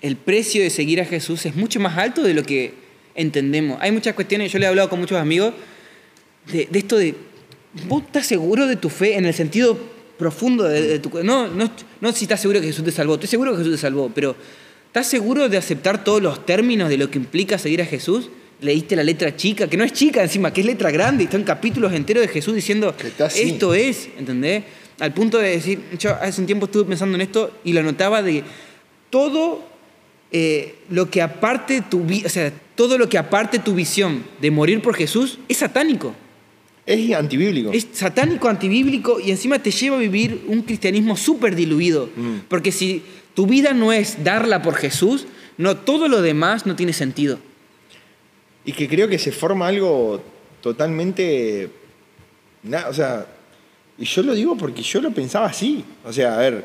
el 0.00 0.16
precio 0.16 0.62
de 0.62 0.70
seguir 0.70 1.00
a 1.00 1.04
Jesús 1.04 1.46
es 1.46 1.56
mucho 1.56 1.80
más 1.80 1.96
alto 1.96 2.22
de 2.22 2.34
lo 2.34 2.42
que 2.42 2.83
entendemos. 3.14 3.78
Hay 3.80 3.92
muchas 3.92 4.14
cuestiones, 4.14 4.52
yo 4.52 4.58
le 4.58 4.66
he 4.66 4.68
hablado 4.68 4.88
con 4.88 5.00
muchos 5.00 5.18
amigos, 5.18 5.54
de, 6.50 6.68
de 6.70 6.78
esto 6.78 6.96
de, 6.96 7.14
¿vos 7.88 8.02
estás 8.02 8.26
seguro 8.26 8.66
de 8.66 8.76
tu 8.76 8.88
fe 8.88 9.16
en 9.16 9.24
el 9.24 9.34
sentido 9.34 9.78
profundo 10.18 10.64
de, 10.64 10.98
tu 10.98 11.10
no, 11.22 11.48
no, 11.48 11.70
no 12.00 12.12
si 12.12 12.24
estás 12.24 12.40
seguro 12.40 12.60
que 12.60 12.68
Jesús 12.68 12.84
te 12.84 12.92
salvó, 12.92 13.14
estoy 13.14 13.28
seguro 13.28 13.52
que 13.52 13.58
Jesús 13.58 13.74
te 13.74 13.80
salvó, 13.80 14.10
pero 14.14 14.36
¿estás 14.86 15.06
seguro 15.06 15.48
de 15.48 15.56
aceptar 15.56 16.04
todos 16.04 16.22
los 16.22 16.46
términos 16.46 16.88
de 16.88 16.98
lo 16.98 17.10
que 17.10 17.18
implica 17.18 17.58
seguir 17.58 17.82
a 17.82 17.86
Jesús? 17.86 18.30
Leíste 18.60 18.96
la 18.96 19.02
letra 19.02 19.36
chica, 19.36 19.66
que 19.68 19.76
no 19.76 19.84
es 19.84 19.92
chica 19.92 20.22
encima, 20.22 20.52
que 20.52 20.60
es 20.60 20.66
letra 20.66 20.90
grande, 20.90 21.24
y 21.24 21.26
están 21.26 21.42
capítulos 21.42 21.92
enteros 21.92 22.22
de 22.22 22.28
Jesús 22.28 22.54
diciendo, 22.54 22.94
esto 23.36 23.74
es, 23.74 24.08
¿entendés? 24.16 24.62
Al 25.00 25.12
punto 25.12 25.38
de 25.38 25.50
decir, 25.50 25.80
yo 25.98 26.14
hace 26.14 26.40
un 26.40 26.46
tiempo 26.46 26.66
estuve 26.66 26.84
pensando 26.84 27.16
en 27.16 27.22
esto 27.22 27.58
y 27.64 27.72
lo 27.72 27.82
notaba 27.82 28.22
de 28.22 28.44
todo 29.10 29.64
eh, 30.30 30.76
lo 30.88 31.10
que 31.10 31.20
aparte 31.20 31.82
tu, 31.82 32.06
o 32.24 32.28
sea, 32.28 32.52
todo 32.74 32.98
lo 32.98 33.08
que 33.08 33.18
aparte 33.18 33.58
tu 33.58 33.74
visión 33.74 34.24
de 34.40 34.50
morir 34.50 34.82
por 34.82 34.94
Jesús 34.94 35.38
es 35.48 35.58
satánico. 35.58 36.14
Es 36.86 37.14
antibíblico. 37.14 37.72
Es 37.72 37.86
satánico, 37.92 38.48
antibíblico 38.48 39.18
y 39.18 39.30
encima 39.30 39.58
te 39.58 39.70
lleva 39.70 39.96
a 39.96 40.00
vivir 40.00 40.44
un 40.48 40.62
cristianismo 40.62 41.16
súper 41.16 41.54
diluido. 41.54 42.10
Mm. 42.14 42.40
Porque 42.48 42.72
si 42.72 43.02
tu 43.34 43.46
vida 43.46 43.72
no 43.72 43.92
es 43.92 44.22
darla 44.22 44.60
por 44.60 44.74
Jesús, 44.74 45.26
no, 45.56 45.76
todo 45.76 46.08
lo 46.08 46.20
demás 46.20 46.66
no 46.66 46.76
tiene 46.76 46.92
sentido. 46.92 47.38
Y 48.64 48.72
que 48.72 48.88
creo 48.88 49.08
que 49.08 49.18
se 49.18 49.32
forma 49.32 49.68
algo 49.68 50.22
totalmente... 50.60 51.70
o 52.88 52.92
sea, 52.92 53.26
y 53.96 54.04
yo 54.04 54.22
lo 54.22 54.34
digo 54.34 54.56
porque 54.56 54.82
yo 54.82 55.00
lo 55.00 55.10
pensaba 55.10 55.46
así. 55.46 55.84
O 56.04 56.12
sea, 56.12 56.34
a 56.34 56.38
ver, 56.38 56.64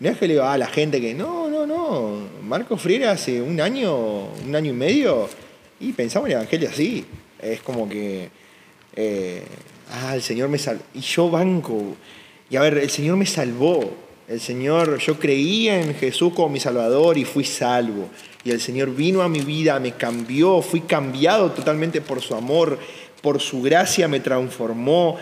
no 0.00 0.08
es 0.08 0.18
que 0.18 0.26
le 0.26 0.36
va 0.36 0.52
a 0.52 0.58
la 0.58 0.66
gente 0.66 1.00
que 1.00 1.14
no, 1.14 1.48
no, 1.48 1.66
no. 1.66 2.28
Marco 2.42 2.76
Freire 2.76 3.06
hace 3.06 3.40
un 3.40 3.60
año, 3.60 4.28
un 4.44 4.56
año 4.56 4.70
y 4.70 4.74
medio, 4.74 5.28
y 5.82 5.92
pensaba 5.92 6.26
en 6.26 6.32
el 6.32 6.38
Evangelio 6.38 6.68
así. 6.68 7.04
Es 7.40 7.60
como 7.60 7.88
que 7.88 8.30
eh, 8.94 9.42
ah, 9.90 10.14
el 10.14 10.22
Señor 10.22 10.48
me 10.48 10.58
salvó. 10.58 10.82
Y 10.94 11.00
yo 11.00 11.28
banco. 11.28 11.96
Y 12.48 12.56
a 12.56 12.60
ver, 12.60 12.78
el 12.78 12.90
Señor 12.90 13.16
me 13.16 13.26
salvó. 13.26 13.92
El 14.28 14.40
Señor, 14.40 14.98
yo 14.98 15.18
creía 15.18 15.82
en 15.82 15.94
Jesús 15.94 16.32
como 16.34 16.50
mi 16.50 16.60
Salvador 16.60 17.18
y 17.18 17.24
fui 17.24 17.44
salvo. 17.44 18.08
Y 18.44 18.50
el 18.50 18.60
Señor 18.60 18.94
vino 18.94 19.22
a 19.22 19.28
mi 19.28 19.40
vida, 19.40 19.78
me 19.80 19.92
cambió, 19.92 20.62
fui 20.62 20.82
cambiado 20.82 21.50
totalmente 21.50 22.00
por 22.00 22.22
su 22.22 22.34
amor, 22.34 22.78
por 23.20 23.40
su 23.40 23.60
gracia 23.60 24.06
me 24.06 24.20
transformó. 24.20 25.18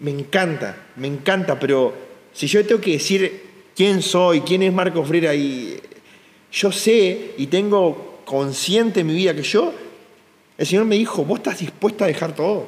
Me 0.00 0.10
encanta, 0.10 0.76
me 0.96 1.08
encanta, 1.08 1.58
pero 1.58 1.94
si 2.32 2.46
yo 2.46 2.64
tengo 2.66 2.80
que 2.80 2.92
decir 2.92 3.42
quién 3.74 4.02
soy, 4.02 4.42
quién 4.42 4.62
es 4.62 4.72
Marco 4.72 5.04
Freire, 5.04 5.34
y 5.34 5.80
yo 6.52 6.70
sé 6.70 7.32
y 7.38 7.46
tengo 7.46 8.11
consciente 8.32 9.00
en 9.00 9.08
mi 9.08 9.14
vida 9.14 9.34
que 9.34 9.42
yo 9.42 9.74
el 10.56 10.66
Señor 10.66 10.86
me 10.86 10.96
dijo, 10.96 11.22
¿vos 11.22 11.40
estás 11.40 11.58
dispuesta 11.58 12.06
a 12.06 12.08
dejar 12.08 12.34
todo? 12.34 12.66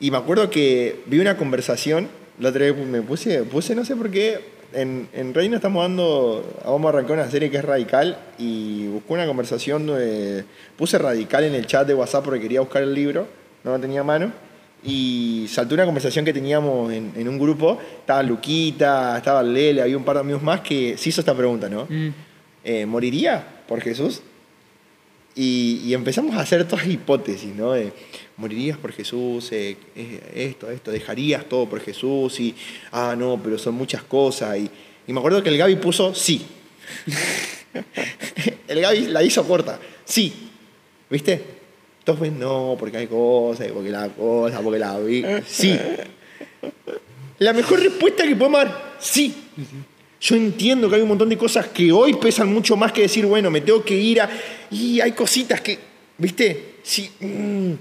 Y 0.00 0.10
me 0.10 0.16
acuerdo 0.16 0.48
que 0.48 1.02
vi 1.04 1.18
una 1.18 1.36
conversación, 1.36 2.08
la 2.38 2.48
otra 2.48 2.62
vez 2.62 2.86
me 2.86 3.02
puse, 3.02 3.42
puse 3.42 3.74
no 3.74 3.84
sé 3.84 3.94
por 3.94 4.10
qué, 4.10 4.40
en, 4.72 5.06
en 5.12 5.34
Reino 5.34 5.56
estamos 5.56 5.82
dando, 5.82 6.60
vamos 6.64 6.86
a 6.86 6.96
arrancar 6.96 7.18
una 7.18 7.30
serie 7.30 7.50
que 7.50 7.58
es 7.58 7.64
radical 7.64 8.18
y 8.38 8.86
busqué 8.86 9.12
una 9.12 9.26
conversación 9.26 9.92
puse 10.78 10.96
radical 10.96 11.44
en 11.44 11.54
el 11.54 11.66
chat 11.66 11.86
de 11.86 11.92
WhatsApp 11.92 12.24
porque 12.24 12.40
quería 12.40 12.60
buscar 12.60 12.82
el 12.82 12.94
libro, 12.94 13.26
no 13.64 13.72
lo 13.72 13.78
tenía 13.78 14.00
a 14.00 14.04
mano, 14.04 14.32
y 14.82 15.44
saltó 15.50 15.74
una 15.74 15.84
conversación 15.84 16.24
que 16.24 16.32
teníamos 16.32 16.90
en, 16.90 17.28
un 17.28 17.38
grupo, 17.38 17.78
estaba 18.00 18.22
Luquita, 18.22 19.18
estaba 19.18 19.42
Lele, 19.42 19.82
había 19.82 19.98
un 19.98 20.04
par 20.04 20.14
de 20.14 20.20
amigos 20.20 20.42
más 20.42 20.62
que 20.62 20.96
se 20.96 21.10
hizo 21.10 21.20
esta 21.20 21.34
pregunta, 21.34 21.68
¿no? 21.68 21.86
Mm. 21.86 22.27
Eh, 22.70 22.84
¿Moriría 22.84 23.62
por 23.66 23.80
Jesús? 23.80 24.20
Y, 25.34 25.94
empezamos 25.94 26.36
a 26.36 26.40
hacer 26.40 26.68
todas 26.68 26.86
hipótesis, 26.86 27.54
¿no? 27.54 27.72
Morirías 28.36 28.76
por 28.76 28.92
Jesús, 28.92 29.50
eh, 29.52 29.78
eh, 29.96 30.20
esto, 30.34 30.70
esto, 30.70 30.90
dejarías 30.90 31.48
todo 31.48 31.66
por 31.66 31.80
Jesús 31.80 32.38
y, 32.40 32.54
ah, 32.92 33.14
no, 33.16 33.40
pero 33.42 33.56
son 33.56 33.74
muchas 33.74 34.02
cosas. 34.02 34.58
Y, 34.58 34.70
me 35.10 35.18
acuerdo 35.18 35.42
que 35.42 35.48
el 35.48 35.56
Gaby 35.56 35.76
puso 35.76 36.14
sí. 36.14 36.44
el 38.68 38.82
Gaby 38.82 39.06
la 39.06 39.22
hizo 39.22 39.48
corta, 39.48 39.80
sí. 40.04 40.50
¿Viste? 41.08 41.42
Entonces, 42.00 42.32
no, 42.32 42.76
porque 42.78 42.98
hay 42.98 43.06
cosas, 43.06 43.68
porque 43.72 43.88
la 43.88 44.10
cosa, 44.10 44.60
porque 44.60 44.78
la 44.78 44.98
vi. 44.98 45.24
Sí. 45.46 45.74
La 47.38 47.54
mejor 47.54 47.80
respuesta 47.80 48.24
que 48.24 48.36
podemos 48.36 48.62
dar, 48.62 48.96
sí. 49.00 49.34
Yo 50.20 50.34
entiendo 50.34 50.88
que 50.88 50.96
hay 50.96 51.02
un 51.02 51.08
montón 51.08 51.28
de 51.28 51.38
cosas 51.38 51.68
que 51.68 51.92
hoy 51.92 52.14
pesan 52.14 52.52
mucho 52.52 52.76
más 52.76 52.92
que 52.92 53.02
decir, 53.02 53.24
bueno, 53.24 53.50
me 53.50 53.60
tengo 53.60 53.84
que 53.84 53.94
ir 53.94 54.20
a... 54.20 54.28
Y 54.70 55.00
hay 55.00 55.12
cositas 55.12 55.60
que, 55.60 55.78
¿viste? 56.16 56.76
Sí. 56.82 57.08
Mm, 57.20 57.72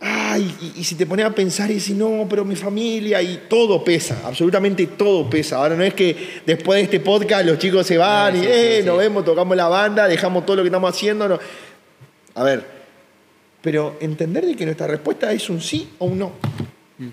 ay, 0.00 0.72
y, 0.76 0.84
si 0.84 0.94
te 0.94 1.06
pones 1.06 1.24
a 1.24 1.34
pensar 1.34 1.70
y 1.70 1.74
decís, 1.74 1.96
no, 1.96 2.26
pero 2.28 2.44
mi 2.44 2.54
familia, 2.54 3.22
y 3.22 3.44
todo 3.48 3.82
pesa, 3.82 4.20
absolutamente 4.24 4.86
todo 4.88 5.28
pesa. 5.30 5.56
Ahora 5.56 5.74
no 5.74 5.82
es 5.82 5.94
que 5.94 6.42
después 6.44 6.76
de 6.78 6.82
este 6.82 7.00
podcast 7.00 7.46
los 7.46 7.58
chicos 7.58 7.86
se 7.86 7.96
van 7.96 8.36
y 8.36 8.44
eh, 8.46 8.82
nos 8.84 8.98
vemos, 8.98 9.24
tocamos 9.24 9.56
la 9.56 9.68
banda, 9.68 10.06
dejamos 10.06 10.44
todo 10.44 10.56
lo 10.56 10.62
que 10.62 10.68
estamos 10.68 10.94
haciendo. 10.94 11.26
No. 11.26 11.38
A 12.34 12.44
ver, 12.44 12.62
pero 13.62 13.96
entender 14.00 14.44
de 14.44 14.54
que 14.54 14.66
nuestra 14.66 14.86
respuesta 14.86 15.32
es 15.32 15.48
un 15.48 15.62
sí 15.62 15.88
o 15.98 16.04
un 16.04 16.18
no. 16.18 16.32
Mm. 16.98 17.08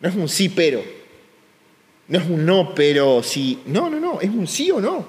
No 0.00 0.08
es 0.08 0.14
un 0.14 0.28
sí, 0.28 0.48
pero. 0.50 0.97
No 2.08 2.18
es 2.18 2.26
un 2.26 2.44
no, 2.44 2.74
pero 2.74 3.22
sí. 3.22 3.60
No, 3.66 3.88
no, 3.90 4.00
no, 4.00 4.20
es 4.20 4.30
un 4.30 4.46
sí 4.46 4.70
o 4.70 4.80
no. 4.80 5.06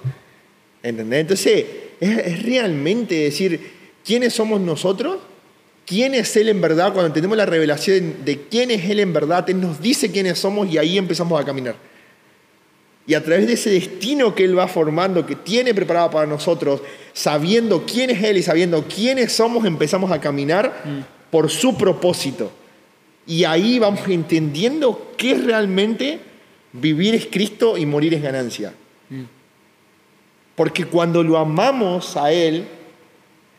¿Entendés? 0.84 1.22
Entonces, 1.22 1.66
es 2.00 2.44
realmente 2.44 3.16
decir, 3.16 3.72
¿quiénes 4.04 4.34
somos 4.34 4.62
nosotros? 4.62 5.18
quién 5.90 6.14
es 6.14 6.38
Él 6.38 6.50
en 6.50 6.62
verdad, 6.62 6.94
cuando 6.94 7.12
tenemos 7.12 7.36
la 7.36 7.48
revelación 7.48 8.24
de 8.24 8.42
quién 8.42 8.70
es 8.70 8.88
Él 8.88 9.00
en 9.00 9.12
verdad, 9.12 9.50
Él 9.50 9.60
nos 9.60 9.82
dice 9.82 10.12
quiénes 10.12 10.38
somos 10.38 10.72
y 10.72 10.78
ahí 10.78 11.00
empezamos 11.00 11.42
a 11.42 11.44
caminar. 11.44 11.76
Y 13.08 13.16
a 13.16 13.24
través 13.24 13.48
de 13.48 13.54
ese 13.54 13.72
destino 13.72 14.36
que 14.36 14.44
Él 14.46 14.56
va 14.56 14.68
formando, 14.68 15.26
que 15.26 15.36
tiene 15.36 15.74
preparado 15.74 16.12
para 16.12 16.28
nosotros, 16.28 16.82
sabiendo 17.12 17.86
quién 17.88 18.12
es 18.12 18.22
Él 18.22 18.38
y 18.38 18.44
sabiendo 18.44 18.86
quiénes 18.88 19.32
somos, 19.32 19.66
empezamos 19.66 20.12
a 20.12 20.22
caminar 20.22 20.84
mm. 20.86 21.32
por 21.32 21.50
su 21.50 21.76
propósito. 21.76 22.52
Y 23.26 23.46
ahí 23.46 23.80
vamos 23.80 24.08
entendiendo 24.08 25.14
qué 25.18 25.32
es 25.32 25.44
realmente 25.44 26.20
vivir 26.74 27.16
es 27.16 27.28
Cristo 27.28 27.78
y 27.78 27.86
morir 27.86 28.14
es 28.14 28.22
ganancia. 28.22 28.74
Mm. 29.10 29.24
Porque 30.56 30.86
cuando 30.86 31.24
lo 31.24 31.38
amamos 31.38 32.18
a 32.18 32.32
Él, 32.32 32.68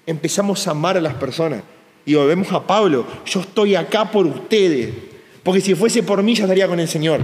empezamos 0.06 0.66
a 0.66 0.72
amar 0.72 0.96
a 0.96 1.00
las 1.00 1.14
personas. 1.14 1.62
Y 2.04 2.14
volvemos 2.14 2.52
a 2.52 2.66
Pablo, 2.66 3.06
yo 3.26 3.40
estoy 3.40 3.74
acá 3.74 4.10
por 4.10 4.26
ustedes, 4.26 4.92
porque 5.42 5.60
si 5.60 5.74
fuese 5.74 6.02
por 6.02 6.22
mí 6.22 6.34
ya 6.34 6.44
estaría 6.44 6.66
con 6.66 6.80
el 6.80 6.88
Señor. 6.88 7.20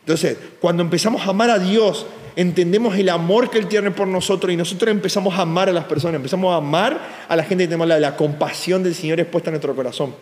Entonces, 0.00 0.36
cuando 0.60 0.82
empezamos 0.82 1.22
a 1.26 1.30
amar 1.30 1.50
a 1.50 1.58
Dios, 1.58 2.06
entendemos 2.36 2.96
el 2.96 3.08
amor 3.08 3.50
que 3.50 3.58
Él 3.58 3.66
tiene 3.66 3.90
por 3.90 4.08
nosotros 4.08 4.52
y 4.52 4.56
nosotros 4.56 4.90
empezamos 4.90 5.34
a 5.34 5.42
amar 5.42 5.68
a 5.68 5.72
las 5.72 5.84
personas, 5.84 6.16
empezamos 6.16 6.52
a 6.52 6.56
amar 6.56 7.00
a 7.28 7.36
la 7.36 7.44
gente 7.44 7.64
que 7.64 7.68
tenemos 7.68 7.86
la, 7.86 7.98
la 7.98 8.16
compasión 8.16 8.82
del 8.82 8.94
Señor 8.94 9.20
expuesta 9.20 9.50
en 9.50 9.54
nuestro 9.54 9.74
corazón. 9.74 10.14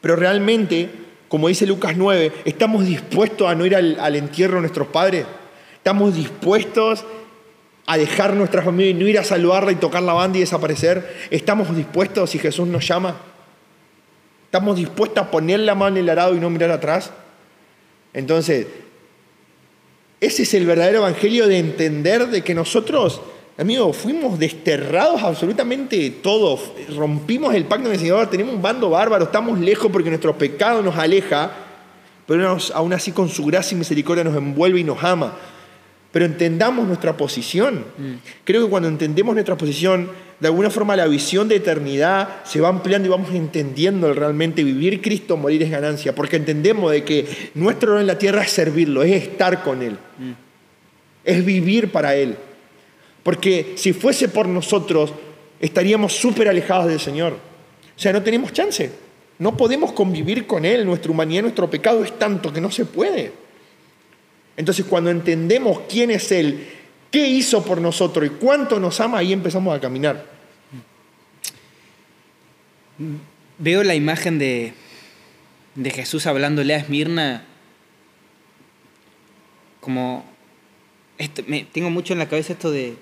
Pero 0.00 0.16
realmente, 0.16 0.90
como 1.32 1.48
dice 1.48 1.66
Lucas 1.66 1.96
9, 1.96 2.30
¿estamos 2.44 2.84
dispuestos 2.84 3.48
a 3.48 3.54
no 3.54 3.64
ir 3.64 3.74
al, 3.74 4.16
entierro 4.16 4.56
de 4.56 4.60
nuestros 4.60 4.88
padres? 4.88 5.24
¿Estamos 5.74 6.14
dispuestos 6.14 7.06
a 7.86 7.96
dejar 7.96 8.34
nuestra 8.34 8.60
familia 8.60 8.90
y 8.90 8.94
no 8.94 9.08
ir 9.08 9.18
a 9.18 9.24
saludarla 9.24 9.72
y 9.72 9.76
tocar 9.76 10.02
la 10.02 10.12
banda 10.12 10.36
y 10.36 10.42
desaparecer? 10.42 11.10
¿Estamos 11.30 11.74
dispuestos 11.74 12.28
si 12.28 12.38
Jesús 12.38 12.68
nos 12.68 12.86
llama? 12.86 13.16
¿Estamos 14.44 14.76
dispuestos 14.76 15.24
a 15.24 15.30
poner 15.30 15.60
la 15.60 15.74
mano 15.74 15.96
en 15.96 16.02
el 16.02 16.10
arado 16.10 16.36
y 16.36 16.38
no 16.38 16.50
mirar 16.50 16.70
atrás? 16.70 17.10
Entonces, 18.12 18.66
ese 20.20 20.42
es 20.42 20.52
el 20.52 20.66
verdadero 20.66 20.98
evangelio 20.98 21.48
de 21.48 21.60
entender 21.60 22.26
de 22.26 22.42
que 22.42 22.54
nosotros, 22.54 23.22
amigos, 23.58 23.96
fuimos 23.96 24.38
desterrados 24.38 25.22
absolutamente 25.22 26.10
todos, 26.10 26.72
rompimos 26.96 27.54
el 27.54 27.64
pacto 27.64 27.84
con 27.84 27.92
el 27.92 27.98
Señor, 27.98 28.30
tenemos 28.30 28.54
un 28.54 28.62
bando 28.62 28.90
bárbaro, 28.90 29.24
estamos 29.24 29.58
lejos 29.58 29.90
porque 29.90 30.08
nuestro 30.08 30.36
pecado 30.36 30.82
nos 30.82 30.96
aleja, 30.96 31.50
pero 32.26 32.58
aún 32.74 32.92
así 32.92 33.12
con 33.12 33.28
su 33.28 33.44
gracia 33.44 33.74
y 33.74 33.78
misericordia 33.78 34.24
nos 34.24 34.36
envuelve 34.36 34.80
y 34.80 34.84
nos 34.84 35.02
ama 35.02 35.34
pero 36.12 36.26
entendamos 36.26 36.86
nuestra 36.86 37.16
posición. 37.16 37.86
Mm. 37.96 38.12
Creo 38.44 38.64
que 38.64 38.70
cuando 38.70 38.88
entendemos 38.88 39.34
nuestra 39.34 39.56
posición, 39.56 40.10
de 40.38 40.46
alguna 40.46 40.70
forma 40.70 40.94
la 40.94 41.06
visión 41.06 41.48
de 41.48 41.56
eternidad 41.56 42.44
se 42.44 42.60
va 42.60 42.68
ampliando 42.68 43.08
y 43.08 43.10
vamos 43.10 43.34
entendiendo 43.34 44.12
realmente 44.12 44.62
vivir 44.62 45.00
Cristo, 45.00 45.36
morir 45.36 45.62
es 45.62 45.70
ganancia, 45.70 46.14
porque 46.14 46.36
entendemos 46.36 46.92
de 46.92 47.02
que 47.02 47.50
nuestro 47.54 47.92
rol 47.92 48.02
en 48.02 48.06
la 48.06 48.18
tierra 48.18 48.42
es 48.42 48.50
servirlo, 48.50 49.02
es 49.02 49.22
estar 49.22 49.62
con 49.62 49.82
Él, 49.82 49.92
mm. 50.18 50.32
es 51.24 51.44
vivir 51.44 51.90
para 51.90 52.14
Él. 52.14 52.36
Porque 53.22 53.74
si 53.76 53.92
fuese 53.92 54.28
por 54.28 54.48
nosotros, 54.48 55.12
estaríamos 55.60 56.12
súper 56.12 56.48
alejados 56.48 56.86
del 56.86 57.00
Señor. 57.00 57.34
O 57.96 57.98
sea, 57.98 58.12
no 58.12 58.22
tenemos 58.22 58.52
chance. 58.52 58.90
No 59.38 59.56
podemos 59.56 59.92
convivir 59.92 60.46
con 60.46 60.64
Él. 60.64 60.84
Nuestra 60.84 61.10
humanidad, 61.10 61.42
nuestro 61.42 61.70
pecado 61.70 62.04
es 62.04 62.18
tanto 62.18 62.52
que 62.52 62.60
no 62.60 62.70
se 62.70 62.84
puede. 62.84 63.32
Entonces 64.56 64.84
cuando 64.84 65.10
entendemos 65.10 65.82
quién 65.88 66.10
es 66.10 66.30
Él, 66.32 66.66
qué 67.10 67.26
hizo 67.26 67.64
por 67.64 67.80
nosotros 67.80 68.26
y 68.26 68.30
cuánto 68.30 68.78
nos 68.78 69.00
ama, 69.00 69.18
ahí 69.18 69.32
empezamos 69.32 69.76
a 69.76 69.80
caminar. 69.80 70.26
Veo 73.58 73.82
la 73.82 73.94
imagen 73.94 74.38
de, 74.38 74.74
de 75.74 75.90
Jesús 75.90 76.26
hablándole 76.26 76.74
a 76.74 76.78
Esmirna 76.78 77.46
como... 79.80 80.24
Esto, 81.18 81.42
me, 81.46 81.64
tengo 81.64 81.90
mucho 81.90 82.14
en 82.14 82.18
la 82.18 82.28
cabeza 82.28 82.54
esto 82.54 82.70
de... 82.70 82.96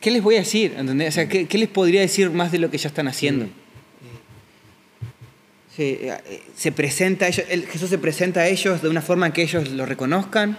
¿Qué 0.00 0.10
les 0.10 0.22
voy 0.22 0.36
a 0.36 0.38
decir? 0.38 0.76
O 0.78 1.10
sea, 1.10 1.28
¿qué, 1.28 1.46
¿qué, 1.46 1.58
les 1.58 1.68
podría 1.68 2.00
decir 2.00 2.30
más 2.30 2.52
de 2.52 2.58
lo 2.58 2.70
que 2.70 2.78
ya 2.78 2.88
están 2.88 3.08
haciendo? 3.08 3.46
Mm. 3.46 3.68
Eh, 5.80 6.42
se 6.56 6.72
presenta, 6.72 7.30
Jesús 7.30 7.88
se 7.88 7.98
presenta 7.98 8.40
a 8.40 8.48
ellos 8.48 8.82
de 8.82 8.88
una 8.88 9.00
forma 9.00 9.32
que 9.32 9.42
ellos 9.42 9.70
lo 9.70 9.86
reconozcan. 9.86 10.58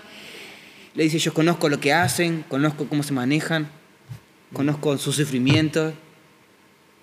Le 0.95 1.03
dice, 1.03 1.19
yo 1.19 1.33
conozco 1.33 1.67
lo 1.67 1.81
que 1.81 1.91
hacen, 1.91 2.45
conozco 2.47 2.87
cómo 2.87 3.03
se 3.03 3.11
manejan, 3.11 3.69
conozco 4.53 4.97
sus 4.97 5.17
sufrimientos, 5.17 5.93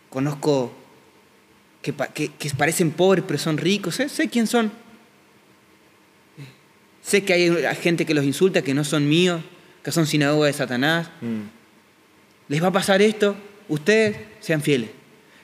conozco 0.08 0.72
que, 1.82 1.92
que, 1.92 2.50
parecen 2.56 2.90
pobres 2.90 3.22
pero 3.26 3.38
son 3.38 3.58
ricos, 3.58 3.96
sé, 3.96 4.28
quién 4.28 4.46
son. 4.46 4.72
Sé 7.02 7.22
que 7.22 7.34
hay 7.34 7.76
gente 7.76 8.06
que 8.06 8.14
los 8.14 8.24
insulta, 8.24 8.62
que 8.62 8.72
no 8.72 8.82
son 8.82 9.06
míos, 9.06 9.42
que 9.84 9.92
son 9.92 10.06
sinagoga 10.06 10.46
de 10.46 10.54
Satanás. 10.54 11.10
Mm. 11.20 11.55
¿Les 12.48 12.62
va 12.62 12.68
a 12.68 12.72
pasar 12.72 13.02
esto? 13.02 13.36
Ustedes 13.68 14.16
sean 14.40 14.62
fieles. 14.62 14.90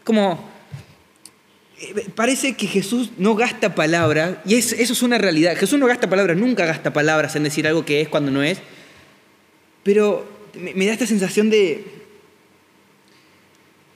Como 0.05 0.53
eh, 1.83 2.07
parece 2.15 2.55
que 2.55 2.67
Jesús 2.67 3.11
no 3.19 3.35
gasta 3.35 3.75
palabras, 3.75 4.37
y 4.47 4.55
eso 4.55 4.77
es 4.77 5.03
una 5.03 5.19
realidad. 5.19 5.57
Jesús 5.57 5.79
no 5.79 5.87
gasta 5.87 6.09
palabras, 6.09 6.37
nunca 6.37 6.65
gasta 6.65 6.93
palabras 6.93 7.35
en 7.35 7.43
decir 7.43 7.67
algo 7.67 7.85
que 7.85 8.01
es 8.01 8.09
cuando 8.09 8.31
no 8.31 8.43
es. 8.43 8.59
Pero 9.83 10.25
me, 10.55 10.87
da 10.87 10.93
esta 10.93 11.07
sensación 11.07 11.51
de, 11.51 11.85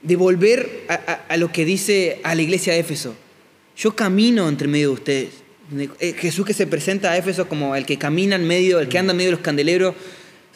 de 0.01 0.15
volver 0.17 0.85
a, 0.89 1.37
lo 1.37 1.51
que 1.51 1.63
dice 1.63 2.19
a 2.23 2.35
la 2.35 2.41
iglesia 2.41 2.73
de 2.73 2.79
Éfeso. 2.79 3.15
Yo 3.77 3.95
camino 3.95 4.49
entre 4.49 4.67
medio 4.67 4.89
de 4.89 4.93
ustedes. 4.93 5.29
Eh, 5.99 6.13
Jesús 6.17 6.45
que 6.45 6.53
se 6.53 6.67
presenta 6.67 7.11
a 7.11 7.17
Éfeso 7.17 7.47
como 7.47 7.75
el 7.75 7.85
que 7.85 7.97
camina 7.97 8.35
en 8.35 8.47
medio, 8.47 8.79
el 8.79 8.89
que 8.89 8.97
anda 8.97 9.11
en 9.11 9.17
medio 9.17 9.29
de 9.29 9.37
los 9.37 9.41
candeleros. 9.41 9.95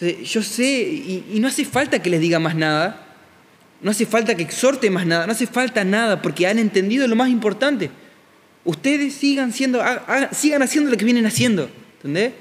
Yo 0.01 0.41
sé, 0.41 0.81
y 1.31 1.37
no 1.39 1.47
hace 1.47 1.65
falta 1.65 2.01
que 2.01 2.09
les 2.09 2.19
diga 2.19 2.39
más 2.39 2.55
nada 2.55 3.11
no 3.81 3.91
hace 3.91 4.05
falta 4.05 4.35
que 4.35 4.43
exhorte 4.43 4.89
más 4.89 5.05
nada, 5.05 5.25
no 5.25 5.31
hace 5.31 5.47
falta 5.47 5.83
nada 5.83 6.21
porque 6.21 6.45
han 6.47 6.59
entendido 6.59 7.07
lo 7.07 7.15
más 7.15 7.29
importante. 7.29 7.89
Ustedes 8.63 9.15
sigan, 9.15 9.51
siendo, 9.51 9.81
sigan 10.31 10.61
haciendo 10.61 10.91
lo 10.91 10.97
que 10.97 11.05
vienen 11.05 11.25
haciendo, 11.25 11.67
¿entendés? 11.95 12.33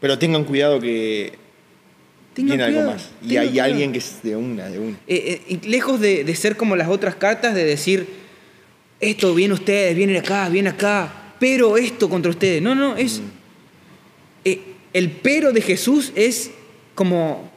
Pero 0.00 0.18
tengan 0.18 0.44
cuidado 0.44 0.78
que 0.78 1.32
tiene 2.34 2.62
algo 2.62 2.82
más. 2.82 3.08
Y 3.26 3.38
hay 3.38 3.58
alguien 3.58 3.92
que 3.92 3.98
es 3.98 4.22
de 4.22 4.36
una, 4.36 4.68
de 4.68 4.78
una. 4.78 4.96
Eh, 5.06 5.40
eh, 5.48 5.58
lejos 5.66 5.98
de, 5.98 6.36
ser 6.36 6.58
como 6.58 6.76
las 6.76 6.88
otras 6.88 7.14
cartas, 7.14 7.54
de 7.54 7.64
decir, 7.64 8.06
esto 9.00 9.34
viene 9.34 9.54
ustedes, 9.54 9.96
viene 9.96 10.18
acá, 10.18 10.50
viene 10.50 10.68
acá, 10.68 11.34
pero 11.40 11.78
esto 11.78 12.10
contra 12.10 12.30
ustedes. 12.30 12.60
No, 12.60 12.74
no, 12.74 12.96
es... 12.96 13.20
Mm. 13.20 13.24
Eh, 14.44 14.60
el 14.92 15.10
pero 15.10 15.52
de 15.52 15.62
Jesús 15.62 16.12
es 16.14 16.50
como 16.96 17.48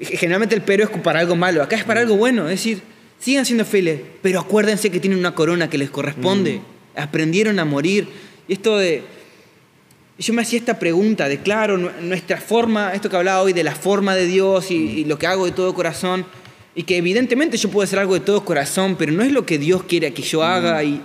Generalmente 0.00 0.54
el 0.56 0.62
pero 0.62 0.84
es 0.84 0.90
para 0.90 1.20
algo 1.20 1.36
malo, 1.36 1.62
acá 1.62 1.76
es 1.76 1.84
para 1.84 2.00
algo 2.00 2.16
bueno, 2.16 2.44
es 2.44 2.50
decir, 2.50 2.82
sigan 3.20 3.46
siendo 3.46 3.64
fieles, 3.64 4.00
pero 4.22 4.40
acuérdense 4.40 4.90
que 4.90 4.98
tienen 4.98 5.18
una 5.18 5.34
corona 5.34 5.70
que 5.70 5.78
les 5.78 5.88
corresponde, 5.88 6.58
mm. 6.58 7.00
aprendieron 7.00 7.60
a 7.60 7.64
morir. 7.64 8.08
Y 8.48 8.54
esto 8.54 8.76
de, 8.76 9.02
yo 10.18 10.34
me 10.34 10.42
hacía 10.42 10.58
esta 10.58 10.80
pregunta 10.80 11.28
de, 11.28 11.38
claro, 11.38 11.78
nuestra 11.78 12.40
forma, 12.40 12.92
esto 12.92 13.08
que 13.08 13.16
hablaba 13.16 13.42
hoy 13.42 13.52
de 13.52 13.62
la 13.62 13.74
forma 13.74 14.16
de 14.16 14.26
Dios 14.26 14.72
y, 14.72 15.04
lo 15.04 15.16
que 15.16 15.28
hago 15.28 15.44
de 15.44 15.52
todo 15.52 15.72
corazón, 15.74 16.26
y 16.74 16.82
que 16.82 16.96
evidentemente 16.96 17.56
yo 17.56 17.70
puedo 17.70 17.84
hacer 17.84 18.00
algo 18.00 18.14
de 18.14 18.20
todo 18.20 18.44
corazón, 18.44 18.96
pero 18.96 19.12
no 19.12 19.22
es 19.22 19.30
lo 19.30 19.46
que 19.46 19.58
Dios 19.58 19.84
quiere 19.84 20.12
que 20.12 20.22
yo 20.22 20.42
haga. 20.42 20.82
Mm. 20.82 20.86
Y, 20.86 21.00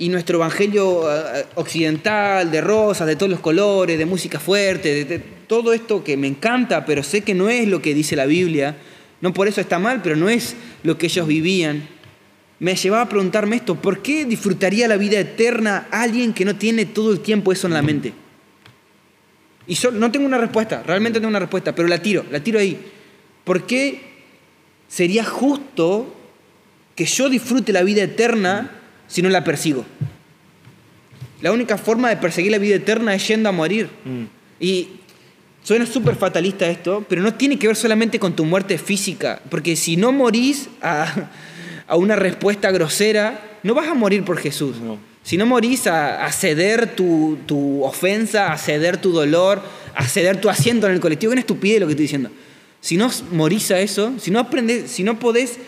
y 0.00 0.08
nuestro 0.08 0.38
evangelio 0.38 1.14
eh, 1.14 1.44
occidental, 1.56 2.50
de 2.50 2.62
rosas, 2.62 3.06
de 3.06 3.16
todos 3.16 3.28
los 3.28 3.40
colores, 3.40 3.98
de 3.98 4.06
música 4.06 4.40
fuerte, 4.40 5.04
de, 5.04 5.18
todo 5.46 5.74
esto 5.74 6.02
que 6.02 6.16
me 6.16 6.26
encanta, 6.26 6.86
pero 6.86 7.02
sé 7.02 7.20
que 7.20 7.34
no 7.34 7.50
es 7.50 7.68
lo 7.68 7.82
que 7.82 7.92
dice 7.92 8.16
la 8.16 8.24
Biblia, 8.24 8.78
no 9.20 9.34
por 9.34 9.46
eso 9.46 9.60
está 9.60 9.78
mal, 9.78 10.00
pero 10.02 10.16
no 10.16 10.30
es 10.30 10.56
lo 10.84 10.96
que 10.96 11.06
ellos 11.06 11.26
vivían. 11.26 11.86
me 12.60 12.76
llevaba 12.76 13.02
a 13.02 13.08
preguntarme 13.10 13.56
esto, 13.56 13.74
¿por 13.74 14.00
qué 14.00 14.24
disfrutaría 14.24 14.88
la 14.88 14.96
vida 14.96 15.20
eterna 15.20 15.86
alguien 15.90 16.32
que 16.32 16.46
no 16.46 16.56
tiene 16.56 16.86
todo 16.86 17.12
el 17.12 17.20
tiempo 17.20 17.52
eso 17.52 17.66
en 17.66 17.74
la 17.74 17.82
mente? 17.82 18.14
Y 19.66 19.76
no 19.92 20.10
tengo 20.10 20.24
una 20.24 20.38
respuesta, 20.38 20.82
realmente 20.82 21.18
no 21.18 21.24
tengo 21.24 21.30
una 21.30 21.40
respuesta, 21.40 21.74
pero 21.74 21.86
la 21.88 22.00
tiro, 22.00 22.24
la 22.30 22.40
tiro 22.40 22.58
ahí. 22.58 22.78
¿Por 23.44 23.66
qué 23.66 24.00
sería 24.88 25.24
justo 25.24 26.16
que 26.94 27.04
yo 27.04 27.28
disfrute 27.28 27.74
la 27.74 27.82
vida 27.82 28.02
eterna 28.02 28.79
si 29.10 29.20
no 29.20 29.28
la 29.28 29.44
persigo? 29.44 29.84
La 31.42 31.52
única 31.52 31.76
forma 31.76 32.08
de 32.08 32.16
perseguir 32.16 32.52
la 32.52 32.58
vida 32.58 32.76
eterna 32.76 33.14
es 33.14 33.28
yendo 33.28 33.50
a 33.50 33.52
morir. 33.52 33.90
Mm. 34.04 34.24
Y 34.58 34.88
suena 35.62 35.84
súper 35.84 36.16
fatalista 36.16 36.66
esto, 36.66 37.04
pero 37.06 37.20
no 37.20 37.34
tiene 37.34 37.58
que 37.58 37.66
ver 37.66 37.76
solamente 37.76 38.18
con 38.18 38.34
tu 38.34 38.46
muerte 38.46 38.78
física, 38.78 39.42
porque 39.50 39.76
si 39.76 39.98
no 39.98 40.12
morís 40.12 40.70
a 40.80 41.28
a 41.90 41.96
una 41.96 42.14
respuesta 42.14 42.70
grosera, 42.70 43.58
no 43.64 43.74
vas 43.74 43.88
a 43.88 43.94
morir 43.94 44.22
por 44.22 44.38
Jesús. 44.38 44.76
Si 45.24 45.36
no 45.36 45.44
morís 45.44 45.88
a, 45.88 46.30
ceder 46.30 46.94
tu, 46.94 47.36
ofensa, 47.82 48.52
a 48.52 48.58
ceder 48.58 48.98
tu 48.98 49.10
dolor, 49.10 49.60
a 49.96 50.06
ceder 50.06 50.40
tu 50.40 50.48
asiento 50.48 50.86
en 50.86 50.92
el 50.92 51.00
colectivo, 51.00 51.32
una 51.32 51.40
estupidez 51.40 51.80
lo 51.80 51.86
que 51.86 51.94
estoy 51.94 52.04
diciendo. 52.04 52.30
Si 52.80 52.96
no 52.96 53.10
morís 53.32 53.72
a 53.72 53.80
eso, 53.80 54.12
si 54.20 54.30
no 54.30 54.38
aprendes, 54.38 54.88
si 54.88 55.02
no 55.02 55.18
podés 55.18 55.58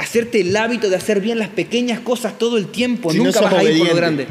hacerte 0.00 0.40
el 0.40 0.56
hábito 0.56 0.88
de 0.88 0.96
hacer 0.96 1.20
bien 1.20 1.38
las 1.38 1.48
pequeñas 1.48 2.00
cosas 2.00 2.38
todo 2.38 2.56
el 2.56 2.68
tiempo, 2.68 3.12
nunca 3.12 3.40
vas 3.40 3.54
a 3.54 3.64
ir 3.64 3.78
por 3.78 3.88
lo 3.88 3.96
grande. 3.96 4.26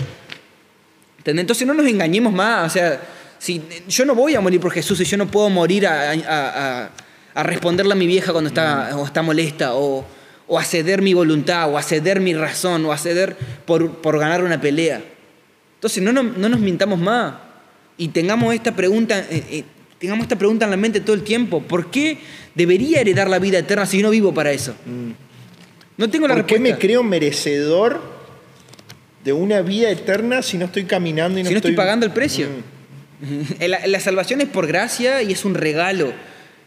Entonces 1.26 1.68
no 1.68 1.74
nos 1.74 1.86
engañemos 1.88 2.34
más. 2.34 2.68
O 2.68 2.70
sea, 2.74 3.02
si, 3.38 3.62
yo 3.88 4.06
no 4.06 4.16
voy 4.16 4.36
a 4.36 4.42
morir 4.42 4.60
por 4.60 4.72
Jesús 4.72 5.00
y 5.02 5.06
yo 5.06 5.18
no 5.18 5.30
puedo 5.30 5.50
morir 5.50 5.86
a, 5.86 6.90
responderle 7.36 7.94
a 7.94 7.96
mi 7.96 8.08
vieja 8.08 8.32
cuando 8.32 8.50
está, 8.50 8.98
o 8.98 9.06
está 9.06 9.22
molesta 9.22 9.76
o 9.76 10.06
o 10.50 10.58
a 10.58 10.64
ceder 10.64 11.02
mi 11.02 11.14
voluntad, 11.14 11.72
o 11.72 11.78
a 11.78 11.84
ceder 11.84 12.20
mi 12.20 12.34
razón, 12.34 12.84
o 12.86 12.92
a 12.92 12.98
ceder 12.98 13.38
por, 13.66 14.20
ganar 14.20 14.44
una 14.44 14.60
pelea. 14.60 15.02
Entonces 15.76 16.04
no, 16.04 16.12
no, 16.12 16.24
nos 16.24 16.60
mintamos 16.60 17.00
más 17.00 17.36
y 17.98 18.10
tengamos 18.10 18.54
esta, 18.56 18.76
pregunta, 18.76 19.20
eh, 19.20 19.44
eh, 19.52 19.64
tengamos 20.00 20.24
esta 20.24 20.38
pregunta 20.38 20.66
en 20.66 20.72
la 20.72 20.78
mente 20.78 21.02
todo 21.02 21.16
el 21.16 21.24
tiempo. 21.24 21.62
¿Por 21.62 21.92
qué 21.92 22.18
debería 22.56 23.00
heredar 23.00 23.30
la 23.30 23.38
vida 23.38 23.60
eterna 23.60 23.86
si 23.86 23.98
yo 23.98 24.04
no 24.04 24.10
vivo 24.10 24.34
para 24.34 24.52
eso? 24.52 24.74
Mm. 24.86 25.29
No 26.00 26.10
tengo 26.10 26.30
la 26.30 26.36
¿Por 26.36 26.46
qué 26.46 26.60
me 26.60 26.78
creo 26.78 27.04
merecedor 27.04 28.02
de 29.26 29.34
una 29.34 29.62
vida 29.62 29.92
eterna 29.92 30.42
si 30.42 30.58
no 30.58 30.66
estoy 30.66 30.86
caminando 30.86 31.40
y 31.40 31.44
no, 31.44 31.50
si 31.50 31.54
no 31.54 31.58
estoy... 31.58 31.76
pagando 31.76 32.06
el 32.06 32.14
precio? 32.14 32.48
Mm. 33.20 33.66
la 33.86 34.00
salvación 34.00 34.40
es 34.40 34.48
por 34.48 34.66
gracia 34.66 35.22
y 35.22 35.34
es 35.34 35.44
un 35.44 35.56
regalo. 35.56 36.14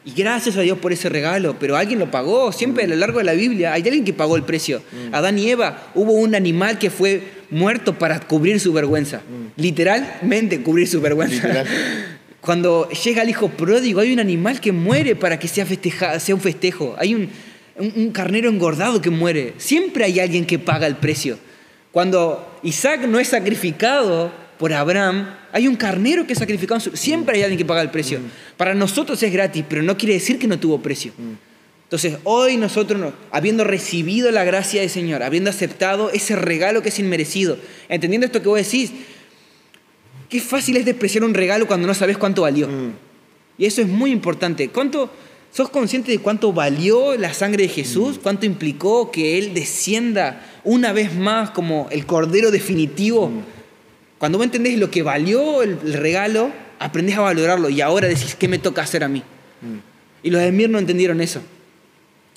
Y 0.04 0.12
gracias 0.12 0.58
a 0.58 0.60
Dios 0.60 0.76
por 0.76 0.92
ese 0.92 1.08
regalo, 1.08 1.56
pero 1.58 1.78
alguien 1.78 1.98
lo 1.98 2.10
pagó. 2.10 2.52
Siempre 2.52 2.84
a 2.84 2.86
lo 2.86 2.96
largo 2.96 3.20
de 3.20 3.24
la 3.24 3.32
Biblia 3.32 3.72
hay 3.72 3.80
alguien 3.82 4.04
que 4.04 4.12
pagó 4.12 4.36
el 4.36 4.42
precio. 4.42 4.82
Mm. 4.92 5.14
Adán 5.14 5.38
y 5.38 5.48
Eva, 5.48 5.90
hubo 5.94 6.12
un 6.12 6.34
animal 6.34 6.78
que 6.78 6.90
fue 6.90 7.22
muerto 7.48 7.98
para 7.98 8.20
cubrir 8.20 8.60
su 8.60 8.74
vergüenza. 8.74 9.18
Mm. 9.18 9.60
Literalmente 9.62 10.60
cubrir 10.60 10.88
su 10.88 11.00
vergüenza. 11.00 11.64
Cuando 12.42 12.90
llega 12.90 13.22
el 13.22 13.30
hijo 13.30 13.48
pródigo, 13.48 14.00
hay 14.00 14.12
un 14.12 14.20
animal 14.20 14.60
que 14.60 14.72
muere 14.72 15.16
para 15.16 15.38
que 15.38 15.48
sea, 15.48 15.64
sea 16.20 16.34
un 16.34 16.40
festejo. 16.42 16.96
Hay 16.98 17.14
un, 17.14 17.30
un 17.78 18.10
carnero 18.12 18.48
engordado 18.48 19.00
que 19.00 19.10
muere. 19.10 19.54
Siempre 19.58 20.04
hay 20.04 20.20
alguien 20.20 20.46
que 20.46 20.58
paga 20.58 20.86
el 20.86 20.96
precio. 20.96 21.38
Cuando 21.90 22.58
Isaac 22.62 23.06
no 23.06 23.18
es 23.18 23.28
sacrificado, 23.28 24.32
por 24.62 24.72
Abraham, 24.72 25.26
hay 25.50 25.66
un 25.66 25.74
carnero 25.74 26.24
que 26.24 26.34
es 26.34 26.38
sacrificado. 26.38 26.78
Siempre 26.78 27.36
hay 27.36 27.42
alguien 27.42 27.58
que 27.58 27.64
paga 27.64 27.82
el 27.82 27.90
precio. 27.90 28.20
Mm. 28.20 28.56
Para 28.56 28.74
nosotros 28.74 29.20
es 29.20 29.32
gratis, 29.32 29.64
pero 29.68 29.82
no 29.82 29.98
quiere 29.98 30.14
decir 30.14 30.38
que 30.38 30.46
no 30.46 30.56
tuvo 30.56 30.80
precio. 30.80 31.10
Mm. 31.18 31.32
Entonces, 31.82 32.18
hoy 32.22 32.56
nosotros, 32.58 33.12
habiendo 33.32 33.64
recibido 33.64 34.30
la 34.30 34.44
gracia 34.44 34.80
del 34.80 34.88
Señor, 34.88 35.24
habiendo 35.24 35.50
aceptado 35.50 36.10
ese 36.10 36.36
regalo 36.36 36.80
que 36.80 36.90
es 36.90 36.98
inmerecido, 37.00 37.58
entendiendo 37.88 38.24
esto 38.24 38.40
que 38.40 38.48
vos 38.48 38.56
decís, 38.56 38.92
qué 40.28 40.40
fácil 40.40 40.76
es 40.76 40.84
despreciar 40.84 41.24
un 41.24 41.34
regalo 41.34 41.66
cuando 41.66 41.88
no 41.88 41.94
sabes 41.94 42.16
cuánto 42.16 42.42
valió. 42.42 42.68
Mm. 42.68 42.92
Y 43.58 43.66
eso 43.66 43.82
es 43.82 43.88
muy 43.88 44.12
importante. 44.12 44.68
¿Cuánto, 44.68 45.10
¿Sos 45.52 45.68
consciente 45.68 46.10
de 46.10 46.18
cuánto 46.18 46.54
valió 46.54 47.14
la 47.18 47.34
sangre 47.34 47.64
de 47.64 47.68
Jesús? 47.68 48.18
¿Cuánto 48.20 48.46
implicó 48.46 49.10
que 49.10 49.36
Él 49.36 49.52
descienda 49.52 50.46
una 50.64 50.94
vez 50.94 51.14
más 51.14 51.50
como 51.50 51.88
el 51.90 52.06
Cordero 52.06 52.50
definitivo? 52.50 53.30
Cuando 54.16 54.38
vos 54.38 54.46
entendés 54.46 54.78
lo 54.78 54.90
que 54.90 55.02
valió 55.02 55.62
el, 55.62 55.78
regalo, 55.92 56.50
aprendés 56.78 57.18
a 57.18 57.20
valorarlo 57.20 57.68
y 57.68 57.82
ahora 57.82 58.08
decís, 58.08 58.34
¿qué 58.34 58.48
me 58.48 58.58
toca 58.58 58.80
hacer 58.80 59.04
a 59.04 59.08
mí? 59.08 59.18
Mm. 59.60 59.76
Y 60.22 60.30
los 60.30 60.40
de 60.40 60.46
Emir 60.46 60.70
no 60.70 60.78
entendieron 60.78 61.20
eso. 61.20 61.42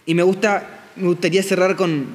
Y 0.06 0.14
me, 0.14 0.24
gusta, 0.24 0.84
me 0.98 1.08
gustaría 1.08 1.42
cerrar 1.42 1.78
con, 1.78 2.08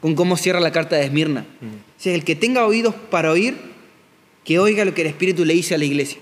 con 0.00 0.14
cómo 0.14 0.38
cierra 0.38 0.60
la 0.60 0.72
carta 0.72 0.96
de 0.96 1.04
Esmirna. 1.04 1.44
Mm. 1.60 2.08
el 2.08 2.24
que 2.24 2.34
tenga 2.34 2.64
oídos 2.64 2.94
para 3.10 3.30
oír, 3.30 3.58
que 4.44 4.58
oiga 4.58 4.86
lo 4.86 4.94
que 4.94 5.02
el 5.02 5.08
Espíritu 5.08 5.44
le 5.44 5.52
dice 5.52 5.74
a 5.74 5.78
la 5.78 5.84
iglesia. 5.84 6.18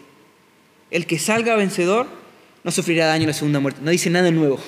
El 0.91 1.07
que 1.07 1.21
salga 1.21 1.55
vencedor 1.55 2.18
no 2.65 2.71
sufrirá 2.71 3.07
daño 3.07 3.23
en 3.23 3.29
la 3.29 3.35
segunda 3.35 3.61
muerte. 3.61 3.81
No 3.83 3.91
dice 3.91 4.11
nada 4.11 4.31
nuevo. 4.31 4.59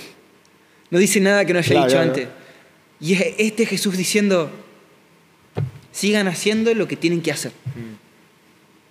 No 0.91 0.99
dice 0.99 1.21
nada 1.21 1.45
que 1.45 1.53
no 1.53 1.59
haya 1.59 1.85
dicho 1.85 1.99
antes. 1.99 2.29
Y 3.01 3.15
es 3.15 3.35
este 3.39 3.65
Jesús 3.67 3.97
diciendo, 3.97 4.51
sigan 5.93 6.29
haciendo 6.29 6.75
lo 6.75 6.87
que 6.87 6.97
tienen 6.97 7.23
que 7.23 7.33
hacer. 7.33 7.53
Mm. 7.75 8.01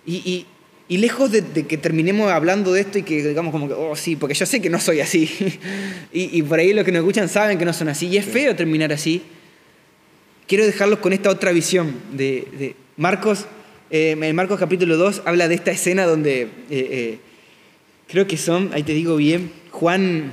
Y, 0.06 0.46
lejos 0.88 1.30
de, 1.30 1.44
que 1.66 1.78
terminemos 1.78 2.32
hablando 2.32 2.72
de 2.72 2.80
esto 2.80 2.98
y 2.98 3.04
que 3.04 3.22
digamos 3.22 3.52
como 3.52 3.68
que, 3.68 3.74
oh 3.74 3.94
sí, 3.94 4.16
porque 4.16 4.34
yo 4.34 4.44
sé 4.44 4.60
que 4.60 4.68
no 4.68 4.80
soy 4.80 5.00
así. 5.00 5.30
y, 6.12 6.42
por 6.42 6.58
ahí 6.58 6.72
los 6.72 6.84
que 6.84 6.90
nos 6.90 7.00
escuchan 7.00 7.28
saben 7.28 7.58
que 7.58 7.64
no 7.64 7.72
son 7.72 7.88
así. 7.88 8.08
Y 8.08 8.16
es 8.16 8.24
feo 8.24 8.56
terminar 8.56 8.92
así. 8.92 9.22
Quiero 10.48 10.66
dejarlos 10.66 10.98
con 10.98 11.12
esta 11.12 11.30
otra 11.30 11.52
visión 11.52 11.94
de, 12.12 12.74
Marcos. 12.96 13.46
Eh, 13.92 14.16
en 14.20 14.36
Marcos 14.36 14.58
capítulo 14.58 14.96
2 14.96 15.22
habla 15.24 15.48
de 15.48 15.54
esta 15.56 15.70
escena 15.70 16.06
donde 16.06 16.42
eh, 16.42 16.48
eh, 16.70 17.18
creo 18.10 18.26
que 18.26 18.36
son, 18.36 18.70
ahí 18.72 18.82
te 18.82 18.92
digo 18.92 19.16
bien, 19.16 19.52
Juan, 19.70 20.32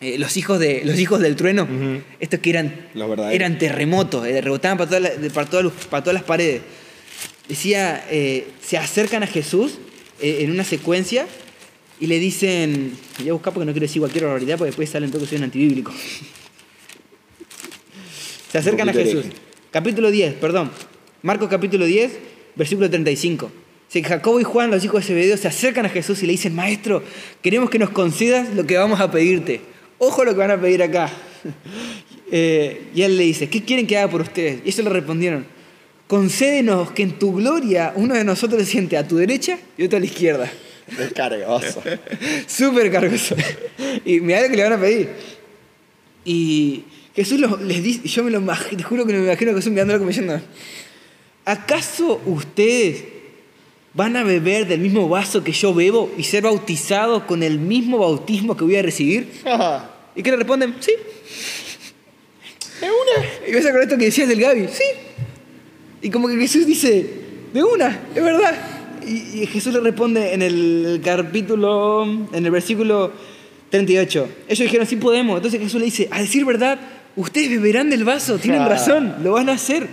los, 0.00 0.36
hijos 0.36 0.58
de, 0.58 0.84
los 0.84 0.98
hijos 0.98 1.20
del 1.20 1.36
trueno, 1.36 1.66
estos 2.20 2.40
que 2.40 2.50
eran, 2.50 2.88
eran 3.32 3.58
terremotos, 3.58 4.22
rebotaban 4.22 4.78
para 4.78 4.90
para, 5.32 5.48
todas, 5.48 5.72
para 5.88 6.02
todas 6.02 6.14
las 6.14 6.24
paredes 6.24 6.62
decía, 7.48 8.04
eh, 8.10 8.48
se 8.62 8.76
acercan 8.76 9.22
a 9.22 9.26
Jesús 9.26 9.78
eh, 10.20 10.38
en 10.40 10.50
una 10.50 10.64
secuencia 10.64 11.26
y 12.00 12.06
le 12.06 12.18
dicen, 12.18 12.92
voy 13.18 13.30
a 13.30 13.32
buscar 13.32 13.52
porque 13.52 13.66
no 13.66 13.72
quiero 13.72 13.86
decir 13.86 14.00
cualquier 14.00 14.24
barbaridad 14.24 14.58
porque 14.58 14.70
después 14.70 14.90
salen 14.90 15.10
todo 15.10 15.22
que 15.22 15.28
soy 15.28 15.38
un 15.38 15.44
antibíblico. 15.44 15.92
se 18.50 18.58
acercan 18.58 18.88
a 18.88 18.92
Jesús. 18.92 19.26
Capítulo 19.70 20.10
10, 20.10 20.34
perdón. 20.34 20.70
Marcos 21.22 21.48
capítulo 21.48 21.84
10, 21.84 22.18
versículo 22.54 22.90
35. 22.90 23.50
Si 23.88 24.02
Jacobo 24.02 24.40
y 24.40 24.44
Juan, 24.44 24.70
los 24.70 24.84
hijos 24.84 25.02
de 25.02 25.06
Zebedeo, 25.06 25.36
se 25.36 25.48
acercan 25.48 25.86
a 25.86 25.88
Jesús 25.88 26.22
y 26.22 26.26
le 26.26 26.32
dicen, 26.32 26.54
Maestro, 26.54 27.02
queremos 27.42 27.70
que 27.70 27.78
nos 27.78 27.90
concedas 27.90 28.52
lo 28.54 28.66
que 28.66 28.76
vamos 28.76 29.00
a 29.00 29.10
pedirte. 29.10 29.60
Ojo 29.98 30.24
lo 30.24 30.32
que 30.32 30.38
van 30.38 30.50
a 30.50 30.60
pedir 30.60 30.82
acá. 30.82 31.10
Eh, 32.28 32.88
y 32.92 33.02
él 33.02 33.16
le 33.16 33.22
dice, 33.22 33.48
¿qué 33.48 33.62
quieren 33.62 33.86
que 33.86 33.96
haga 33.96 34.10
por 34.10 34.20
ustedes? 34.20 34.58
Y 34.64 34.70
ellos 34.70 34.82
le 34.84 34.90
respondieron, 34.90 35.46
concédenos 36.08 36.90
que 36.90 37.04
en 37.04 37.12
tu 37.20 37.32
gloria 37.32 37.92
uno 37.94 38.16
de 38.16 38.24
nosotros 38.24 38.60
se 38.64 38.68
siente 38.68 38.96
a 38.96 39.06
tu 39.06 39.16
derecha 39.16 39.60
y 39.78 39.84
otro 39.84 39.98
a 39.98 40.00
la 40.00 40.06
izquierda. 40.06 40.50
Descargoso. 40.98 41.84
Súper 42.48 42.90
cargoso. 42.90 43.36
Y 44.04 44.18
mira 44.18 44.42
lo 44.42 44.48
que 44.48 44.56
le 44.56 44.62
van 44.64 44.72
a 44.72 44.80
pedir. 44.80 45.10
Y 46.24 46.82
Jesús 47.14 47.40
les 47.60 47.82
dice, 47.84 48.08
yo 48.08 48.24
me 48.24 48.32
lo 48.32 48.38
imagino, 48.38 48.76
te 48.76 48.82
juro 48.82 49.06
que 49.06 49.12
me 49.12 49.24
imagino 49.24 49.52
que 49.52 49.58
Jesús 49.58 49.70
mirándolo 49.70 50.00
como 50.00 50.08
diciendo, 50.08 50.40
¿acaso 51.44 52.20
ustedes 52.26 53.04
van 53.96 54.14
a 54.16 54.22
beber 54.22 54.68
del 54.68 54.80
mismo 54.80 55.08
vaso 55.08 55.42
que 55.42 55.52
yo 55.52 55.72
bebo 55.72 56.12
y 56.18 56.22
ser 56.22 56.42
bautizados 56.42 57.22
con 57.22 57.42
el 57.42 57.58
mismo 57.58 57.98
bautismo 57.98 58.54
que 58.56 58.64
voy 58.64 58.76
a 58.76 58.82
recibir? 58.82 59.28
¿Y 60.14 60.22
qué 60.22 60.30
le 60.30 60.36
responden? 60.36 60.76
Sí. 60.80 60.92
Es 62.82 62.88
una. 62.88 63.26
Y 63.48 63.52
ves 63.52 63.66
con 63.66 63.82
esto 63.82 63.96
que 63.96 64.04
decías 64.04 64.28
del 64.28 64.40
Gaby. 64.40 64.68
Sí. 64.68 64.84
Y 66.02 66.10
como 66.10 66.28
que 66.28 66.36
Jesús 66.36 66.66
dice, 66.66 67.10
de 67.54 67.64
una, 67.64 68.00
es 68.14 68.22
verdad. 68.22 68.54
Y, 69.06 69.46
Jesús 69.46 69.72
le 69.72 69.80
responde 69.80 70.34
en 70.34 70.42
el 70.42 71.00
capítulo, 71.02 72.04
en 72.04 72.44
el 72.44 72.50
versículo 72.50 73.12
38. 73.70 74.28
Ellos 74.46 74.58
dijeron, 74.58 74.86
sí 74.86 74.96
podemos. 74.96 75.36
Entonces 75.36 75.58
Jesús 75.58 75.80
le 75.80 75.86
dice, 75.86 76.08
a 76.10 76.20
decir 76.20 76.44
verdad, 76.44 76.78
ustedes 77.16 77.48
beberán 77.48 77.88
del 77.88 78.04
vaso, 78.04 78.38
tienen 78.38 78.66
razón, 78.66 79.16
lo 79.22 79.32
van 79.32 79.48
a 79.48 79.52
hacer. 79.52 79.88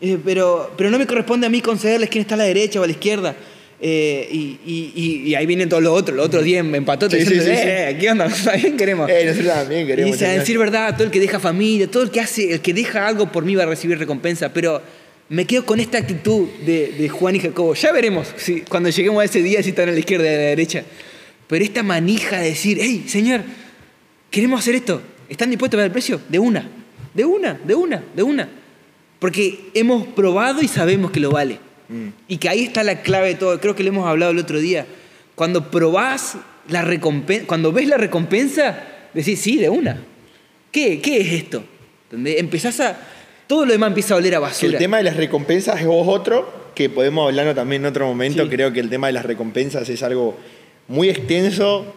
Eh, 0.00 0.18
pero, 0.24 0.72
pero 0.76 0.90
no 0.90 0.98
me 0.98 1.06
corresponde 1.06 1.46
a 1.46 1.50
mí 1.50 1.60
concederles 1.60 2.10
quién 2.10 2.22
está 2.22 2.34
a 2.34 2.38
la 2.38 2.44
derecha 2.44 2.80
o 2.80 2.82
a 2.82 2.86
la 2.86 2.92
izquierda. 2.92 3.36
Eh, 3.78 4.56
y, 4.64 5.34
ahí 5.34 5.44
vienen 5.44 5.68
todos 5.68 5.82
los 5.82 5.92
otros, 5.92 6.16
los 6.16 6.26
otros 6.26 6.44
10 6.44 6.64
empató, 6.74 7.10
sí, 7.10 7.24
sí, 7.26 7.34
eh, 7.38 7.96
¿qué 8.00 8.10
onda? 8.10 8.28
También 8.44 8.76
queremos. 8.76 9.10
Eh, 9.10 9.24
nosotros 9.26 9.52
también 9.52 9.86
queremos. 9.86 10.20
Y 10.20 10.24
decir 10.24 10.58
verdad, 10.58 10.94
todo 10.94 11.04
el 11.04 11.10
que 11.10 11.20
deja 11.20 11.38
familia, 11.38 11.86
todo 11.86 12.02
el 12.02 12.10
que 12.10 12.20
hace, 12.20 12.52
el 12.52 12.60
que 12.60 12.72
deja 12.72 13.06
algo 13.06 13.30
por 13.30 13.44
mí 13.44 13.54
va 13.54 13.64
a 13.64 13.66
recibir 13.66 13.98
recompensa, 13.98 14.52
pero 14.52 14.80
me 15.28 15.44
quedo 15.44 15.66
con 15.66 15.78
esta 15.78 15.98
actitud 15.98 16.48
de, 16.64 17.08
Juan 17.10 17.36
y 17.36 17.40
Jacobo. 17.40 17.74
Ya 17.74 17.92
veremos 17.92 18.28
si, 18.36 18.62
cuando 18.62 18.88
lleguemos 18.88 19.20
a 19.20 19.24
ese 19.24 19.42
día 19.42 19.62
si 19.62 19.70
están 19.70 19.88
a 19.88 19.92
la 19.92 19.98
izquierda 19.98 20.24
o 20.24 20.28
a 20.28 20.32
la 20.32 20.38
derecha. 20.38 20.82
Pero 21.46 21.64
esta 21.64 21.82
manija 21.82 22.40
de 22.40 22.48
decir, 22.48 22.78
hey, 22.80 23.04
Señor, 23.06 23.42
queremos 24.30 24.60
hacer 24.60 24.74
esto. 24.76 25.02
¿Están 25.28 25.50
dispuestos 25.50 25.76
a 25.78 25.82
ver 25.82 25.86
el 25.86 25.92
precio? 25.92 26.20
De 26.28 26.38
una. 26.38 26.68
De 27.12 27.24
una, 27.24 27.54
de 27.54 27.74
una, 27.74 28.02
de 28.14 28.22
una. 28.22 28.48
Porque 29.18 29.70
hemos 29.74 30.06
probado 30.08 30.62
y 30.62 30.68
sabemos 30.68 31.10
que 31.10 31.20
lo 31.20 31.30
vale. 31.30 31.58
Mm. 31.88 32.08
Y 32.28 32.36
que 32.38 32.48
ahí 32.48 32.64
está 32.64 32.82
la 32.82 33.02
clave 33.02 33.28
de 33.28 33.34
todo. 33.36 33.60
Creo 33.60 33.74
que 33.74 33.82
lo 33.82 33.90
hemos 33.90 34.06
hablado 34.06 34.32
el 34.32 34.38
otro 34.38 34.58
día. 34.58 34.86
Cuando 35.34 35.70
probás 35.70 36.36
la 36.68 36.82
recompensa, 36.82 37.46
cuando 37.46 37.72
ves 37.72 37.88
la 37.88 37.96
recompensa, 37.96 38.84
decís, 39.14 39.40
sí, 39.40 39.56
de 39.56 39.68
una. 39.68 40.02
¿Qué, 40.72 41.00
qué 41.00 41.20
es 41.20 41.32
esto? 41.32 41.64
Donde 42.10 42.38
empezás 42.38 42.80
a... 42.80 42.98
Todo 43.46 43.64
lo 43.64 43.72
demás 43.72 43.88
empieza 43.88 44.14
a 44.14 44.16
oler 44.16 44.34
a 44.34 44.40
basura. 44.40 44.72
El 44.72 44.78
tema 44.78 44.96
de 44.96 45.04
las 45.04 45.16
recompensas 45.16 45.80
es 45.80 45.86
vos 45.86 46.06
otro, 46.08 46.72
que 46.74 46.90
podemos 46.90 47.28
hablarlo 47.28 47.54
también 47.54 47.82
en 47.82 47.86
otro 47.86 48.06
momento. 48.06 48.48
Creo 48.48 48.72
que 48.72 48.80
el 48.80 48.90
tema 48.90 49.06
de 49.06 49.12
las 49.12 49.24
recompensas 49.24 49.88
es 49.88 50.02
algo 50.02 50.36
muy 50.88 51.08
extenso, 51.08 51.94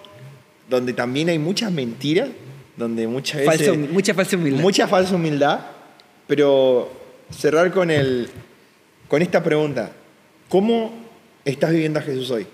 donde 0.69 0.93
también 0.93 1.29
hay 1.29 1.39
muchas 1.39 1.71
mentiras, 1.71 2.29
donde 2.77 3.07
muchas 3.07 3.45
veces... 3.45 3.77
mucha 3.91 4.13
falsa 4.13 4.37
humildad. 4.37 4.61
Mucha 4.61 4.87
falsa 4.87 5.15
humildad, 5.15 5.59
pero 6.27 6.98
cerrar 7.31 7.71
con, 7.71 7.91
el, 7.91 8.29
con 9.07 9.21
esta 9.21 9.43
pregunta. 9.43 9.91
¿Cómo 10.47 10.93
estás 11.45 11.71
viviendo 11.71 11.99
a 11.99 12.01
Jesús 12.01 12.31
hoy? 12.31 12.47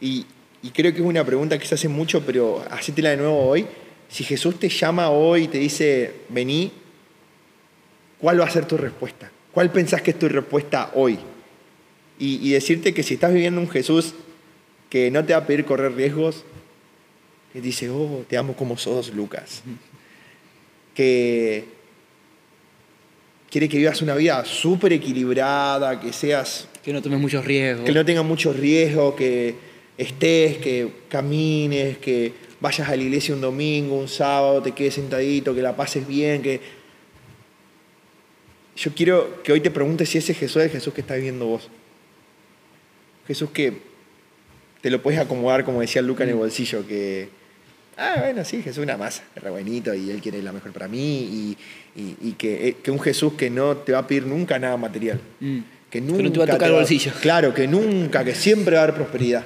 Y, 0.00 0.26
creo 0.74 0.92
que 0.92 1.00
es 1.00 1.06
una 1.06 1.24
pregunta 1.24 1.58
que 1.58 1.66
se 1.66 1.74
hace 1.74 1.88
mucho, 1.88 2.24
pero 2.24 2.64
hacétela 2.70 3.10
de 3.10 3.18
nuevo 3.18 3.38
hoy. 3.38 3.66
Si 4.08 4.24
Jesús 4.24 4.58
te 4.58 4.68
llama 4.68 5.10
hoy 5.10 5.44
y 5.44 5.48
te 5.48 5.58
dice, 5.58 6.12
vení, 6.28 6.72
¿cuál 8.20 8.40
va 8.40 8.46
a 8.46 8.50
ser 8.50 8.66
tu 8.66 8.76
respuesta? 8.76 9.30
¿Cuál 9.52 9.70
pensás 9.70 10.02
que 10.02 10.10
es 10.10 10.18
tu 10.18 10.28
respuesta 10.28 10.90
hoy? 10.94 11.18
Y, 12.18 12.46
y 12.48 12.52
decirte 12.52 12.94
que 12.94 13.02
si 13.02 13.14
estás 13.14 13.32
viviendo 13.32 13.60
un 13.60 13.68
Jesús 13.68 14.14
que 14.90 15.10
no 15.10 15.24
te 15.24 15.32
va 15.32 15.40
a 15.40 15.46
pedir 15.46 15.64
correr 15.64 15.94
riesgos, 15.94 16.44
que 17.52 17.60
dice, 17.60 17.88
oh, 17.90 18.24
te 18.28 18.36
amo 18.36 18.54
como 18.54 18.76
sos, 18.76 19.14
Lucas. 19.14 19.62
Que 20.94 21.75
quiere 23.56 23.70
que 23.70 23.78
vivas 23.78 24.02
una 24.02 24.14
vida 24.14 24.44
súper 24.44 24.92
equilibrada, 24.92 25.98
que 25.98 26.12
seas... 26.12 26.68
Que 26.84 26.92
no 26.92 27.00
tomes 27.00 27.18
muchos 27.18 27.42
riesgos. 27.42 27.86
Que 27.86 27.92
no 27.92 28.04
tengas 28.04 28.22
muchos 28.22 28.54
riesgos, 28.54 29.14
que 29.14 29.54
estés, 29.96 30.58
que 30.58 30.92
camines, 31.08 31.96
que 31.96 32.34
vayas 32.60 32.86
a 32.86 32.94
la 32.94 33.02
iglesia 33.02 33.34
un 33.34 33.40
domingo, 33.40 33.96
un 33.96 34.08
sábado, 34.08 34.60
te 34.60 34.72
quedes 34.72 34.92
sentadito, 34.92 35.54
que 35.54 35.62
la 35.62 35.74
pases 35.74 36.06
bien, 36.06 36.42
que... 36.42 36.60
Yo 38.76 38.92
quiero 38.94 39.42
que 39.42 39.52
hoy 39.52 39.62
te 39.62 39.70
preguntes 39.70 40.10
si 40.10 40.18
ese 40.18 40.34
Jesús 40.34 40.58
es 40.58 40.64
el 40.64 40.70
Jesús 40.72 40.92
que 40.92 41.00
estás 41.00 41.16
viviendo 41.16 41.46
vos. 41.46 41.70
Jesús 43.26 43.48
que 43.52 43.72
te 44.82 44.90
lo 44.90 45.00
puedes 45.00 45.18
acomodar, 45.18 45.64
como 45.64 45.80
decía 45.80 46.02
Luca, 46.02 46.24
en 46.24 46.28
el 46.28 46.36
mm. 46.36 46.40
bolsillo, 46.40 46.86
que, 46.86 47.30
ah, 47.96 48.16
bueno, 48.18 48.44
sí, 48.44 48.58
Jesús 48.58 48.78
es 48.78 48.84
una 48.84 48.96
masa, 48.96 49.22
es 49.34 49.42
re 49.42 49.50
buenito 49.50 49.94
y 49.94 50.10
Él 50.10 50.20
quiere 50.20 50.42
la 50.42 50.52
mejor 50.52 50.72
para 50.72 50.88
mí, 50.88 51.56
y, 51.96 52.32
que, 52.32 52.68
eh, 52.68 52.76
que, 52.82 52.90
un 52.90 53.00
Jesús 53.00 53.34
que 53.34 53.50
no 53.50 53.76
te 53.78 53.92
va 53.92 54.00
a 54.00 54.06
pedir 54.06 54.26
nunca 54.26 54.58
nada 54.58 54.76
material. 54.76 55.20
Mm. 55.40 55.58
Que 55.90 56.00
nunca 56.00 56.22
no 56.22 56.32
te 56.32 56.38
va 56.38 56.44
a 56.44 56.48
tocar 56.48 56.68
el 56.68 56.74
bolsillo. 56.74 57.12
Claro, 57.20 57.54
que 57.54 57.66
nunca, 57.66 58.24
que 58.24 58.34
siempre 58.34 58.74
va 58.74 58.80
a 58.80 58.84
haber 58.84 58.96
prosperidad. 58.96 59.44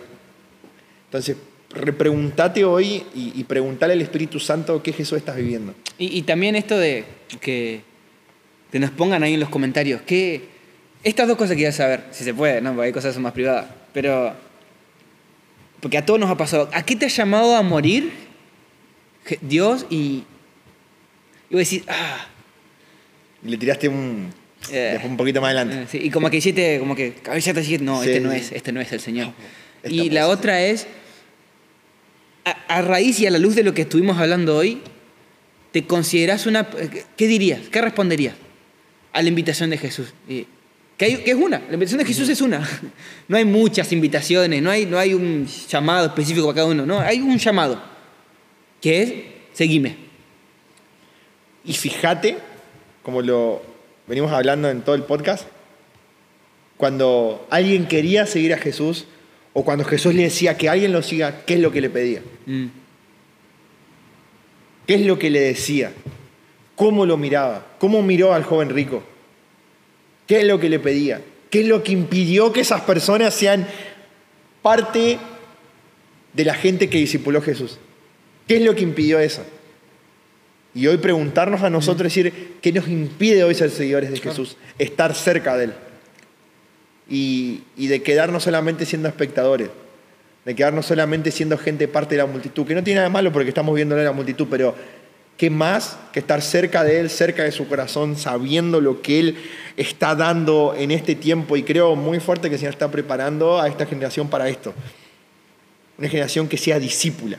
Entonces, 1.06 1.36
repregúntate 1.70 2.64
hoy 2.64 3.04
y, 3.14 3.32
y 3.36 3.44
preguntale 3.44 3.92
al 3.92 4.00
Espíritu 4.00 4.40
Santo 4.40 4.82
qué 4.82 4.92
Jesús 4.92 5.18
estás 5.18 5.36
viviendo. 5.36 5.74
Y, 5.98 6.22
también 6.22 6.56
esto 6.56 6.78
de 6.78 7.04
que, 7.40 7.82
que, 8.72 8.78
nos 8.80 8.90
pongan 8.90 9.22
ahí 9.22 9.34
en 9.34 9.40
los 9.40 9.50
comentarios, 9.50 10.00
que 10.02 10.48
estas 11.04 11.28
dos 11.28 11.36
cosas 11.36 11.56
que 11.56 11.66
a 11.66 11.72
saber, 11.72 12.04
si 12.10 12.24
se 12.24 12.34
puede, 12.34 12.60
¿no? 12.60 12.70
Porque 12.70 12.86
hay 12.86 12.92
cosas 12.92 13.16
más 13.18 13.32
privadas, 13.32 13.66
pero 13.92 14.34
porque 15.80 15.98
a 15.98 16.04
todos 16.04 16.20
nos 16.20 16.30
ha 16.30 16.36
pasado. 16.36 16.68
¿A 16.72 16.82
qué 16.84 16.96
te 16.96 17.06
ha 17.06 17.08
llamado 17.08 17.56
a 17.56 17.62
morir 17.62 18.29
Dios? 19.40 19.86
Y, 19.90 20.24
y 21.48 21.54
vos 21.54 21.58
decís, 21.58 21.82
ah. 21.88 22.26
le 23.42 23.56
tiraste 23.56 23.88
un, 23.88 24.32
eh, 24.70 25.00
un 25.04 25.16
poquito 25.16 25.40
más 25.40 25.54
adelante. 25.54 25.98
Eh, 25.98 26.04
y 26.04 26.10
como 26.10 26.30
que 26.30 26.36
hiciste, 26.36 26.78
como 26.78 26.94
que 26.94 27.14
cabeza 27.14 27.54
te 27.54 27.78
no, 27.78 28.02
este 28.02 28.20
no 28.20 28.32
es, 28.32 28.52
este 28.52 28.72
no 28.72 28.80
es 28.80 28.92
el 28.92 29.00
Señor. 29.00 29.32
y 29.84 30.10
la 30.10 30.28
otra 30.28 30.62
es, 30.62 30.86
a, 32.44 32.82
raíz 32.82 33.20
y 33.20 33.26
a 33.26 33.30
la 33.30 33.38
luz 33.38 33.54
de 33.54 33.62
lo 33.62 33.74
que 33.74 33.82
estuvimos 33.82 34.18
hablando 34.18 34.56
hoy, 34.56 34.80
¿te 35.72 35.84
consideras 35.84 36.46
una... 36.46 36.68
¿Qué 37.16 37.26
dirías? 37.26 37.68
¿Qué 37.70 37.80
responderías 37.80 38.34
a 39.12 39.22
la 39.22 39.28
invitación 39.28 39.70
de 39.70 39.78
Jesús? 39.78 40.12
Que, 40.96 41.22
es 41.24 41.34
una, 41.34 41.60
la 41.60 41.74
invitación 41.74 41.98
de 41.98 42.04
Jesús 42.04 42.28
es 42.28 42.40
una. 42.40 42.66
No 43.28 43.36
hay 43.36 43.44
muchas 43.44 43.92
invitaciones, 43.92 44.60
no 44.60 44.70
hay, 44.70 44.86
no 44.86 44.98
hay 44.98 45.14
un 45.14 45.46
llamado 45.46 46.06
específico 46.06 46.46
para 46.46 46.56
cada 46.56 46.66
uno, 46.66 46.84
no, 46.84 46.98
hay 46.98 47.20
un 47.20 47.38
llamado, 47.38 47.80
que 48.80 49.02
es, 49.02 49.12
seguime. 49.52 49.96
Y 51.64 51.74
fíjate, 51.74 52.38
como 53.02 53.22
lo 53.22 53.62
venimos 54.06 54.32
hablando 54.32 54.68
en 54.70 54.82
todo 54.82 54.94
el 54.94 55.02
podcast, 55.02 55.46
cuando 56.76 57.46
alguien 57.50 57.86
quería 57.86 58.26
seguir 58.26 58.54
a 58.54 58.58
Jesús, 58.58 59.06
o 59.52 59.64
cuando 59.64 59.84
Jesús 59.84 60.14
le 60.14 60.22
decía 60.22 60.56
que 60.56 60.68
alguien 60.68 60.92
lo 60.92 61.02
siga, 61.02 61.44
¿qué 61.44 61.54
es 61.54 61.60
lo 61.60 61.72
que 61.72 61.80
le 61.80 61.90
pedía? 61.90 62.22
Mm. 62.46 62.66
¿Qué 64.86 64.94
es 64.94 65.02
lo 65.02 65.18
que 65.18 65.30
le 65.30 65.40
decía? 65.40 65.92
¿Cómo 66.76 67.04
lo 67.04 67.16
miraba? 67.16 67.66
¿Cómo 67.78 68.02
miró 68.02 68.32
al 68.32 68.44
joven 68.44 68.70
rico? 68.70 69.02
¿Qué 70.26 70.40
es 70.40 70.46
lo 70.46 70.58
que 70.58 70.68
le 70.68 70.78
pedía? 70.78 71.20
¿Qué 71.50 71.60
es 71.60 71.66
lo 71.66 71.82
que 71.82 71.92
impidió 71.92 72.52
que 72.52 72.60
esas 72.60 72.80
personas 72.82 73.34
sean 73.34 73.66
parte 74.62 75.18
de 76.32 76.44
la 76.44 76.54
gente 76.54 76.88
que 76.88 76.98
discipuló 76.98 77.42
Jesús? 77.42 77.78
¿Qué 78.50 78.56
es 78.56 78.62
lo 78.64 78.74
que 78.74 78.82
impidió 78.82 79.20
eso? 79.20 79.44
Y 80.74 80.88
hoy 80.88 80.96
preguntarnos 80.96 81.62
a 81.62 81.70
nosotros, 81.70 82.12
decir, 82.12 82.56
¿qué 82.60 82.72
nos 82.72 82.88
impide 82.88 83.44
hoy 83.44 83.54
ser 83.54 83.70
seguidores 83.70 84.10
de 84.10 84.18
Jesús? 84.18 84.56
Estar 84.76 85.14
cerca 85.14 85.56
de 85.56 85.66
Él. 85.66 85.74
Y, 87.08 87.62
y, 87.76 87.86
de 87.86 88.02
quedarnos 88.02 88.42
solamente 88.42 88.86
siendo 88.86 89.06
espectadores, 89.06 89.68
de 90.44 90.56
quedarnos 90.56 90.84
solamente 90.84 91.30
siendo 91.30 91.56
gente 91.58 91.86
parte 91.86 92.16
de 92.16 92.22
la 92.22 92.26
multitud, 92.26 92.66
que 92.66 92.74
no 92.74 92.82
tiene 92.82 92.96
nada 92.96 93.08
de 93.08 93.12
malo 93.12 93.32
porque 93.32 93.50
estamos 93.50 93.72
viendo 93.72 93.94
la 93.94 94.10
multitud, 94.10 94.48
pero 94.50 94.74
¿Qué 95.36 95.48
más 95.48 95.96
que 96.12 96.18
estar 96.18 96.42
cerca 96.42 96.82
de 96.82 96.98
Él, 96.98 97.08
cerca 97.08 97.44
de 97.44 97.52
su 97.52 97.68
corazón, 97.68 98.16
sabiendo 98.16 98.80
lo 98.80 99.00
que 99.00 99.20
Él 99.20 99.36
está 99.76 100.16
dando 100.16 100.74
en 100.76 100.90
este 100.90 101.14
tiempo? 101.14 101.56
Y 101.56 101.62
creo 101.62 101.94
muy 101.94 102.18
fuerte 102.18 102.48
que 102.48 102.56
el 102.56 102.58
Señor 102.58 102.74
está 102.74 102.90
preparando 102.90 103.60
a 103.60 103.68
esta 103.68 103.86
generación 103.86 104.28
para 104.28 104.48
esto. 104.48 104.74
Una 105.98 106.08
generación 106.08 106.48
que 106.48 106.58
sea 106.58 106.80
discípula 106.80 107.38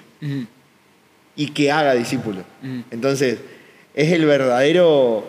y 1.35 1.47
que 1.47 1.71
haga 1.71 1.93
discípulos. 1.93 2.43
Entonces, 2.91 3.39
es 3.93 4.11
el 4.11 4.25
verdadero, 4.25 5.25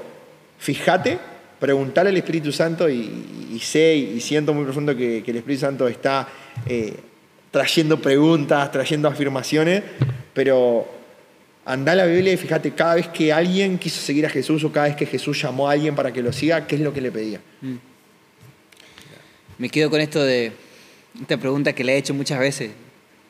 fíjate, 0.59 1.19
preguntarle 1.59 2.11
al 2.11 2.17
Espíritu 2.17 2.53
Santo 2.53 2.89
y, 2.89 3.59
sé 3.61 3.95
y 3.95 4.21
siento 4.21 4.55
muy 4.55 4.65
profundo 4.65 4.97
que, 4.97 5.19
el 5.19 5.37
Espíritu 5.37 5.61
Santo 5.61 5.89
está 5.89 6.29
eh, 6.67 6.95
trayendo 7.51 8.01
preguntas, 8.01 8.71
trayendo 8.71 9.09
afirmaciones, 9.09 9.83
pero 10.35 10.87
Andá 11.65 11.93
a 11.93 11.95
la 11.95 12.07
Biblia 12.07 12.33
y 12.33 12.37
fíjate, 12.37 12.73
cada 12.73 12.97
vez 12.97 13.07
que 13.09 13.33
alguien 13.33 13.79
quiso 13.79 14.01
seguir 14.01 14.27
a 14.27 14.29
Jesús 14.29 14.65
o 14.65 14.73
cada 14.73 14.87
vez 14.89 14.97
que 14.97 15.07
Jesús 15.07 15.41
llamó 15.41 15.69
a 15.69 15.73
alguien 15.73 15.95
para 15.95 16.13
que 16.13 16.21
lo 16.21 16.33
siga, 16.33 16.67
¿qué 16.67 16.75
es 16.75 16.81
lo 16.81 16.93
que 16.93 17.01
le 17.01 17.13
pedía? 17.13 17.41
Mm. 17.61 17.77
Me 19.59 19.69
quedo 19.69 19.89
con 19.89 20.01
esto 20.01 20.25
de 20.25 20.51
esta 21.21 21.37
pregunta 21.37 21.73
que 21.73 21.85
le 21.85 21.95
he 21.95 21.99
hecho 21.99 22.15
muchas 22.15 22.41
veces. 22.41 22.73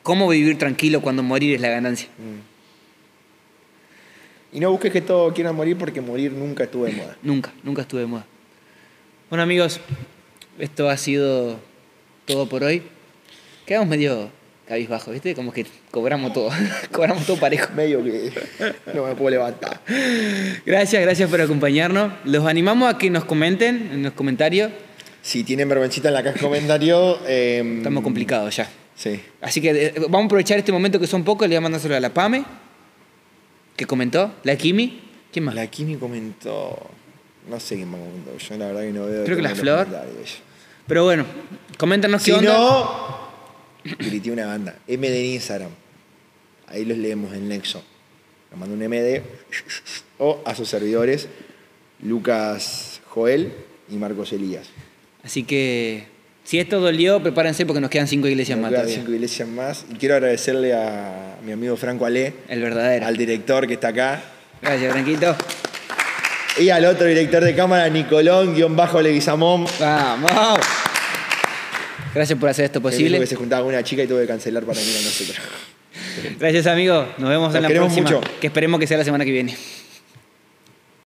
¿Cómo 0.01 0.27
vivir 0.27 0.57
tranquilo 0.57 0.99
cuando 1.01 1.21
morir 1.21 1.53
es 1.53 1.61
la 1.61 1.69
ganancia? 1.69 2.07
Mm. 2.17 2.52
Y 4.53 4.59
no 4.59 4.69
busques 4.69 4.91
que 4.91 5.01
todos 5.01 5.33
quieran 5.33 5.55
morir 5.55 5.77
porque 5.77 5.99
morir 5.99 6.31
nunca 6.31 6.65
estuvo 6.65 6.85
de 6.85 6.91
moda. 6.91 7.17
nunca, 7.23 7.51
nunca 7.63 7.81
estuvo 7.81 7.99
de 7.99 8.05
moda. 8.05 8.25
Bueno 9.29 9.41
amigos, 9.41 9.79
esto 10.59 10.89
ha 10.89 10.97
sido 10.97 11.59
todo 12.25 12.47
por 12.47 12.63
hoy. 12.63 12.83
Quedamos 13.65 13.87
medio 13.87 14.29
cabizbajo, 14.67 15.11
¿viste? 15.11 15.33
Como 15.33 15.51
que 15.51 15.65
cobramos 15.89 16.33
todo, 16.33 16.51
cobramos 16.91 17.25
todo 17.25 17.37
parejo. 17.37 17.73
Medio 17.75 18.03
que 18.03 18.31
no 18.93 19.07
me 19.07 19.15
puedo 19.15 19.31
levantar. 19.31 19.81
Gracias, 20.65 21.01
gracias 21.01 21.29
por 21.29 21.41
acompañarnos. 21.41 22.13
Los 22.23 22.45
animamos 22.45 22.93
a 22.93 22.97
que 22.99 23.09
nos 23.09 23.25
comenten 23.25 23.89
en 23.91 24.03
los 24.03 24.13
comentarios. 24.13 24.71
Si 25.23 25.43
tienen 25.43 25.67
verbencita 25.67 26.09
en 26.09 26.13
la 26.13 26.21
caja 26.21 26.35
de 26.35 26.41
comentarios. 26.41 27.19
Em, 27.27 27.77
Estamos 27.77 28.03
complicados 28.03 28.55
ya. 28.55 28.69
Sí. 28.95 29.19
Así 29.41 29.61
que 29.61 29.69
eh, 29.87 29.93
vamos 29.97 30.23
a 30.23 30.25
aprovechar 30.25 30.59
este 30.59 30.71
momento 30.71 30.99
que 30.99 31.07
son 31.07 31.23
pocos. 31.23 31.47
Le 31.47 31.55
voy 31.55 31.57
a 31.57 31.61
mandárselo 31.61 31.95
a 31.95 31.99
la 31.99 32.13
Pame, 32.13 32.43
que 33.75 33.85
comentó. 33.85 34.33
La 34.43 34.55
Kimi. 34.55 35.01
¿Quién 35.31 35.45
más? 35.45 35.55
La 35.55 35.67
Kimi 35.67 35.95
comentó. 35.95 36.89
No 37.49 37.59
sé 37.59 37.75
quién 37.75 37.89
más 37.89 37.99
comentó. 37.99 38.37
Yo 38.37 38.57
la 38.57 38.67
verdad 38.67 38.81
que 38.81 38.91
no 38.91 39.05
veo. 39.05 39.23
Creo 39.25 39.37
que 39.37 39.43
la 39.43 39.55
Flor. 39.55 39.87
Pero 40.87 41.03
bueno, 41.03 41.25
coméntanos 41.77 42.21
si 42.21 42.31
qué 42.31 42.37
onda. 42.37 42.53
no, 42.53 43.29
grité 43.99 44.31
una 44.31 44.47
banda. 44.47 44.77
MD 44.87 45.05
en 45.05 45.25
Instagram. 45.25 45.71
Ahí 46.67 46.85
los 46.85 46.97
leemos 46.97 47.33
en 47.33 47.47
Nexo. 47.47 47.83
Nos 48.51 48.59
manda 48.59 48.75
un 48.75 48.83
MD 48.83 49.21
o 50.19 50.41
a 50.45 50.53
sus 50.55 50.69
servidores 50.69 51.27
Lucas 52.01 53.01
Joel 53.07 53.53
y 53.89 53.95
Marcos 53.95 54.33
Elías. 54.33 54.67
Así 55.23 55.43
que 55.43 56.07
si 56.43 56.59
esto 56.59 56.79
dolió, 56.79 57.21
prepárense 57.21 57.65
porque 57.65 57.79
nos 57.79 57.89
quedan 57.89 58.07
cinco 58.07 58.27
iglesias 58.27 58.57
nos 58.57 58.69
más. 58.69 58.81
Quedan 58.81 58.93
cinco 58.93 59.11
iglesias 59.11 59.47
más. 59.47 59.85
Y 59.91 59.95
quiero 59.95 60.15
agradecerle 60.15 60.73
a 60.73 61.37
mi 61.45 61.51
amigo 61.51 61.77
Franco 61.77 62.05
Ale. 62.05 62.33
El 62.49 62.61
verdadero. 62.61 63.05
Al 63.05 63.15
director 63.15 63.65
que 63.65 63.75
está 63.75 63.89
acá. 63.89 64.21
Gracias, 64.61 64.91
Franquito. 64.91 65.35
Y 66.59 66.69
al 66.69 66.85
otro 66.85 67.07
director 67.07 67.43
de 67.43 67.55
cámara, 67.55 67.89
Nicolón, 67.89 68.53
guion 68.53 68.75
bajo 68.75 69.01
Leguizamón. 69.01 69.65
Vamos. 69.79 70.59
Gracias 72.13 72.37
por 72.37 72.49
hacer 72.49 72.65
esto 72.65 72.81
posible. 72.81 73.19
Que 73.19 73.25
se 73.25 73.35
juntaba 73.35 73.65
una 73.65 73.83
chica 73.83 74.03
y 74.03 74.07
tuve 74.07 74.21
que 74.21 74.27
cancelar 74.27 74.63
para 74.63 74.79
venir 74.79 74.97
a 74.97 75.01
nosotros. 75.01 75.37
Gracias, 76.39 76.67
amigo. 76.67 77.07
Nos 77.17 77.29
vemos 77.29 77.55
en 77.55 77.63
la 77.63 77.69
próxima. 77.69 78.03
Mucho. 78.03 78.21
Que 78.39 78.47
esperemos 78.47 78.79
que 78.79 78.85
sea 78.85 78.97
la 78.97 79.03
semana 79.03 79.25
que 79.25 79.31
viene. 79.31 79.55